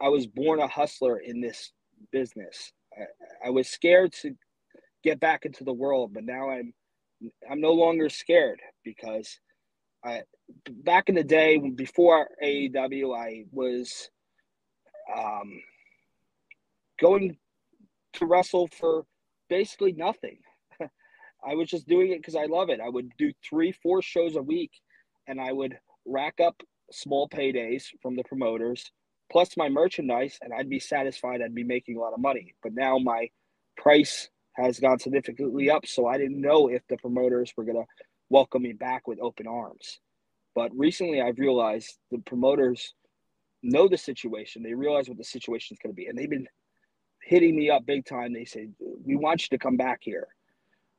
i 0.00 0.08
was 0.08 0.26
born 0.26 0.60
a 0.60 0.68
hustler 0.68 1.18
in 1.18 1.40
this 1.40 1.72
business. 2.12 2.72
I, 2.96 3.48
I, 3.48 3.50
was 3.50 3.68
scared 3.68 4.12
to 4.22 4.34
get 5.02 5.20
back 5.20 5.44
into 5.44 5.64
the 5.64 5.72
world 5.72 6.12
but 6.12 6.24
now 6.24 6.50
i'm 6.50 6.72
i'm 7.50 7.60
no 7.60 7.72
longer 7.72 8.08
scared 8.08 8.60
because 8.84 9.38
i 10.04 10.22
back 10.68 11.08
in 11.08 11.14
the 11.14 11.24
day 11.24 11.58
before 11.58 12.28
aew 12.42 13.16
i 13.16 13.44
was 13.52 14.10
um, 15.16 15.62
going 17.00 17.36
to 18.14 18.26
wrestle 18.26 18.66
for 18.66 19.04
basically 19.48 19.92
nothing 19.92 20.38
I 21.46 21.54
was 21.54 21.68
just 21.68 21.86
doing 21.86 22.12
it 22.12 22.18
because 22.18 22.36
I 22.36 22.46
love 22.46 22.70
it. 22.70 22.80
I 22.80 22.88
would 22.88 23.10
do 23.18 23.32
three, 23.48 23.72
four 23.72 24.02
shows 24.02 24.36
a 24.36 24.42
week, 24.42 24.72
and 25.26 25.40
I 25.40 25.52
would 25.52 25.78
rack 26.04 26.40
up 26.40 26.60
small 26.90 27.28
paydays 27.28 27.84
from 28.02 28.16
the 28.16 28.24
promoters 28.24 28.90
plus 29.30 29.56
my 29.56 29.68
merchandise, 29.68 30.38
and 30.42 30.52
I'd 30.52 30.70
be 30.70 30.78
satisfied. 30.78 31.42
I'd 31.42 31.54
be 31.54 31.64
making 31.64 31.96
a 31.96 32.00
lot 32.00 32.12
of 32.12 32.20
money. 32.20 32.54
But 32.62 32.74
now 32.74 32.98
my 32.98 33.28
price 33.76 34.28
has 34.54 34.80
gone 34.80 34.98
significantly 34.98 35.70
up, 35.70 35.86
so 35.86 36.06
I 36.06 36.18
didn't 36.18 36.40
know 36.40 36.68
if 36.68 36.82
the 36.88 36.96
promoters 36.96 37.52
were 37.56 37.64
going 37.64 37.76
to 37.76 37.86
welcome 38.30 38.62
me 38.62 38.72
back 38.72 39.06
with 39.06 39.20
open 39.20 39.46
arms. 39.46 40.00
But 40.54 40.70
recently, 40.74 41.20
I've 41.20 41.38
realized 41.38 41.98
the 42.10 42.18
promoters 42.18 42.94
know 43.62 43.88
the 43.88 43.98
situation. 43.98 44.62
They 44.62 44.74
realize 44.74 45.08
what 45.08 45.18
the 45.18 45.24
situation 45.24 45.74
is 45.74 45.78
going 45.82 45.94
to 45.94 45.96
be, 45.96 46.06
and 46.06 46.16
they've 46.16 46.30
been 46.30 46.48
hitting 47.22 47.56
me 47.56 47.68
up 47.68 47.84
big 47.84 48.06
time. 48.06 48.32
They 48.32 48.44
say, 48.44 48.68
"We 48.78 49.16
want 49.16 49.42
you 49.42 49.48
to 49.50 49.62
come 49.62 49.76
back 49.76 50.00
here." 50.02 50.28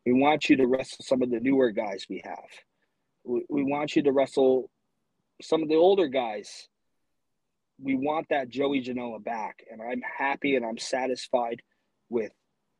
We 0.07 0.13
want 0.13 0.49
you 0.49 0.55
to 0.55 0.67
wrestle 0.67 0.99
some 1.01 1.21
of 1.21 1.29
the 1.29 1.41
newer 1.41 1.71
guys 1.71 2.05
we 2.09 2.21
have. 2.23 2.47
We, 3.25 3.43
we 3.49 3.63
want 3.63 3.93
you 3.93 4.03
to 4.03 4.13
wrestle 4.13 4.69
some 5.41 5.61
of 5.61 5.67
the 5.67 5.75
older 5.75 6.07
guys. 6.07 6.69
We 7.77 7.95
want 7.95 8.27
that 8.29 8.47
Joey 8.47 8.81
Janela 8.81 9.21
back. 9.21 9.65
And 9.69 9.81
I'm 9.81 10.01
happy 10.17 10.55
and 10.55 10.65
I'm 10.65 10.77
satisfied 10.77 11.61
with 12.07 12.31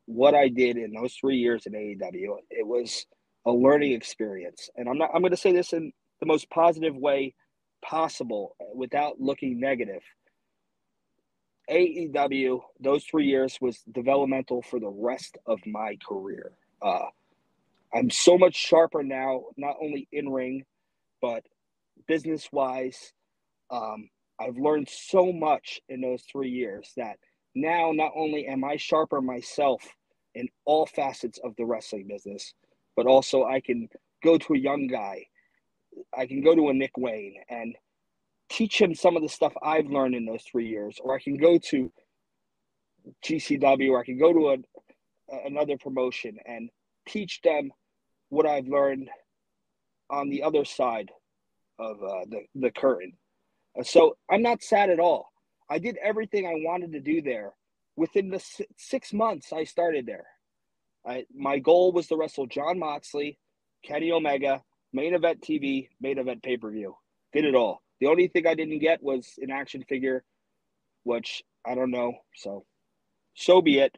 what 0.05 0.35
I 0.35 0.47
did 0.47 0.77
in 0.77 0.93
those 0.93 1.15
three 1.15 1.35
years 1.35 1.65
in 1.65 1.73
AEW. 1.73 2.37
It 2.49 2.65
was 2.65 3.05
a 3.45 3.51
learning 3.51 3.91
experience. 3.91 4.69
And 4.77 4.87
I'm 4.87 4.97
not 4.97 5.09
I'm 5.13 5.21
gonna 5.21 5.35
say 5.35 5.51
this 5.51 5.73
in 5.73 5.91
the 6.21 6.27
most 6.27 6.49
positive 6.49 6.95
way 6.95 7.35
possible 7.81 8.55
without 8.73 9.19
looking 9.19 9.59
negative. 9.59 10.01
AEW, 11.69 12.61
those 12.79 13.03
three 13.03 13.25
years 13.25 13.57
was 13.59 13.83
developmental 13.91 14.61
for 14.61 14.79
the 14.79 14.87
rest 14.87 15.37
of 15.45 15.59
my 15.65 15.97
career. 16.07 16.53
Uh, 16.81 17.07
I'm 17.93 18.09
so 18.09 18.37
much 18.37 18.55
sharper 18.55 19.03
now, 19.03 19.45
not 19.55 19.75
only 19.81 20.07
in 20.11 20.29
ring, 20.29 20.65
but 21.21 21.43
business 22.07 22.49
wise. 22.51 23.13
Um, 23.69 24.09
I've 24.39 24.57
learned 24.57 24.89
so 24.89 25.31
much 25.31 25.81
in 25.89 26.01
those 26.01 26.23
three 26.31 26.49
years 26.49 26.91
that 26.97 27.17
now 27.55 27.91
not 27.91 28.11
only 28.15 28.47
am 28.47 28.63
I 28.63 28.77
sharper 28.77 29.21
myself 29.21 29.81
in 30.35 30.47
all 30.65 30.85
facets 30.85 31.39
of 31.43 31.55
the 31.57 31.65
wrestling 31.65 32.07
business, 32.07 32.53
but 32.95 33.07
also 33.07 33.45
I 33.45 33.59
can 33.59 33.89
go 34.23 34.37
to 34.37 34.53
a 34.53 34.57
young 34.57 34.87
guy, 34.87 35.25
I 36.15 36.27
can 36.27 36.41
go 36.41 36.53
to 36.53 36.69
a 36.69 36.73
Nick 36.73 36.97
Wayne 36.97 37.35
and 37.49 37.75
teach 38.49 38.79
him 38.79 38.93
some 38.93 39.15
of 39.15 39.23
the 39.23 39.29
stuff 39.29 39.53
I've 39.63 39.87
learned 39.87 40.15
in 40.15 40.25
those 40.25 40.43
three 40.43 40.67
years, 40.67 40.99
or 41.03 41.15
I 41.15 41.19
can 41.19 41.37
go 41.37 41.57
to 41.57 41.91
GCW, 43.25 43.89
or 43.89 43.99
I 43.99 44.05
can 44.05 44.17
go 44.17 44.33
to 44.33 44.49
a, 44.49 44.57
another 45.29 45.77
promotion 45.77 46.37
and 46.45 46.69
teach 47.07 47.41
them 47.41 47.71
what 48.29 48.45
I've 48.45 48.67
learned 48.67 49.09
on 50.09 50.29
the 50.29 50.43
other 50.43 50.65
side 50.65 51.11
of 51.79 52.01
uh, 52.01 52.25
the, 52.29 52.41
the 52.55 52.71
curtain. 52.71 53.13
Uh, 53.77 53.83
so 53.83 54.17
I'm 54.29 54.41
not 54.41 54.63
sad 54.63 54.89
at 54.89 54.99
all. 54.99 55.31
I 55.69 55.79
did 55.79 55.97
everything 55.97 56.45
I 56.45 56.53
wanted 56.55 56.93
to 56.93 56.99
do 56.99 57.21
there. 57.21 57.53
Within 57.95 58.29
the 58.29 58.43
six 58.77 59.11
months 59.11 59.51
I 59.51 59.63
started 59.63 60.05
there, 60.05 60.27
I, 61.05 61.25
my 61.35 61.57
goal 61.57 61.91
was 61.91 62.07
to 62.07 62.15
wrestle 62.15 62.45
Jon 62.45 62.77
Moxley, 62.77 63.39
Kenny 63.83 64.11
Omega, 64.11 64.61
main 64.93 65.15
event 65.15 65.41
TV, 65.41 65.89
main 65.99 66.19
event 66.19 66.43
pay 66.43 66.57
per 66.57 66.69
view. 66.69 66.95
Did 67.33 67.45
it 67.45 67.55
all. 67.55 67.81
The 67.99 68.07
only 68.07 68.27
thing 68.27 68.45
I 68.45 68.53
didn't 68.53 68.79
get 68.79 69.01
was 69.01 69.33
an 69.39 69.49
action 69.49 69.83
figure, 69.89 70.23
which 71.03 71.43
I 71.65 71.73
don't 71.73 71.91
know. 71.91 72.13
So, 72.35 72.65
so 73.35 73.61
be 73.61 73.79
it. 73.79 73.97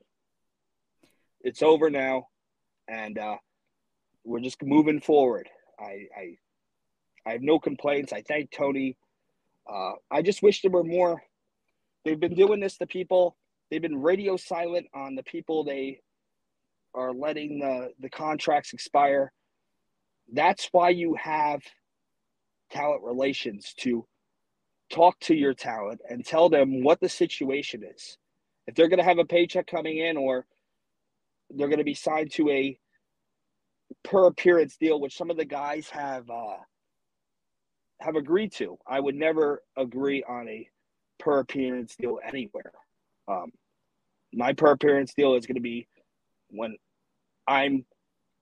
It's 1.41 1.61
over 1.63 1.89
now 1.89 2.27
and 2.89 3.17
uh, 3.17 3.37
we're 4.23 4.39
just 4.39 4.61
moving 4.63 4.99
forward. 4.99 5.47
I, 5.79 6.07
I, 6.17 6.37
I 7.25 7.31
have 7.33 7.41
no 7.41 7.59
complaints. 7.59 8.13
I 8.13 8.21
thank 8.21 8.51
Tony. 8.51 8.97
Uh, 9.71 9.93
I 10.11 10.21
just 10.21 10.41
wish 10.41 10.61
there 10.61 10.71
were 10.71 10.83
more. 10.83 11.21
They've 12.05 12.19
been 12.19 12.35
doing 12.35 12.59
this 12.59 12.77
to 12.77 12.87
people. 12.87 13.37
They've 13.69 13.81
been 13.81 14.01
radio 14.01 14.37
silent 14.37 14.87
on 14.93 15.15
the 15.15 15.23
people 15.23 15.63
they 15.63 16.01
are 16.95 17.13
letting 17.13 17.59
the, 17.59 17.89
the 17.99 18.09
contracts 18.09 18.73
expire. 18.73 19.31
That's 20.33 20.69
why 20.71 20.89
you 20.89 21.15
have 21.21 21.61
talent 22.71 23.03
relations 23.03 23.73
to 23.79 24.05
talk 24.91 25.19
to 25.21 25.35
your 25.35 25.53
talent 25.53 26.01
and 26.09 26.25
tell 26.25 26.49
them 26.49 26.83
what 26.83 26.99
the 26.99 27.09
situation 27.09 27.83
is. 27.83 28.17
If 28.67 28.75
they're 28.75 28.89
going 28.89 28.99
to 28.99 29.05
have 29.05 29.19
a 29.19 29.25
paycheck 29.25 29.67
coming 29.67 29.97
in 29.97 30.17
or 30.17 30.45
they're 31.49 31.67
going 31.67 31.79
to 31.79 31.83
be 31.83 31.93
signed 31.93 32.31
to 32.33 32.49
a 32.49 32.79
per 34.03 34.27
appearance 34.27 34.77
deal, 34.77 34.99
which 34.99 35.17
some 35.17 35.29
of 35.29 35.37
the 35.37 35.45
guys 35.45 35.89
have 35.89 36.29
uh, 36.29 36.57
have 37.99 38.15
agreed 38.15 38.51
to. 38.53 38.77
I 38.87 38.99
would 38.99 39.15
never 39.15 39.63
agree 39.77 40.23
on 40.23 40.47
a 40.47 40.67
per 41.19 41.39
appearance 41.39 41.95
deal 41.95 42.19
anywhere. 42.25 42.71
Um, 43.27 43.51
my 44.33 44.53
per 44.53 44.71
appearance 44.71 45.13
deal 45.13 45.35
is 45.35 45.45
going 45.45 45.55
to 45.55 45.61
be 45.61 45.87
when 46.49 46.75
I'm 47.47 47.85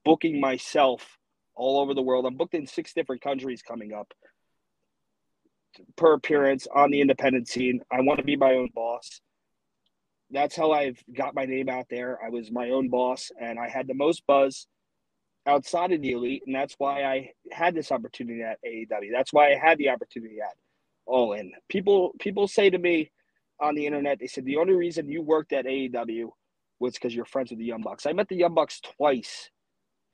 booking 0.05 0.39
myself 0.39 1.17
all 1.55 1.79
over 1.79 1.93
the 1.93 2.01
world. 2.01 2.25
I'm 2.25 2.37
booked 2.37 2.53
in 2.53 2.67
six 2.67 2.93
different 2.93 3.21
countries 3.21 3.61
coming 3.61 3.93
up 3.93 4.13
per 5.95 6.13
appearance 6.13 6.67
on 6.73 6.91
the 6.91 7.01
independent 7.01 7.47
scene. 7.47 7.81
I 7.91 8.01
want 8.01 8.19
to 8.19 8.25
be 8.25 8.35
my 8.35 8.53
own 8.53 8.69
boss 8.73 9.21
that's 10.31 10.55
how 10.55 10.71
I've 10.71 11.01
got 11.15 11.35
my 11.35 11.45
name 11.45 11.69
out 11.69 11.85
there. 11.89 12.19
I 12.23 12.29
was 12.29 12.51
my 12.51 12.71
own 12.71 12.89
boss 12.89 13.31
and 13.39 13.59
I 13.59 13.69
had 13.69 13.87
the 13.87 13.93
most 13.93 14.25
buzz 14.27 14.67
outside 15.47 15.93
of 15.93 16.01
the 16.01 16.11
elite, 16.11 16.43
and 16.45 16.53
that's 16.53 16.75
why 16.77 17.03
I 17.03 17.31
had 17.51 17.73
this 17.73 17.91
opportunity 17.91 18.43
at 18.43 18.59
AEW. 18.67 19.11
That's 19.11 19.33
why 19.33 19.51
I 19.51 19.55
had 19.55 19.77
the 19.77 19.89
opportunity 19.89 20.39
at 20.41 20.55
All 21.05 21.33
In. 21.33 21.51
People 21.69 22.13
people 22.19 22.47
say 22.47 22.69
to 22.69 22.77
me 22.77 23.11
on 23.59 23.73
the 23.73 23.85
internet, 23.85 24.19
they 24.19 24.27
said 24.27 24.45
the 24.45 24.57
only 24.57 24.73
reason 24.73 25.09
you 25.09 25.21
worked 25.21 25.53
at 25.53 25.65
AEW 25.65 26.29
was 26.79 26.93
because 26.93 27.15
you're 27.15 27.25
friends 27.25 27.49
with 27.49 27.59
the 27.59 27.65
Young 27.65 27.81
Bucks. 27.81 28.05
I 28.05 28.13
met 28.13 28.27
the 28.27 28.35
Young 28.35 28.53
Bucks 28.53 28.81
twice 28.81 29.49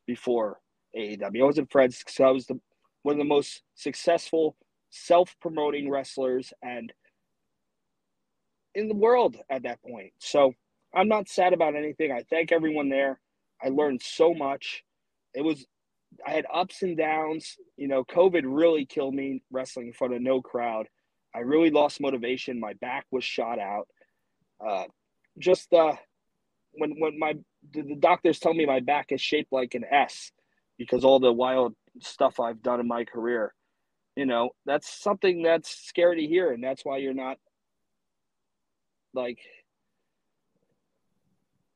before 0.08 0.60
AEW. 0.96 1.42
I 1.42 1.46
wasn't 1.46 1.72
friends 1.72 2.00
because 2.00 2.20
I 2.20 2.30
was 2.30 2.46
the 2.46 2.60
one 3.02 3.14
of 3.14 3.20
the 3.20 3.26
most 3.26 3.64
successful 3.76 4.56
self-promoting 4.92 5.90
wrestlers 5.90 6.54
and 6.62 6.94
in 8.76 8.88
the 8.88 8.96
world 8.96 9.38
at 9.50 9.64
that 9.64 9.82
point. 9.82 10.14
So 10.20 10.54
I'm 10.94 11.08
not 11.08 11.30
sad 11.30 11.54
about 11.54 11.76
anything. 11.76 12.12
I 12.12 12.24
thank 12.30 12.52
everyone 12.52 12.90
there. 12.90 13.20
I 13.64 13.70
learned 13.70 14.02
so 14.02 14.34
much. 14.34 14.84
It 15.34 15.42
was 15.42 15.66
I 16.26 16.32
had 16.32 16.46
ups 16.54 16.84
and 16.84 16.98
downs. 16.98 17.58
You 17.78 17.88
know, 17.88 18.04
COVID 18.04 18.44
really 18.46 18.86
killed 18.86 19.16
me 19.16 19.42
wrestling 19.52 19.88
in 19.88 19.94
front 19.94 20.14
of 20.14 20.22
no 20.22 20.42
crowd. 20.42 20.88
I 21.36 21.40
really 21.40 21.72
lost 21.72 22.02
motivation. 22.02 22.60
My 22.60 22.74
back 22.74 23.06
was 23.12 23.24
shot 23.24 23.60
out. 23.60 23.88
Uh, 24.66 24.84
just 25.40 25.74
uh, 25.74 25.96
when 26.74 26.96
when 27.00 27.18
my 27.18 27.34
the, 27.72 27.96
doctors 28.00 28.40
tell 28.40 28.54
me 28.54 28.66
my 28.66 28.80
back 28.80 29.12
is 29.12 29.22
shaped 29.22 29.52
like 29.52 29.74
an 29.74 29.86
S 29.90 30.32
because 30.78 31.04
all 31.04 31.20
the 31.20 31.34
wild 31.34 31.74
stuff 32.02 32.40
I've 32.40 32.62
done 32.62 32.80
in 32.80 32.88
my 32.88 33.06
career. 33.06 33.54
You 34.16 34.28
know, 34.28 34.52
that's 34.66 35.02
something 35.02 35.42
that's 35.42 35.88
scary 35.88 36.22
to 36.22 36.28
hear, 36.28 36.52
and 36.52 36.64
that's 36.64 36.86
why 36.86 36.98
you're 36.98 37.16
not 37.16 37.38
like 39.14 39.40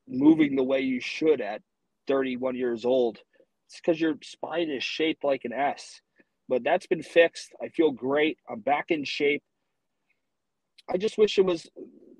moving 0.07 0.55
the 0.55 0.63
way 0.63 0.79
you 0.79 0.99
should 0.99 1.41
at 1.41 1.61
31 2.07 2.55
years 2.55 2.85
old. 2.85 3.19
It's 3.67 3.79
because 3.81 3.99
your 3.99 4.15
spine 4.23 4.69
is 4.69 4.83
shaped 4.83 5.23
like 5.23 5.43
an 5.43 5.53
S. 5.53 6.01
But 6.49 6.63
that's 6.63 6.87
been 6.87 7.03
fixed. 7.03 7.49
I 7.61 7.67
feel 7.69 7.91
great. 7.91 8.37
I'm 8.49 8.61
back 8.61 8.85
in 8.89 9.03
shape. 9.03 9.43
I 10.89 10.97
just 10.97 11.17
wish 11.17 11.37
it 11.37 11.45
was 11.45 11.67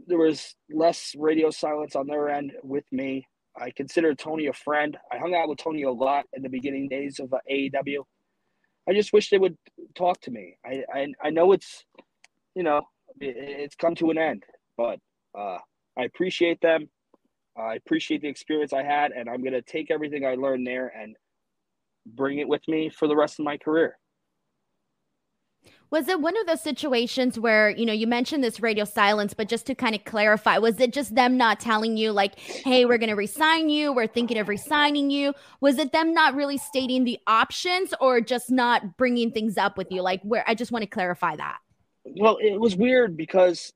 there 0.07 0.18
was 0.18 0.55
less 0.70 1.13
radio 1.18 1.49
silence 1.49 1.95
on 1.95 2.07
their 2.07 2.30
end 2.30 2.51
with 2.63 2.86
me. 2.91 3.26
I 3.59 3.72
consider 3.72 4.13
Tony 4.13 4.47
a 4.47 4.53
friend. 4.53 4.97
I 5.11 5.18
hung 5.18 5.36
out 5.36 5.49
with 5.49 5.57
Tony 5.57 5.84
a 5.84 5.91
lot 5.91 6.26
in 6.34 6.43
the 6.43 6.49
beginning 6.49 6.88
days 6.88 7.20
of 7.20 7.34
uh, 7.34 7.39
AEW. 7.51 8.03
I 8.88 8.93
just 8.93 9.11
wish 9.11 9.30
they 9.30 9.38
would 9.38 9.57
talk 9.95 10.20
to 10.22 10.32
me. 10.32 10.57
I 10.65 10.84
I, 10.93 11.07
I 11.24 11.30
know 11.30 11.53
it's 11.53 11.86
you 12.55 12.63
know 12.63 12.82
it's 13.20 13.76
come 13.76 13.95
to 13.95 14.11
an 14.11 14.18
end, 14.18 14.43
but 14.78 14.99
uh, 15.38 15.60
I 15.98 16.04
appreciate 16.04 16.60
them. 16.62 16.90
I 17.58 17.76
appreciate 17.76 18.22
the 18.22 18.28
experience 18.28 18.74
I 18.74 18.84
had, 18.84 19.12
and 19.12 19.30
I'm 19.30 19.44
gonna 19.44 19.62
take 19.62 19.92
everything 19.92 20.26
I 20.26 20.36
learned 20.36 20.66
there 20.66 20.88
and 20.88 21.16
bring 22.06 22.40
it 22.40 22.48
with 22.48 22.68
me 22.68 22.90
for 22.90 23.08
the 23.08 23.16
rest 23.16 23.40
of 23.40 23.46
my 23.46 23.58
career. 23.58 23.98
Was 25.90 26.10
it 26.10 26.20
one 26.20 26.38
of 26.38 26.46
those 26.48 26.62
situations 26.62 27.40
where, 27.40 27.70
you 27.70 27.86
know, 27.86 27.94
you 27.94 28.08
mentioned 28.08 28.44
this 28.44 28.60
radio 28.60 28.84
silence, 28.84 29.34
but 29.34 29.48
just 29.48 29.66
to 29.68 29.76
kind 29.76 29.96
of 29.96 30.04
clarify, 30.04 30.58
was 30.58 30.80
it 30.82 30.92
just 30.92 31.16
them 31.16 31.38
not 31.38 31.62
telling 31.62 31.96
you, 31.96 32.12
like, 32.12 32.38
hey, 32.40 32.84
we're 32.84 32.98
going 32.98 33.10
to 33.10 33.16
resign 33.16 33.70
you, 33.70 33.94
we're 33.94 34.08
thinking 34.08 34.38
of 34.38 34.50
resigning 34.50 35.10
you? 35.10 35.34
Was 35.62 35.78
it 35.78 35.94
them 35.94 36.14
not 36.14 36.36
really 36.36 36.58
stating 36.58 37.06
the 37.06 37.20
options 37.26 37.94
or 38.02 38.20
just 38.20 38.52
not 38.52 38.98
bringing 38.98 39.32
things 39.32 39.58
up 39.58 39.78
with 39.78 39.88
you? 39.90 40.02
Like, 40.02 40.22
where 40.24 40.44
I 40.46 40.56
just 40.56 40.74
want 40.74 40.84
to 40.84 40.90
clarify 40.90 41.38
that. 41.38 41.60
Well, 42.04 42.38
it 42.42 42.60
was 42.60 42.76
weird 42.76 43.16
because 43.16 43.72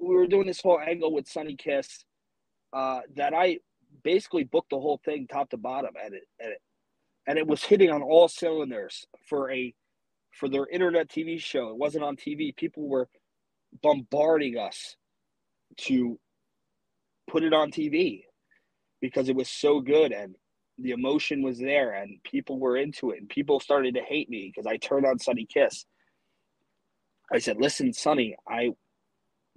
we 0.00 0.14
were 0.14 0.26
doing 0.26 0.46
this 0.46 0.60
whole 0.60 0.80
angle 0.80 1.12
with 1.12 1.28
Sonny 1.28 1.56
Kiss 1.56 2.04
uh, 2.72 3.00
that 3.16 3.34
I 3.34 3.58
basically 4.04 4.44
booked 4.44 4.70
the 4.70 4.80
whole 4.80 5.00
thing 5.04 5.26
top 5.26 5.50
to 5.50 5.56
bottom, 5.56 5.92
and 6.02 6.14
it, 6.14 6.22
and 6.40 6.52
it 6.52 6.60
and 7.26 7.38
it 7.38 7.46
was 7.46 7.62
hitting 7.62 7.90
on 7.90 8.02
all 8.02 8.28
cylinders 8.28 9.06
for 9.28 9.50
a 9.50 9.74
for 10.32 10.48
their 10.48 10.66
internet 10.66 11.08
TV 11.08 11.38
show. 11.40 11.70
It 11.70 11.76
wasn't 11.76 12.04
on 12.04 12.16
TV. 12.16 12.56
People 12.56 12.88
were 12.88 13.08
bombarding 13.82 14.56
us 14.56 14.96
to 15.78 16.18
put 17.28 17.42
it 17.42 17.52
on 17.52 17.70
TV 17.70 18.22
because 19.00 19.28
it 19.28 19.36
was 19.36 19.48
so 19.48 19.80
good 19.80 20.12
and 20.12 20.34
the 20.78 20.92
emotion 20.92 21.42
was 21.42 21.58
there 21.58 21.92
and 21.92 22.22
people 22.24 22.58
were 22.58 22.76
into 22.76 23.10
it 23.10 23.18
and 23.18 23.28
people 23.28 23.60
started 23.60 23.94
to 23.94 24.00
hate 24.00 24.30
me 24.30 24.50
because 24.52 24.66
I 24.66 24.76
turned 24.76 25.04
on 25.04 25.18
Sonny 25.18 25.44
Kiss. 25.44 25.84
I 27.32 27.38
said, 27.38 27.58
"Listen, 27.60 27.92
Sonny, 27.92 28.36
I 28.48 28.70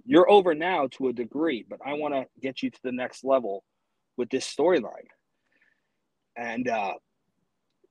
you're 0.04 0.30
over 0.30 0.54
now 0.54 0.88
to 0.92 1.08
a 1.08 1.12
degree, 1.12 1.64
but 1.68 1.80
I 1.84 1.94
want 1.94 2.14
to 2.14 2.26
get 2.40 2.62
you 2.62 2.70
to 2.70 2.80
the 2.82 2.92
next 2.92 3.24
level 3.24 3.64
with 4.16 4.30
this 4.30 4.46
storyline." 4.46 5.08
And 6.36 6.68
uh, 6.68 6.94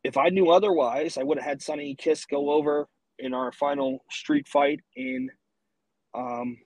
if 0.04 0.18
I 0.18 0.30
knew 0.30 0.50
otherwise, 0.50 1.18
I 1.18 1.24
would 1.24 1.38
have 1.38 1.46
had 1.46 1.62
Sonny 1.62 1.96
Kiss 1.96 2.26
go 2.26 2.52
over 2.52 2.88
in 3.20 3.34
our 3.34 3.52
final 3.52 4.04
street 4.10 4.48
fight 4.48 4.80
in 4.96 5.30
um, 6.14 6.58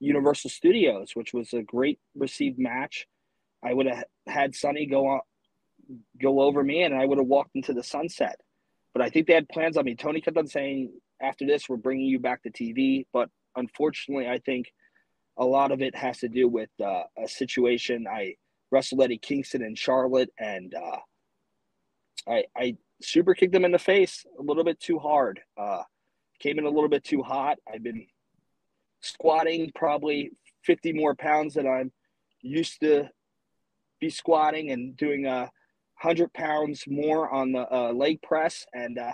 Universal 0.00 0.50
Studios, 0.50 1.12
which 1.14 1.32
was 1.32 1.52
a 1.52 1.62
great 1.62 1.98
received 2.14 2.58
match. 2.58 3.06
I 3.64 3.72
would 3.72 3.86
have 3.86 4.04
had 4.26 4.54
Sonny 4.54 4.86
go 4.86 5.06
on, 5.06 5.20
go 6.20 6.40
over 6.40 6.62
me, 6.62 6.82
and 6.82 6.94
I 6.94 7.06
would 7.06 7.18
have 7.18 7.26
walked 7.26 7.56
into 7.56 7.72
the 7.72 7.82
sunset. 7.82 8.36
But 8.92 9.02
I 9.02 9.10
think 9.10 9.26
they 9.26 9.34
had 9.34 9.48
plans 9.48 9.76
on 9.76 9.84
me. 9.84 9.94
Tony 9.94 10.20
kept 10.20 10.36
on 10.36 10.46
saying, 10.46 10.92
"After 11.20 11.46
this, 11.46 11.68
we're 11.68 11.76
bringing 11.76 12.06
you 12.06 12.18
back 12.18 12.42
to 12.42 12.50
TV." 12.50 13.06
But 13.12 13.30
unfortunately, 13.56 14.28
I 14.28 14.38
think 14.38 14.72
a 15.38 15.44
lot 15.44 15.72
of 15.72 15.82
it 15.82 15.94
has 15.94 16.18
to 16.18 16.28
do 16.28 16.48
with 16.48 16.70
uh, 16.82 17.02
a 17.22 17.28
situation. 17.28 18.06
I 18.10 18.36
wrestled 18.70 19.02
Eddie 19.02 19.18
Kingston 19.18 19.62
in 19.62 19.74
Charlotte, 19.74 20.30
and 20.38 20.74
uh, 20.74 20.98
I, 22.28 22.44
I 22.56 22.76
super 23.02 23.34
kicked 23.34 23.54
him 23.54 23.64
in 23.64 23.72
the 23.72 23.78
face 23.78 24.24
a 24.38 24.42
little 24.42 24.64
bit 24.64 24.80
too 24.80 24.98
hard. 24.98 25.40
Uh, 25.56 25.82
came 26.40 26.58
in 26.58 26.64
a 26.64 26.70
little 26.70 26.88
bit 26.88 27.04
too 27.04 27.22
hot. 27.22 27.58
I've 27.72 27.82
been 27.82 28.06
squatting 29.00 29.70
probably 29.74 30.32
50 30.64 30.92
more 30.92 31.14
pounds 31.14 31.54
than 31.54 31.66
I'm 31.66 31.92
used 32.42 32.80
to 32.80 33.08
be 34.00 34.10
squatting 34.10 34.70
and 34.70 34.96
doing 34.96 35.26
a 35.26 35.30
uh, 35.30 35.48
hundred 35.94 36.32
pounds 36.34 36.84
more 36.86 37.30
on 37.30 37.52
the 37.52 37.72
uh, 37.72 37.92
leg 37.92 38.20
press. 38.22 38.66
And 38.74 38.98
uh, 38.98 39.12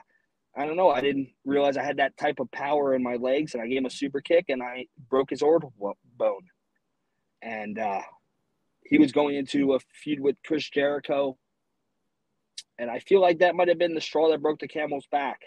I 0.57 0.67
don't 0.67 0.77
know, 0.77 0.91
I 0.91 1.01
didn't 1.01 1.31
realize 1.45 1.77
I 1.77 1.83
had 1.83 1.97
that 1.97 2.17
type 2.19 2.39
of 2.39 2.51
power 2.51 2.95
in 2.95 3.03
my 3.03 3.17
legs 3.17 3.55
and 3.55 3.63
I 3.63 3.67
gave 3.67 3.79
him 3.79 3.87
a 3.87 3.91
super 3.91 4.21
kick 4.21 4.47
and 4.49 4.63
I 4.63 4.87
broke 5.09 5.31
his 5.31 5.43
orbital 5.43 5.73
bone. 6.17 6.47
And 7.41 7.79
uh, 7.79 8.03
he 8.85 8.99
was 8.99 9.13
going 9.13 9.37
into 9.37 9.75
a 9.75 9.79
feud 10.03 10.21
with 10.21 10.37
Chris 10.45 10.69
Jericho 10.69 11.39
and 12.79 12.91
I 12.91 12.99
feel 12.99 13.21
like 13.21 13.39
that 13.39 13.55
might 13.55 13.69
have 13.69 13.79
been 13.79 13.95
the 13.95 14.01
straw 14.01 14.31
that 14.31 14.43
broke 14.43 14.59
the 14.59 14.69
camel's 14.69 15.07
back. 15.11 15.41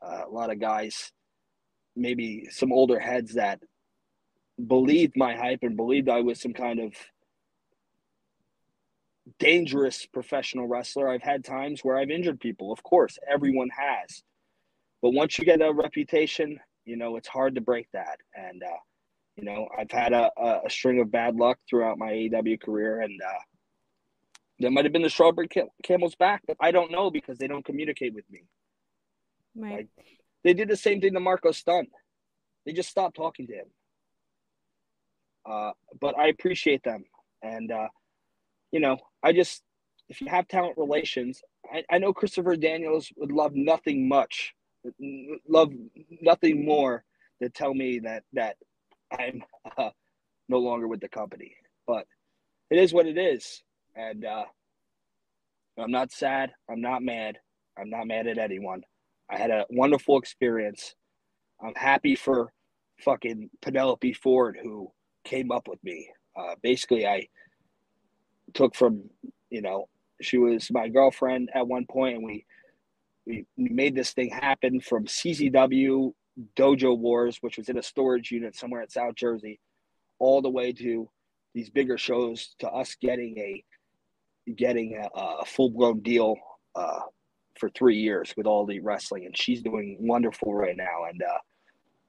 Uh, 0.00 0.22
a 0.26 0.30
lot 0.30 0.50
of 0.50 0.60
guys, 0.60 1.12
maybe 1.94 2.48
some 2.50 2.72
older 2.72 2.98
heads 2.98 3.34
that 3.34 3.60
believed 4.66 5.14
my 5.16 5.34
hype 5.36 5.60
and 5.62 5.76
believed 5.76 6.08
I 6.08 6.20
was 6.20 6.40
some 6.40 6.52
kind 6.52 6.80
of 6.80 6.94
dangerous 9.38 10.06
professional 10.06 10.66
wrestler. 10.66 11.08
I've 11.08 11.22
had 11.22 11.44
times 11.44 11.80
where 11.82 11.96
I've 11.96 12.10
injured 12.10 12.40
people. 12.40 12.72
Of 12.72 12.82
course, 12.82 13.18
everyone 13.30 13.70
has. 13.70 14.22
But 15.02 15.10
once 15.10 15.38
you 15.38 15.44
get 15.44 15.60
a 15.60 15.72
reputation, 15.72 16.58
you 16.84 16.96
know, 16.96 17.16
it's 17.16 17.28
hard 17.28 17.54
to 17.54 17.60
break 17.60 17.88
that. 17.92 18.18
And, 18.34 18.62
uh, 18.62 18.78
you 19.36 19.44
know, 19.44 19.68
I've 19.76 19.90
had 19.90 20.12
a, 20.12 20.30
a, 20.64 20.70
string 20.70 21.00
of 21.00 21.10
bad 21.10 21.36
luck 21.36 21.58
throughout 21.68 21.98
my 21.98 22.10
AEW 22.10 22.60
career. 22.60 23.00
And, 23.00 23.20
uh, 23.20 23.40
that 24.60 24.70
might 24.70 24.84
have 24.84 24.92
been 24.92 25.02
the 25.02 25.10
strawberry 25.10 25.48
camel's 25.82 26.14
back, 26.14 26.42
but 26.46 26.56
I 26.60 26.70
don't 26.70 26.92
know 26.92 27.10
because 27.10 27.38
they 27.38 27.48
don't 27.48 27.64
communicate 27.64 28.14
with 28.14 28.24
me. 28.30 28.44
Right. 29.56 29.72
Like, 29.72 29.88
they 30.44 30.54
did 30.54 30.68
the 30.68 30.76
same 30.76 31.00
thing 31.00 31.14
to 31.14 31.20
Marco 31.20 31.50
Stunt. 31.52 31.88
They 32.64 32.72
just 32.72 32.88
stopped 32.88 33.16
talking 33.16 33.46
to 33.48 33.52
him. 33.54 33.66
Uh, 35.44 35.72
but 36.00 36.16
I 36.18 36.28
appreciate 36.28 36.82
them. 36.84 37.04
And, 37.42 37.72
uh, 37.72 37.88
you 38.74 38.80
know, 38.80 38.96
I 39.22 39.32
just, 39.32 39.62
if 40.08 40.20
you 40.20 40.26
have 40.26 40.48
talent 40.48 40.76
relations, 40.76 41.40
I, 41.72 41.84
I 41.88 41.98
know 41.98 42.12
Christopher 42.12 42.56
Daniels 42.56 43.08
would 43.16 43.30
love 43.30 43.52
nothing 43.54 44.08
much, 44.08 44.52
love 45.48 45.70
nothing 46.20 46.64
more 46.64 47.04
to 47.40 47.48
tell 47.50 47.72
me 47.72 48.00
that, 48.00 48.24
that 48.32 48.56
I'm 49.16 49.44
uh, 49.78 49.90
no 50.48 50.58
longer 50.58 50.88
with 50.88 51.00
the 51.00 51.08
company. 51.08 51.54
But 51.86 52.04
it 52.68 52.80
is 52.80 52.92
what 52.92 53.06
it 53.06 53.16
is. 53.16 53.62
And 53.94 54.24
uh, 54.24 54.46
I'm 55.78 55.92
not 55.92 56.10
sad. 56.10 56.50
I'm 56.68 56.80
not 56.80 57.00
mad. 57.00 57.38
I'm 57.78 57.90
not 57.90 58.08
mad 58.08 58.26
at 58.26 58.38
anyone. 58.38 58.82
I 59.30 59.38
had 59.38 59.52
a 59.52 59.66
wonderful 59.70 60.18
experience. 60.18 60.96
I'm 61.64 61.76
happy 61.76 62.16
for 62.16 62.52
fucking 63.02 63.50
Penelope 63.62 64.14
Ford 64.14 64.58
who 64.60 64.90
came 65.24 65.52
up 65.52 65.68
with 65.68 65.78
me. 65.84 66.08
Uh, 66.36 66.56
basically, 66.60 67.06
I 67.06 67.28
took 68.52 68.74
from, 68.74 69.02
you 69.50 69.62
know, 69.62 69.88
she 70.20 70.38
was 70.38 70.70
my 70.70 70.88
girlfriend 70.88 71.50
at 71.54 71.66
one 71.66 71.86
point, 71.86 72.16
and 72.16 72.24
we 72.24 72.44
we 73.26 73.46
made 73.56 73.94
this 73.94 74.12
thing 74.12 74.30
happen 74.30 74.80
from 74.80 75.06
CZW 75.06 76.12
Dojo 76.56 76.98
Wars, 76.98 77.38
which 77.40 77.56
was 77.56 77.68
in 77.68 77.78
a 77.78 77.82
storage 77.82 78.30
unit 78.30 78.54
somewhere 78.54 78.82
in 78.82 78.88
South 78.88 79.14
Jersey, 79.14 79.60
all 80.18 80.42
the 80.42 80.50
way 80.50 80.72
to 80.72 81.08
these 81.54 81.70
bigger 81.70 81.96
shows 81.96 82.54
to 82.58 82.68
us 82.68 82.96
getting 83.00 83.38
a 83.38 83.64
getting 84.52 84.96
a, 84.96 85.18
a 85.18 85.44
full 85.44 85.70
blown 85.70 86.00
deal 86.00 86.36
uh, 86.74 87.00
for 87.58 87.70
three 87.70 87.96
years 87.96 88.34
with 88.36 88.46
all 88.46 88.66
the 88.66 88.80
wrestling, 88.80 89.26
and 89.26 89.36
she's 89.36 89.62
doing 89.62 89.96
wonderful 90.00 90.54
right 90.54 90.76
now. 90.76 91.04
And 91.08 91.22
uh, 91.22 91.38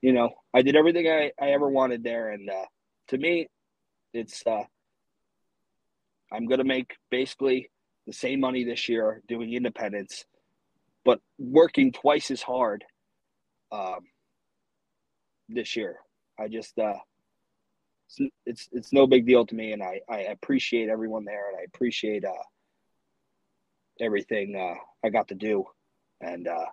you 0.01 0.11
know, 0.13 0.29
I 0.53 0.61
did 0.61 0.75
everything 0.75 1.07
I, 1.07 1.31
I 1.39 1.51
ever 1.51 1.69
wanted 1.69 2.03
there, 2.03 2.31
and 2.31 2.49
uh, 2.49 2.65
to 3.09 3.17
me, 3.17 3.47
it's 4.13 4.45
uh, 4.45 4.63
I'm 6.31 6.47
gonna 6.47 6.63
make 6.63 6.95
basically 7.09 7.69
the 8.07 8.13
same 8.13 8.39
money 8.39 8.63
this 8.63 8.87
year 8.89 9.21
doing 9.27 9.53
independence, 9.53 10.25
but 11.03 11.19
working 11.37 11.91
twice 11.91 12.31
as 12.31 12.41
hard 12.41 12.83
um, 13.71 13.99
this 15.49 15.75
year. 15.75 15.97
I 16.39 16.47
just 16.47 16.77
uh, 16.77 16.99
it's, 18.07 18.31
it's 18.45 18.69
it's 18.71 18.93
no 18.93 19.07
big 19.07 19.25
deal 19.25 19.45
to 19.45 19.55
me, 19.55 19.71
and 19.71 19.81
I 19.81 20.01
I 20.09 20.19
appreciate 20.19 20.89
everyone 20.89 21.25
there, 21.25 21.49
and 21.49 21.57
I 21.57 21.63
appreciate 21.63 22.25
uh 22.25 22.43
everything 23.99 24.55
uh, 24.55 24.75
I 25.05 25.09
got 25.09 25.27
to 25.29 25.35
do, 25.35 25.65
and 26.21 26.47
uh, 26.47 26.65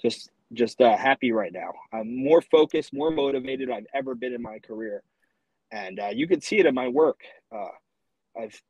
just 0.00 0.30
just 0.52 0.80
uh, 0.80 0.96
happy 0.96 1.32
right 1.32 1.52
now. 1.52 1.72
I'm 1.92 2.24
more 2.24 2.40
focused, 2.40 2.92
more 2.92 3.10
motivated 3.10 3.70
I've 3.70 3.86
ever 3.92 4.14
been 4.14 4.32
in 4.32 4.42
my 4.42 4.58
career, 4.60 5.02
and 5.70 6.00
uh, 6.00 6.08
you 6.12 6.26
can 6.26 6.40
see 6.40 6.58
it 6.58 6.66
in 6.66 6.74
my 6.74 6.88
work. 6.88 7.20
Uh, 7.54 7.68
I've 8.36 8.60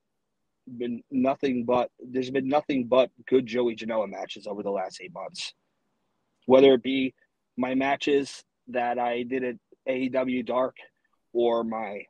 been 0.76 1.02
nothing 1.10 1.64
but 1.64 1.90
there's 1.98 2.30
been 2.30 2.48
nothing 2.48 2.86
but 2.86 3.10
good 3.26 3.46
Joey 3.46 3.76
Janela 3.76 4.08
matches 4.08 4.46
over 4.46 4.62
the 4.62 4.70
last 4.70 5.00
eight 5.02 5.14
months, 5.14 5.54
whether 6.46 6.74
it 6.74 6.82
be 6.82 7.14
my 7.56 7.74
matches 7.74 8.44
that 8.68 8.98
I 8.98 9.22
did 9.22 9.44
at 9.44 9.56
AEW 9.88 10.44
Dark 10.44 10.76
or 11.32 11.64
my 11.64 12.02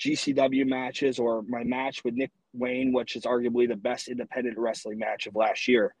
GCW 0.00 0.66
matches 0.66 1.18
or 1.18 1.42
my 1.42 1.62
match 1.62 2.02
with 2.04 2.14
Nick 2.14 2.30
Wayne, 2.52 2.92
which 2.92 3.16
is 3.16 3.24
arguably 3.24 3.68
the 3.68 3.76
best 3.76 4.08
independent 4.08 4.58
wrestling 4.58 4.98
match 4.98 5.26
of 5.26 5.36
last 5.36 5.68
year. 5.68 5.94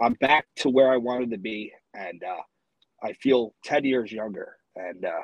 I'm 0.00 0.14
back 0.14 0.46
to 0.56 0.70
where 0.70 0.90
I 0.90 0.96
wanted 0.96 1.30
to 1.32 1.38
be, 1.38 1.72
and 1.94 2.22
uh, 2.22 2.42
I 3.02 3.12
feel 3.14 3.54
10 3.64 3.84
years 3.84 4.10
younger. 4.10 4.56
And, 4.74 5.04
uh, 5.04 5.22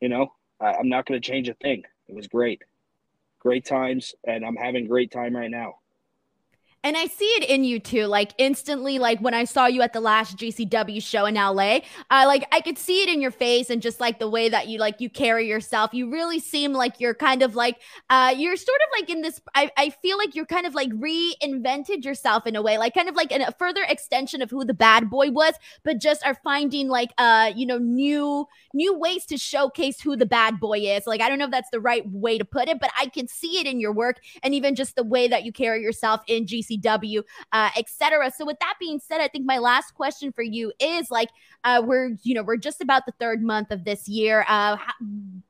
you 0.00 0.08
know, 0.08 0.28
I, 0.60 0.74
I'm 0.74 0.88
not 0.88 1.06
going 1.06 1.20
to 1.20 1.26
change 1.26 1.48
a 1.48 1.54
thing. 1.54 1.82
It 2.08 2.14
was 2.14 2.26
great. 2.26 2.62
Great 3.46 3.64
times, 3.64 4.12
and 4.26 4.44
I'm 4.44 4.56
having 4.56 4.88
great 4.88 5.12
time 5.12 5.36
right 5.36 5.52
now. 5.52 5.76
And 6.86 6.96
I 6.96 7.06
see 7.06 7.24
it 7.24 7.50
in 7.50 7.64
you 7.64 7.80
too. 7.80 8.06
Like 8.06 8.30
instantly, 8.38 9.00
like 9.00 9.18
when 9.18 9.34
I 9.34 9.42
saw 9.42 9.66
you 9.66 9.82
at 9.82 9.92
the 9.92 9.98
last 9.98 10.36
GCW 10.36 11.02
show 11.02 11.24
in 11.24 11.34
LA, 11.34 11.80
I 12.10 12.26
like 12.26 12.46
I 12.52 12.60
could 12.60 12.78
see 12.78 13.02
it 13.02 13.08
in 13.08 13.20
your 13.20 13.32
face 13.32 13.70
and 13.70 13.82
just 13.82 13.98
like 13.98 14.20
the 14.20 14.30
way 14.30 14.48
that 14.48 14.68
you 14.68 14.78
like 14.78 15.00
you 15.00 15.10
carry 15.10 15.48
yourself. 15.48 15.92
You 15.92 16.08
really 16.08 16.38
seem 16.38 16.72
like 16.72 17.00
you're 17.00 17.12
kind 17.12 17.42
of 17.42 17.56
like 17.56 17.80
uh 18.08 18.32
you're 18.38 18.54
sort 18.54 18.78
of 18.86 19.00
like 19.00 19.10
in 19.10 19.20
this 19.20 19.40
I, 19.52 19.68
I 19.76 19.90
feel 19.90 20.16
like 20.16 20.36
you're 20.36 20.46
kind 20.46 20.64
of 20.64 20.76
like 20.76 20.90
reinvented 20.90 22.04
yourself 22.04 22.46
in 22.46 22.54
a 22.54 22.62
way, 22.62 22.78
like 22.78 22.94
kind 22.94 23.08
of 23.08 23.16
like 23.16 23.32
a 23.32 23.52
further 23.58 23.82
extension 23.82 24.40
of 24.40 24.52
who 24.52 24.64
the 24.64 24.72
bad 24.72 25.10
boy 25.10 25.32
was, 25.32 25.54
but 25.82 25.98
just 25.98 26.24
are 26.24 26.38
finding 26.44 26.86
like 26.86 27.10
uh 27.18 27.50
you 27.56 27.66
know 27.66 27.78
new 27.78 28.46
new 28.72 28.96
ways 28.96 29.26
to 29.26 29.36
showcase 29.36 30.00
who 30.00 30.14
the 30.14 30.24
bad 30.24 30.60
boy 30.60 30.78
is. 30.78 31.04
Like 31.04 31.20
I 31.20 31.28
don't 31.28 31.40
know 31.40 31.46
if 31.46 31.50
that's 31.50 31.70
the 31.70 31.80
right 31.80 32.08
way 32.08 32.38
to 32.38 32.44
put 32.44 32.68
it, 32.68 32.78
but 32.78 32.92
I 32.96 33.06
can 33.06 33.26
see 33.26 33.58
it 33.58 33.66
in 33.66 33.80
your 33.80 33.92
work 33.92 34.20
and 34.44 34.54
even 34.54 34.76
just 34.76 34.94
the 34.94 35.02
way 35.02 35.26
that 35.26 35.44
you 35.44 35.50
carry 35.50 35.82
yourself 35.82 36.20
in 36.28 36.46
GCW 36.46 36.75
WCW, 36.78 37.22
uh, 37.52 37.70
etc. 37.76 38.30
So 38.30 38.44
with 38.44 38.58
that 38.60 38.74
being 38.80 38.98
said, 38.98 39.20
I 39.20 39.28
think 39.28 39.46
my 39.46 39.58
last 39.58 39.94
question 39.94 40.32
for 40.32 40.42
you 40.42 40.72
is 40.80 41.10
like, 41.10 41.30
uh, 41.64 41.82
we're 41.84 42.16
you 42.22 42.34
know 42.34 42.42
we're 42.42 42.56
just 42.56 42.80
about 42.80 43.06
the 43.06 43.12
third 43.18 43.42
month 43.42 43.70
of 43.70 43.84
this 43.84 44.08
year. 44.08 44.42
Uh, 44.48 44.76
how, 44.76 44.92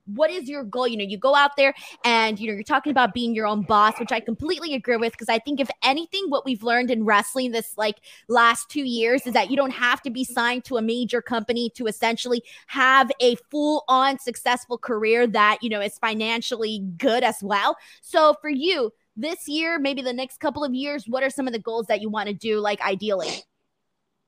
what 0.07 0.31
is 0.31 0.49
your 0.49 0.64
goal? 0.64 0.87
You 0.87 0.97
know, 0.97 1.05
you 1.05 1.18
go 1.18 1.35
out 1.35 1.57
there 1.57 1.74
and 2.05 2.39
you 2.39 2.47
know 2.49 2.55
you're 2.55 2.62
talking 2.62 2.91
about 2.91 3.12
being 3.12 3.35
your 3.35 3.47
own 3.47 3.62
boss, 3.62 3.99
which 3.99 4.12
I 4.12 4.20
completely 4.20 4.74
agree 4.74 4.97
with 4.97 5.12
because 5.12 5.29
I 5.29 5.39
think 5.39 5.61
if 5.61 5.68
anything, 5.83 6.27
what 6.29 6.45
we've 6.45 6.62
learned 6.62 6.91
in 6.91 7.05
wrestling 7.05 7.53
this 7.53 7.74
like 7.77 7.97
last 8.29 8.68
two 8.68 8.85
years 8.85 9.27
is 9.27 9.33
that 9.35 9.51
you 9.51 9.57
don't 9.57 9.72
have 9.72 10.03
to 10.03 10.11
be 10.11 10.24
signed 10.24 10.64
to 10.64 10.77
a 10.77 10.83
major 10.83 11.20
company 11.20 11.70
to 11.70 11.87
essentially 11.87 12.43
have 12.66 13.11
a 13.20 13.35
full 13.51 13.85
on 13.89 14.18
successful 14.18 14.79
career 14.79 15.27
that 15.27 15.59
you 15.61 15.68
know 15.68 15.81
is 15.81 15.99
financially 15.99 16.81
good 16.97 17.22
as 17.22 17.43
well. 17.43 17.77
So 18.01 18.35
for 18.41 18.51
you 18.51 18.93
this 19.17 19.49
year, 19.49 19.79
maybe 19.79 20.03
the 20.03 20.12
next 20.12 20.39
couple 20.39 20.62
of 20.62 20.75
years, 20.75 21.05
what 21.09 21.23
are 21.23 21.31
some 21.31 21.47
of 21.47 21.53
the 21.53 21.59
goals 21.59 21.87
that 21.87 22.01
you 22.01 22.11
want 22.11 22.29
to 22.29 22.35
do, 22.35 22.61
like 22.61 22.81
ideally? 22.83 23.31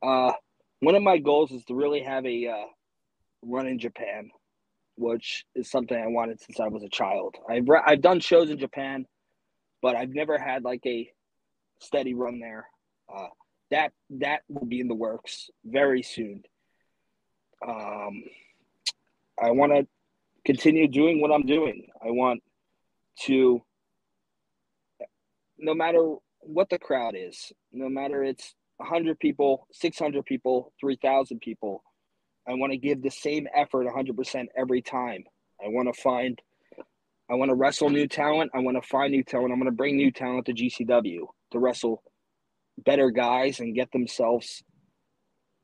Uh, 0.02 0.32
one 0.80 0.94
of 0.94 1.02
my 1.02 1.18
goals 1.18 1.50
is 1.52 1.64
to 1.66 1.74
really 1.74 2.02
have 2.02 2.24
a 2.24 2.46
uh, 2.48 2.66
run 3.42 3.66
in 3.66 3.78
Japan, 3.78 4.30
which 4.96 5.44
is 5.54 5.70
something 5.70 5.96
I 5.96 6.06
wanted 6.06 6.40
since 6.40 6.58
I 6.58 6.68
was 6.68 6.82
a 6.82 6.88
child. 6.88 7.36
I've 7.48 7.68
re- 7.68 7.82
I've 7.84 8.00
done 8.00 8.20
shows 8.20 8.50
in 8.50 8.58
Japan, 8.58 9.06
but 9.82 9.94
I've 9.94 10.14
never 10.14 10.38
had 10.38 10.64
like 10.64 10.84
a 10.86 11.10
steady 11.80 12.14
run 12.14 12.40
there. 12.40 12.66
Uh, 13.14 13.28
that 13.70 13.92
that 14.10 14.42
will 14.48 14.66
be 14.66 14.80
in 14.80 14.88
the 14.88 14.94
works 14.94 15.50
very 15.64 16.02
soon. 16.02 16.42
Um, 17.66 18.22
I 19.40 19.50
want 19.50 19.72
to 19.72 19.86
continue 20.44 20.88
doing 20.88 21.20
what 21.20 21.32
I'm 21.32 21.44
doing. 21.44 21.88
I 22.02 22.10
want 22.10 22.42
to 23.24 23.62
no 25.58 25.74
matter 25.74 26.14
what 26.40 26.70
the 26.70 26.78
crowd 26.78 27.14
is, 27.16 27.52
no 27.72 27.88
matter 27.88 28.22
it's 28.24 28.54
100 28.78 29.18
people, 29.18 29.66
600 29.72 30.24
people, 30.24 30.72
3,000 30.80 31.40
people, 31.40 31.82
I 32.48 32.54
want 32.54 32.72
to 32.72 32.78
give 32.78 33.02
the 33.02 33.10
same 33.10 33.46
effort 33.54 33.86
100% 33.86 34.46
every 34.56 34.80
time. 34.80 35.24
I 35.62 35.68
want 35.68 35.92
to 35.92 36.00
find, 36.00 36.40
I 37.30 37.34
want 37.34 37.50
to 37.50 37.54
wrestle 37.54 37.90
new 37.90 38.06
talent. 38.06 38.52
I 38.54 38.60
want 38.60 38.80
to 38.80 38.88
find 38.88 39.12
new 39.12 39.22
talent. 39.24 39.52
I'm 39.52 39.58
going 39.58 39.70
to 39.70 39.76
bring 39.76 39.96
new 39.96 40.10
talent 40.10 40.46
to 40.46 40.54
GCW 40.54 41.26
to 41.50 41.58
wrestle 41.58 42.02
better 42.78 43.10
guys 43.10 43.60
and 43.60 43.74
get 43.74 43.90
themselves, 43.92 44.62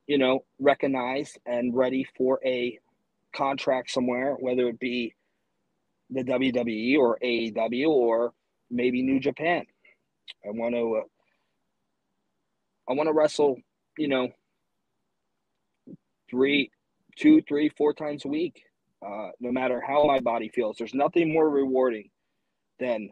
you 0.07 0.19
know, 0.19 0.45
recognized 0.59 1.39
and 1.47 1.75
ready 1.75 2.07
for 2.19 2.41
a 2.45 2.79
contract 3.35 3.91
somewhere, 3.91 4.35
whether 4.39 4.69
it 4.69 4.79
be 4.79 5.15
the 6.11 6.25
WWE 6.25 6.99
or 6.99 7.19
AEW 7.23 7.89
or 7.89 8.35
maybe 8.71 9.03
New 9.03 9.21
Japan. 9.21 9.65
I 10.45 10.51
want 10.51 10.75
to. 10.75 10.97
Uh, 10.97 11.05
I 12.91 12.95
want 12.95 13.09
to 13.09 13.13
wrestle. 13.13 13.57
You 13.99 14.09
know, 14.09 14.29
three, 16.31 16.71
two, 17.17 17.43
three, 17.43 17.71
four 17.71 17.93
times 17.95 18.25
a 18.25 18.29
week. 18.29 18.63
Uh, 19.07 19.31
no 19.39 19.53
matter 19.53 19.83
how 19.87 20.05
my 20.05 20.19
body 20.21 20.51
feels, 20.55 20.77
there's 20.79 20.95
nothing 20.95 21.33
more 21.33 21.49
rewarding 21.51 22.09
than 22.81 23.11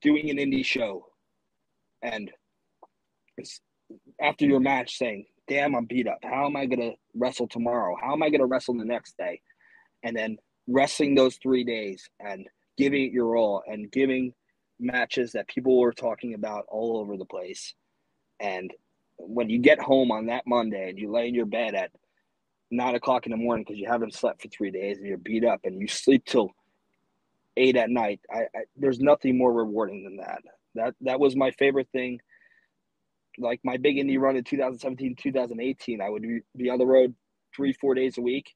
doing 0.00 0.30
an 0.30 0.38
indie 0.38 0.64
show 0.64 1.04
and 2.02 2.30
after 4.20 4.46
your 4.46 4.60
match 4.60 4.96
saying, 4.96 5.26
damn, 5.48 5.74
I'm 5.74 5.86
beat 5.86 6.06
up. 6.06 6.18
How 6.22 6.46
am 6.46 6.56
I 6.56 6.66
going 6.66 6.80
to 6.80 6.92
wrestle 7.14 7.48
tomorrow? 7.48 7.96
How 8.00 8.12
am 8.12 8.22
I 8.22 8.30
going 8.30 8.40
to 8.40 8.46
wrestle 8.46 8.74
the 8.76 8.84
next 8.84 9.16
day? 9.16 9.40
And 10.02 10.16
then 10.16 10.38
wrestling 10.68 11.14
those 11.14 11.36
three 11.42 11.64
days 11.64 12.08
and 12.20 12.46
giving 12.78 13.06
it 13.06 13.12
your 13.12 13.36
all 13.36 13.62
and 13.66 13.90
giving 13.90 14.32
matches 14.80 15.32
that 15.32 15.48
people 15.48 15.78
were 15.78 15.92
talking 15.92 16.34
about 16.34 16.64
all 16.68 16.98
over 16.98 17.16
the 17.16 17.24
place. 17.24 17.74
And 18.40 18.72
when 19.18 19.50
you 19.50 19.58
get 19.58 19.80
home 19.80 20.10
on 20.10 20.26
that 20.26 20.46
Monday 20.46 20.88
and 20.88 20.98
you 20.98 21.10
lay 21.10 21.28
in 21.28 21.34
your 21.34 21.46
bed 21.46 21.74
at 21.74 21.90
nine 22.70 22.94
o'clock 22.94 23.26
in 23.26 23.32
the 23.32 23.36
morning 23.36 23.64
because 23.66 23.78
you 23.78 23.88
haven't 23.88 24.14
slept 24.14 24.42
for 24.42 24.48
three 24.48 24.70
days 24.70 24.98
and 24.98 25.06
you're 25.06 25.18
beat 25.18 25.44
up 25.44 25.60
and 25.64 25.80
you 25.80 25.88
sleep 25.88 26.24
till 26.24 26.50
eight 27.56 27.76
at 27.76 27.90
night, 27.90 28.20
I, 28.32 28.40
I, 28.54 28.60
there's 28.76 29.00
nothing 29.00 29.36
more 29.36 29.52
rewarding 29.52 30.04
than 30.04 30.16
that. 30.18 30.42
That 30.74 30.94
that 31.02 31.20
was 31.20 31.36
my 31.36 31.50
favorite 31.52 31.88
thing. 31.92 32.20
Like 33.38 33.60
my 33.64 33.76
big 33.76 33.96
indie 33.96 34.18
run 34.18 34.36
in 34.36 34.44
2017, 34.44 35.16
2018, 35.16 36.00
I 36.00 36.08
would 36.08 36.24
be 36.56 36.70
on 36.70 36.78
the 36.78 36.86
road 36.86 37.14
three, 37.54 37.72
four 37.72 37.94
days 37.94 38.18
a 38.18 38.20
week, 38.20 38.54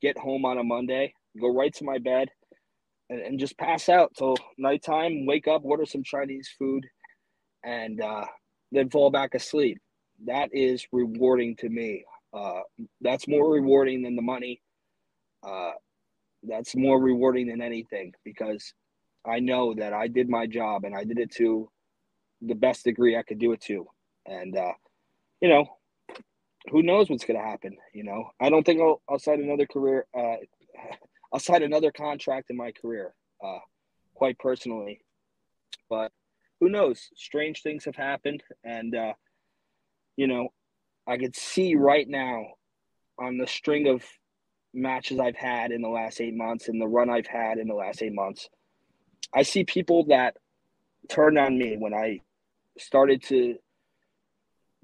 get 0.00 0.18
home 0.18 0.44
on 0.44 0.58
a 0.58 0.64
Monday, 0.64 1.14
go 1.40 1.54
right 1.54 1.72
to 1.74 1.84
my 1.84 1.98
bed, 1.98 2.30
and, 3.12 3.20
and 3.20 3.38
just 3.38 3.58
pass 3.58 3.88
out 3.88 4.14
till 4.16 4.36
nighttime, 4.56 5.26
wake 5.26 5.46
up, 5.46 5.62
order 5.64 5.84
some 5.84 6.02
Chinese 6.02 6.48
food, 6.58 6.86
and 7.62 8.00
uh, 8.00 8.24
then 8.72 8.88
fall 8.88 9.10
back 9.10 9.34
asleep. 9.34 9.78
That 10.24 10.48
is 10.52 10.86
rewarding 10.92 11.56
to 11.56 11.68
me. 11.68 12.04
Uh, 12.32 12.60
that's 13.02 13.28
more 13.28 13.52
rewarding 13.52 14.02
than 14.02 14.16
the 14.16 14.22
money. 14.22 14.62
Uh, 15.46 15.72
that's 16.42 16.74
more 16.74 16.98
rewarding 17.00 17.48
than 17.48 17.60
anything 17.60 18.12
because 18.24 18.72
I 19.26 19.40
know 19.40 19.74
that 19.74 19.92
I 19.92 20.08
did 20.08 20.28
my 20.28 20.46
job 20.46 20.84
and 20.84 20.96
I 20.96 21.04
did 21.04 21.18
it 21.18 21.30
to 21.32 21.70
the 22.40 22.54
best 22.54 22.84
degree 22.84 23.16
I 23.16 23.22
could 23.22 23.38
do 23.38 23.52
it 23.52 23.60
to. 23.62 23.86
And, 24.26 24.56
uh, 24.56 24.72
you 25.40 25.48
know, 25.48 25.66
who 26.70 26.82
knows 26.82 27.10
what's 27.10 27.24
going 27.24 27.38
to 27.38 27.46
happen? 27.46 27.76
You 27.92 28.04
know, 28.04 28.30
I 28.40 28.48
don't 28.48 28.64
think 28.64 28.80
I'll, 28.80 29.02
I'll 29.08 29.18
sign 29.18 29.42
another 29.42 29.66
career, 29.66 30.06
uh, 30.16 30.36
I'll 31.32 31.40
sign 31.40 31.62
another 31.62 31.90
contract 31.90 32.50
in 32.50 32.56
my 32.56 32.72
career, 32.72 33.14
uh, 33.44 33.60
quite 34.14 34.38
personally. 34.38 35.00
But 35.88 36.12
who 36.60 36.68
knows? 36.68 37.08
Strange 37.16 37.62
things 37.62 37.84
have 37.86 37.96
happened, 37.96 38.42
and 38.64 38.94
uh, 38.94 39.12
you 40.16 40.26
know, 40.26 40.48
I 41.06 41.16
could 41.16 41.34
see 41.34 41.74
right 41.74 42.08
now 42.08 42.44
on 43.18 43.38
the 43.38 43.46
string 43.46 43.88
of 43.88 44.04
matches 44.74 45.18
I've 45.18 45.36
had 45.36 45.70
in 45.70 45.82
the 45.82 45.88
last 45.88 46.20
eight 46.20 46.34
months 46.34 46.68
and 46.68 46.80
the 46.80 46.86
run 46.86 47.10
I've 47.10 47.26
had 47.26 47.58
in 47.58 47.68
the 47.68 47.74
last 47.74 48.02
eight 48.02 48.14
months. 48.14 48.48
I 49.34 49.42
see 49.42 49.64
people 49.64 50.04
that 50.06 50.36
turned 51.08 51.38
on 51.38 51.58
me 51.58 51.76
when 51.78 51.94
I 51.94 52.20
started 52.78 53.22
to 53.24 53.56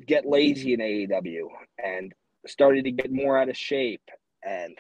get 0.06 0.26
lazy 0.26 0.74
in 0.74 0.80
AEW 0.80 1.48
and 1.82 2.14
started 2.46 2.84
to 2.84 2.90
get 2.90 3.10
more 3.10 3.38
out 3.38 3.48
of 3.48 3.56
shape 3.56 4.02
and 4.42 4.76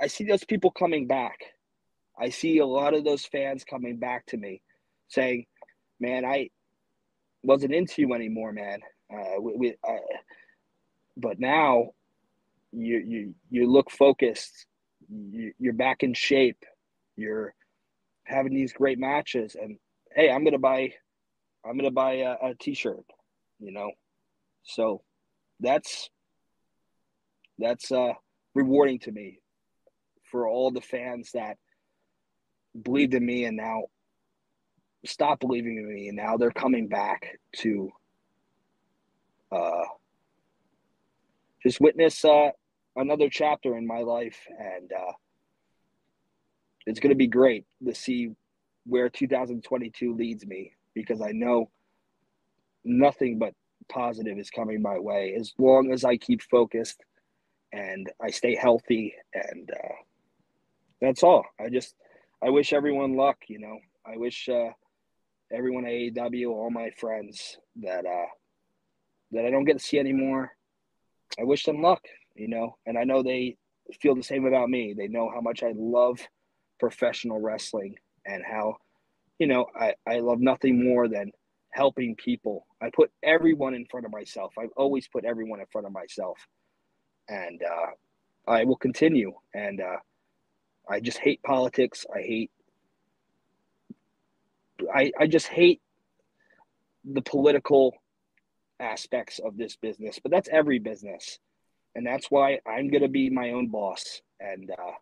I 0.00 0.06
see 0.06 0.24
those 0.24 0.44
people 0.44 0.70
coming 0.70 1.06
back. 1.06 1.38
I 2.18 2.28
see 2.28 2.58
a 2.58 2.66
lot 2.66 2.94
of 2.94 3.04
those 3.04 3.24
fans 3.24 3.64
coming 3.64 3.96
back 3.96 4.26
to 4.26 4.36
me 4.36 4.62
saying, 5.08 5.46
man, 6.00 6.24
I 6.24 6.50
wasn't 7.42 7.74
into 7.74 8.02
you 8.02 8.14
anymore, 8.14 8.52
man. 8.52 8.80
Uh, 9.12 9.40
we, 9.40 9.56
we 9.56 9.74
uh, 9.86 9.96
but 11.16 11.38
now 11.38 11.90
you, 12.72 12.98
you, 12.98 13.34
you 13.50 13.70
look 13.70 13.90
focused. 13.90 14.66
You, 15.10 15.52
you're 15.58 15.72
back 15.74 16.02
in 16.02 16.14
shape. 16.14 16.64
You're 17.16 17.54
having 18.24 18.54
these 18.54 18.72
great 18.72 18.98
matches. 18.98 19.56
And 19.60 19.78
hey, 20.14 20.30
I'm 20.30 20.44
going 20.44 20.52
to 20.52 20.58
buy 20.58 20.92
I'm 21.64 21.76
gonna 21.76 21.90
buy 21.90 22.14
a 22.14 22.36
a 22.42 22.54
t-shirt, 22.58 23.04
you 23.60 23.72
know. 23.72 23.92
So 24.64 25.02
that's 25.60 26.10
that's 27.58 27.92
uh 27.92 28.14
rewarding 28.54 28.98
to 29.00 29.12
me 29.12 29.38
for 30.32 30.48
all 30.48 30.72
the 30.72 30.80
fans 30.80 31.30
that 31.34 31.58
believed 32.82 33.14
in 33.14 33.24
me 33.24 33.44
and 33.44 33.56
now 33.56 33.82
stop 35.04 35.38
believing 35.38 35.76
in 35.76 35.94
me. 35.94 36.08
And 36.08 36.16
now 36.16 36.36
they're 36.36 36.50
coming 36.50 36.88
back 36.88 37.38
to 37.58 37.92
uh 39.52 39.84
just 41.62 41.80
witness 41.80 42.24
uh 42.24 42.50
another 42.96 43.28
chapter 43.28 43.76
in 43.76 43.86
my 43.86 43.98
life. 43.98 44.38
And 44.58 44.90
uh 44.90 45.12
it's 46.86 46.98
going 46.98 47.10
to 47.10 47.16
be 47.16 47.28
great 47.28 47.66
to 47.86 47.94
see 47.94 48.30
where 48.86 49.08
2022 49.08 50.14
leads 50.14 50.44
me 50.44 50.72
because 50.94 51.20
I 51.20 51.30
know 51.30 51.70
nothing 52.84 53.38
but 53.38 53.54
positive 53.88 54.38
is 54.38 54.50
coming 54.50 54.82
my 54.82 54.98
way. 54.98 55.36
As 55.38 55.52
long 55.58 55.92
as 55.92 56.04
I 56.04 56.16
keep 56.16 56.42
focused 56.42 57.04
and 57.72 58.10
I 58.20 58.30
stay 58.30 58.56
healthy 58.56 59.14
and 59.32 59.70
uh, 59.70 59.94
that's 61.02 61.22
all. 61.22 61.44
I 61.60 61.68
just 61.68 61.94
I 62.42 62.50
wish 62.50 62.72
everyone 62.72 63.16
luck, 63.16 63.38
you 63.48 63.58
know. 63.58 63.78
I 64.06 64.16
wish 64.16 64.48
uh, 64.48 64.70
everyone 65.52 65.84
at 65.84 65.92
AEW, 65.92 66.48
all 66.48 66.70
my 66.70 66.90
friends 66.98 67.58
that 67.82 68.06
uh, 68.06 68.26
that 69.32 69.44
I 69.44 69.50
don't 69.50 69.64
get 69.64 69.78
to 69.78 69.84
see 69.84 69.98
anymore. 69.98 70.52
I 71.38 71.44
wish 71.44 71.64
them 71.64 71.82
luck, 71.82 72.02
you 72.34 72.48
know, 72.48 72.76
and 72.86 72.96
I 72.96 73.04
know 73.04 73.22
they 73.22 73.56
feel 74.00 74.14
the 74.14 74.22
same 74.22 74.46
about 74.46 74.70
me. 74.70 74.94
They 74.96 75.08
know 75.08 75.30
how 75.32 75.40
much 75.40 75.62
I 75.62 75.72
love 75.76 76.20
professional 76.78 77.40
wrestling 77.40 77.96
and 78.26 78.42
how, 78.44 78.76
you 79.38 79.46
know, 79.46 79.66
I, 79.78 79.94
I 80.06 80.20
love 80.20 80.40
nothing 80.40 80.84
more 80.84 81.08
than 81.08 81.32
helping 81.70 82.14
people. 82.16 82.66
I 82.82 82.90
put 82.94 83.10
everyone 83.22 83.74
in 83.74 83.86
front 83.86 84.04
of 84.04 84.12
myself. 84.12 84.52
I've 84.58 84.72
always 84.76 85.08
put 85.08 85.24
everyone 85.24 85.60
in 85.60 85.66
front 85.72 85.86
of 85.86 85.92
myself. 85.92 86.36
And 87.28 87.62
uh, 87.62 88.50
I 88.50 88.64
will 88.64 88.76
continue. 88.76 89.32
And 89.54 89.80
uh, 89.80 89.96
I 90.88 91.00
just 91.00 91.18
hate 91.18 91.42
politics. 91.42 92.04
I 92.14 92.20
hate, 92.20 92.50
I, 94.94 95.12
I 95.18 95.26
just 95.26 95.46
hate 95.46 95.80
the 97.04 97.22
political 97.22 97.94
aspects 98.80 99.38
of 99.38 99.56
this 99.56 99.76
business, 99.76 100.18
but 100.22 100.30
that's 100.30 100.48
every 100.50 100.78
business. 100.78 101.38
And 101.94 102.06
that's 102.06 102.30
why 102.30 102.60
I'm 102.66 102.88
going 102.88 103.02
to 103.02 103.08
be 103.08 103.30
my 103.30 103.50
own 103.50 103.68
boss. 103.68 104.22
And, 104.40 104.70
uh, 104.70 104.92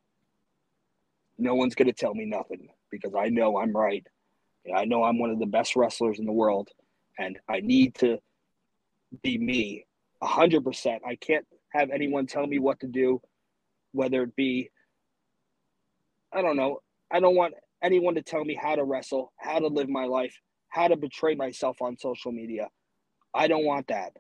no 1.41 1.55
one's 1.55 1.75
going 1.75 1.89
to 1.89 1.93
tell 1.93 2.15
me 2.15 2.27
nothing 2.27 2.69
because 2.91 3.15
I 3.19 3.29
know 3.31 3.59
I'm 3.59 3.73
right. 3.73 4.07
I 4.75 4.85
know 4.85 5.03
I'm 5.03 5.19
one 5.19 5.31
of 5.31 5.39
the 5.39 5.47
best 5.47 5.75
wrestlers 5.75 6.19
in 6.19 6.27
the 6.27 6.33
world, 6.33 6.69
and 7.19 7.39
I 7.49 7.61
need 7.61 7.95
to 7.97 8.19
be 9.23 9.39
me 9.39 9.87
100%. 10.23 10.99
I 11.07 11.17
can't 11.17 11.47
have 11.73 11.91
anyone 11.91 12.27
tell 12.27 12.47
me 12.47 12.59
what 12.59 12.81
to 12.81 12.87
do, 12.87 13.23
whether 13.93 14.23
it 14.23 14.37
be, 14.37 14.71
I 16.33 16.43
don't 16.43 16.57
know, 16.57 16.81
I 17.11 17.21
don't 17.21 17.37
want 17.37 17.55
anyone 17.83 18.15
to 18.15 18.23
tell 18.23 18.45
me 18.45 18.55
how 18.61 18.77
to 18.77 18.85
wrestle, 18.85 19.33
how 19.37 19.59
to 19.59 19.67
live 19.67 19.89
my 19.89 20.05
life, 20.05 20.35
how 20.69 20.89
to 20.89 20.97
betray 20.97 21.35
myself 21.35 21.83
on 21.83 21.97
social 21.99 22.33
media. 22.33 22.69
I 23.35 23.49
don't 23.49 23.65
want 23.65 23.89
that. 23.89 24.13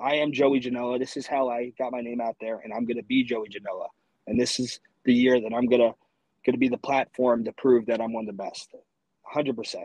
I 0.00 0.16
am 0.16 0.32
Joey 0.32 0.60
Janela. 0.60 0.98
This 0.98 1.16
is 1.16 1.26
how 1.26 1.48
I 1.48 1.72
got 1.78 1.92
my 1.92 2.00
name 2.00 2.20
out 2.20 2.36
there, 2.40 2.60
and 2.64 2.72
I'm 2.72 2.84
going 2.84 2.96
to 2.96 3.04
be 3.04 3.22
Joey 3.22 3.48
Janela. 3.48 3.86
And 4.26 4.40
this 4.40 4.58
is 4.58 4.80
the 5.04 5.14
year 5.14 5.40
that 5.40 5.52
I'm 5.54 5.66
going 5.66 5.80
to 5.80 5.94
going 6.44 6.54
to 6.54 6.58
be 6.58 6.68
the 6.68 6.78
platform 6.78 7.44
to 7.44 7.52
prove 7.52 7.86
that 7.86 8.00
I'm 8.00 8.12
one 8.12 8.28
of 8.28 8.36
the 8.36 8.42
best. 8.42 8.74
100%. 9.34 9.76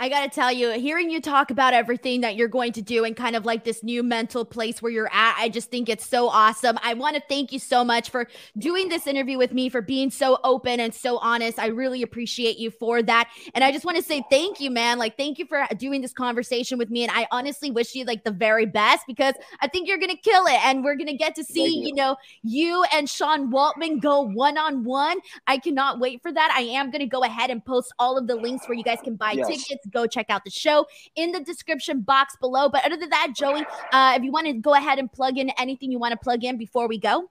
I 0.00 0.08
got 0.08 0.22
to 0.22 0.30
tell 0.30 0.50
you, 0.50 0.70
hearing 0.70 1.10
you 1.10 1.20
talk 1.20 1.50
about 1.50 1.74
everything 1.74 2.22
that 2.22 2.34
you're 2.34 2.48
going 2.48 2.72
to 2.72 2.80
do 2.80 3.04
and 3.04 3.14
kind 3.14 3.36
of 3.36 3.44
like 3.44 3.64
this 3.64 3.82
new 3.82 4.02
mental 4.02 4.46
place 4.46 4.80
where 4.80 4.90
you're 4.90 5.12
at, 5.12 5.36
I 5.38 5.50
just 5.50 5.70
think 5.70 5.90
it's 5.90 6.06
so 6.06 6.30
awesome. 6.30 6.78
I 6.82 6.94
want 6.94 7.16
to 7.16 7.22
thank 7.28 7.52
you 7.52 7.58
so 7.58 7.84
much 7.84 8.08
for 8.08 8.26
doing 8.56 8.88
this 8.88 9.06
interview 9.06 9.36
with 9.36 9.52
me, 9.52 9.68
for 9.68 9.82
being 9.82 10.10
so 10.10 10.38
open 10.42 10.80
and 10.80 10.94
so 10.94 11.18
honest. 11.18 11.58
I 11.58 11.66
really 11.66 12.00
appreciate 12.00 12.56
you 12.56 12.70
for 12.70 13.02
that. 13.02 13.28
And 13.52 13.62
I 13.62 13.72
just 13.72 13.84
want 13.84 13.98
to 13.98 14.02
say 14.02 14.22
thank 14.30 14.58
you, 14.58 14.70
man. 14.70 14.98
Like, 14.98 15.18
thank 15.18 15.38
you 15.38 15.44
for 15.44 15.66
doing 15.76 16.00
this 16.00 16.14
conversation 16.14 16.78
with 16.78 16.88
me. 16.88 17.02
And 17.02 17.12
I 17.14 17.26
honestly 17.30 17.70
wish 17.70 17.94
you 17.94 18.06
like 18.06 18.24
the 18.24 18.30
very 18.30 18.64
best 18.64 19.06
because 19.06 19.34
I 19.60 19.68
think 19.68 19.86
you're 19.86 19.98
going 19.98 20.16
to 20.16 20.16
kill 20.16 20.46
it. 20.46 20.64
And 20.64 20.82
we're 20.82 20.96
going 20.96 21.08
to 21.08 21.16
get 21.16 21.34
to 21.34 21.44
see, 21.44 21.76
you. 21.76 21.88
you 21.88 21.94
know, 21.94 22.16
you 22.42 22.86
and 22.94 23.06
Sean 23.06 23.52
Waltman 23.52 24.00
go 24.00 24.22
one 24.22 24.56
on 24.56 24.82
one. 24.82 25.18
I 25.46 25.58
cannot 25.58 26.00
wait 26.00 26.22
for 26.22 26.32
that. 26.32 26.54
I 26.56 26.62
am 26.62 26.90
going 26.90 27.00
to 27.00 27.06
go 27.06 27.22
ahead 27.22 27.50
and 27.50 27.62
post 27.62 27.92
all 27.98 28.16
of 28.16 28.26
the 28.26 28.36
links 28.36 28.66
where 28.66 28.78
you 28.78 28.84
guys 28.84 29.00
can 29.04 29.16
buy 29.16 29.32
yes. 29.32 29.46
tickets 29.46 29.89
go 29.90 30.06
check 30.06 30.26
out 30.28 30.44
the 30.44 30.50
show 30.50 30.86
in 31.16 31.32
the 31.32 31.40
description 31.40 32.00
box 32.00 32.36
below. 32.40 32.68
But 32.68 32.84
other 32.84 32.96
than 32.96 33.10
that, 33.10 33.32
Joey, 33.34 33.64
uh, 33.92 34.14
if 34.16 34.22
you 34.22 34.32
want 34.32 34.46
to 34.46 34.54
go 34.54 34.74
ahead 34.74 34.98
and 34.98 35.10
plug 35.10 35.38
in 35.38 35.50
anything 35.58 35.90
you 35.90 35.98
want 35.98 36.12
to 36.12 36.18
plug 36.18 36.44
in 36.44 36.56
before 36.56 36.88
we 36.88 36.98
go. 36.98 37.28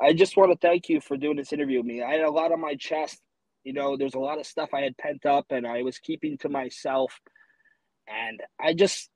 I 0.00 0.12
just 0.12 0.36
want 0.36 0.50
to 0.50 0.58
thank 0.58 0.88
you 0.88 1.00
for 1.00 1.16
doing 1.16 1.36
this 1.36 1.52
interview 1.52 1.78
with 1.78 1.86
me. 1.86 2.02
I 2.02 2.12
had 2.12 2.22
a 2.22 2.30
lot 2.30 2.50
on 2.50 2.60
my 2.60 2.74
chest. 2.74 3.20
You 3.62 3.72
know, 3.72 3.96
there's 3.96 4.14
a 4.14 4.18
lot 4.18 4.40
of 4.40 4.46
stuff 4.46 4.70
I 4.74 4.80
had 4.80 4.96
pent 4.96 5.24
up 5.24 5.46
and 5.50 5.66
I 5.66 5.82
was 5.82 5.98
keeping 5.98 6.36
to 6.38 6.48
myself. 6.48 7.20
And 8.08 8.40
I 8.60 8.74
just, 8.74 9.10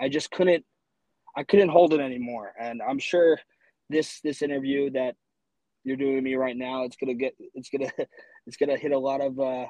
I 0.00 0.08
just 0.08 0.30
couldn't, 0.30 0.64
I 1.36 1.42
couldn't 1.42 1.70
hold 1.70 1.94
it 1.94 2.00
anymore. 2.00 2.52
And 2.60 2.80
I'm 2.80 3.00
sure 3.00 3.40
this, 3.90 4.20
this 4.20 4.42
interview 4.42 4.90
that 4.92 5.16
you're 5.82 5.96
doing 5.96 6.22
me 6.22 6.36
right 6.36 6.56
now, 6.56 6.84
it's 6.84 6.96
going 6.96 7.08
to 7.08 7.20
get, 7.20 7.34
it's 7.54 7.70
going 7.70 7.90
to, 7.96 8.06
it's 8.46 8.56
going 8.56 8.70
to 8.70 8.76
hit 8.76 8.92
a 8.92 8.98
lot 8.98 9.20
of, 9.20 9.40
uh, 9.40 9.66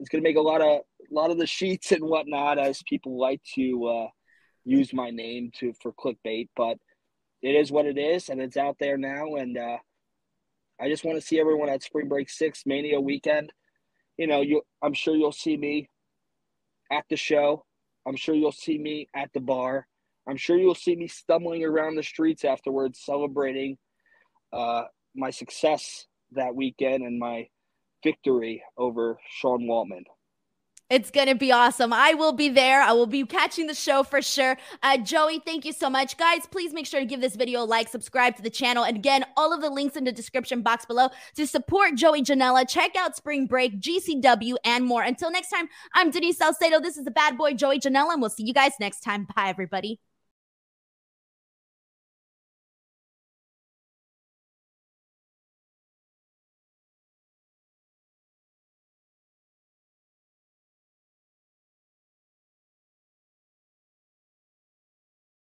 it's 0.00 0.08
going 0.08 0.22
to 0.22 0.28
make 0.28 0.36
a 0.36 0.40
lot 0.40 0.60
of 0.60 0.80
a 1.10 1.14
lot 1.14 1.30
of 1.30 1.38
the 1.38 1.46
sheets 1.46 1.92
and 1.92 2.04
whatnot 2.04 2.58
as 2.58 2.82
people 2.82 3.18
like 3.18 3.42
to 3.54 3.86
uh, 3.86 4.06
use 4.64 4.92
my 4.92 5.10
name 5.10 5.50
to 5.58 5.72
for 5.80 5.92
clickbait. 5.92 6.48
But 6.56 6.78
it 7.42 7.54
is 7.54 7.70
what 7.70 7.86
it 7.86 7.98
is, 7.98 8.28
and 8.28 8.40
it's 8.40 8.56
out 8.56 8.76
there 8.80 8.96
now. 8.96 9.36
And 9.36 9.56
uh, 9.56 9.78
I 10.80 10.88
just 10.88 11.04
want 11.04 11.20
to 11.20 11.26
see 11.26 11.38
everyone 11.38 11.68
at 11.68 11.82
Spring 11.82 12.08
Break 12.08 12.30
Six 12.30 12.62
Mania 12.66 13.00
weekend. 13.00 13.52
You 14.16 14.26
know, 14.26 14.40
you 14.40 14.62
I'm 14.82 14.94
sure 14.94 15.14
you'll 15.14 15.32
see 15.32 15.56
me 15.56 15.88
at 16.90 17.04
the 17.08 17.16
show. 17.16 17.64
I'm 18.06 18.16
sure 18.16 18.34
you'll 18.34 18.52
see 18.52 18.78
me 18.78 19.08
at 19.14 19.30
the 19.32 19.40
bar. 19.40 19.86
I'm 20.28 20.36
sure 20.36 20.56
you'll 20.56 20.74
see 20.74 20.96
me 20.96 21.06
stumbling 21.06 21.64
around 21.64 21.96
the 21.96 22.02
streets 22.02 22.44
afterwards, 22.44 23.00
celebrating 23.04 23.76
uh, 24.52 24.84
my 25.14 25.30
success 25.30 26.06
that 26.32 26.54
weekend 26.54 27.04
and 27.04 27.18
my 27.18 27.48
victory 28.04 28.62
over 28.76 29.18
Sean 29.28 29.62
Waltman. 29.62 30.04
It's 30.90 31.10
going 31.10 31.28
to 31.28 31.34
be 31.34 31.50
awesome. 31.50 31.94
I 31.94 32.12
will 32.12 32.34
be 32.34 32.50
there. 32.50 32.82
I 32.82 32.92
will 32.92 33.06
be 33.06 33.24
catching 33.24 33.66
the 33.66 33.74
show 33.74 34.02
for 34.02 34.20
sure. 34.20 34.58
Uh, 34.82 34.98
Joey, 34.98 35.40
thank 35.40 35.64
you 35.64 35.72
so 35.72 35.88
much. 35.88 36.18
Guys, 36.18 36.46
please 36.50 36.74
make 36.74 36.84
sure 36.84 37.00
to 37.00 37.06
give 37.06 37.22
this 37.22 37.36
video 37.36 37.62
a 37.62 37.64
like, 37.64 37.88
subscribe 37.88 38.36
to 38.36 38.42
the 38.42 38.50
channel. 38.50 38.84
And 38.84 38.98
again, 38.98 39.24
all 39.36 39.54
of 39.54 39.62
the 39.62 39.70
links 39.70 39.96
in 39.96 40.04
the 40.04 40.12
description 40.12 40.60
box 40.60 40.84
below 40.84 41.08
to 41.36 41.46
support 41.46 41.94
Joey 41.94 42.22
Janela. 42.22 42.68
Check 42.68 42.96
out 42.96 43.16
Spring 43.16 43.46
Break, 43.46 43.80
GCW, 43.80 44.56
and 44.64 44.84
more. 44.84 45.02
Until 45.02 45.30
next 45.30 45.48
time, 45.48 45.68
I'm 45.94 46.10
Denise 46.10 46.36
Salcedo. 46.36 46.80
This 46.80 46.98
is 46.98 47.04
the 47.04 47.10
bad 47.10 47.38
boy 47.38 47.54
Joey 47.54 47.80
Janela, 47.80 48.12
and 48.12 48.20
we'll 48.20 48.30
see 48.30 48.44
you 48.44 48.54
guys 48.54 48.72
next 48.78 49.00
time. 49.00 49.26
Bye, 49.34 49.48
everybody. 49.48 50.00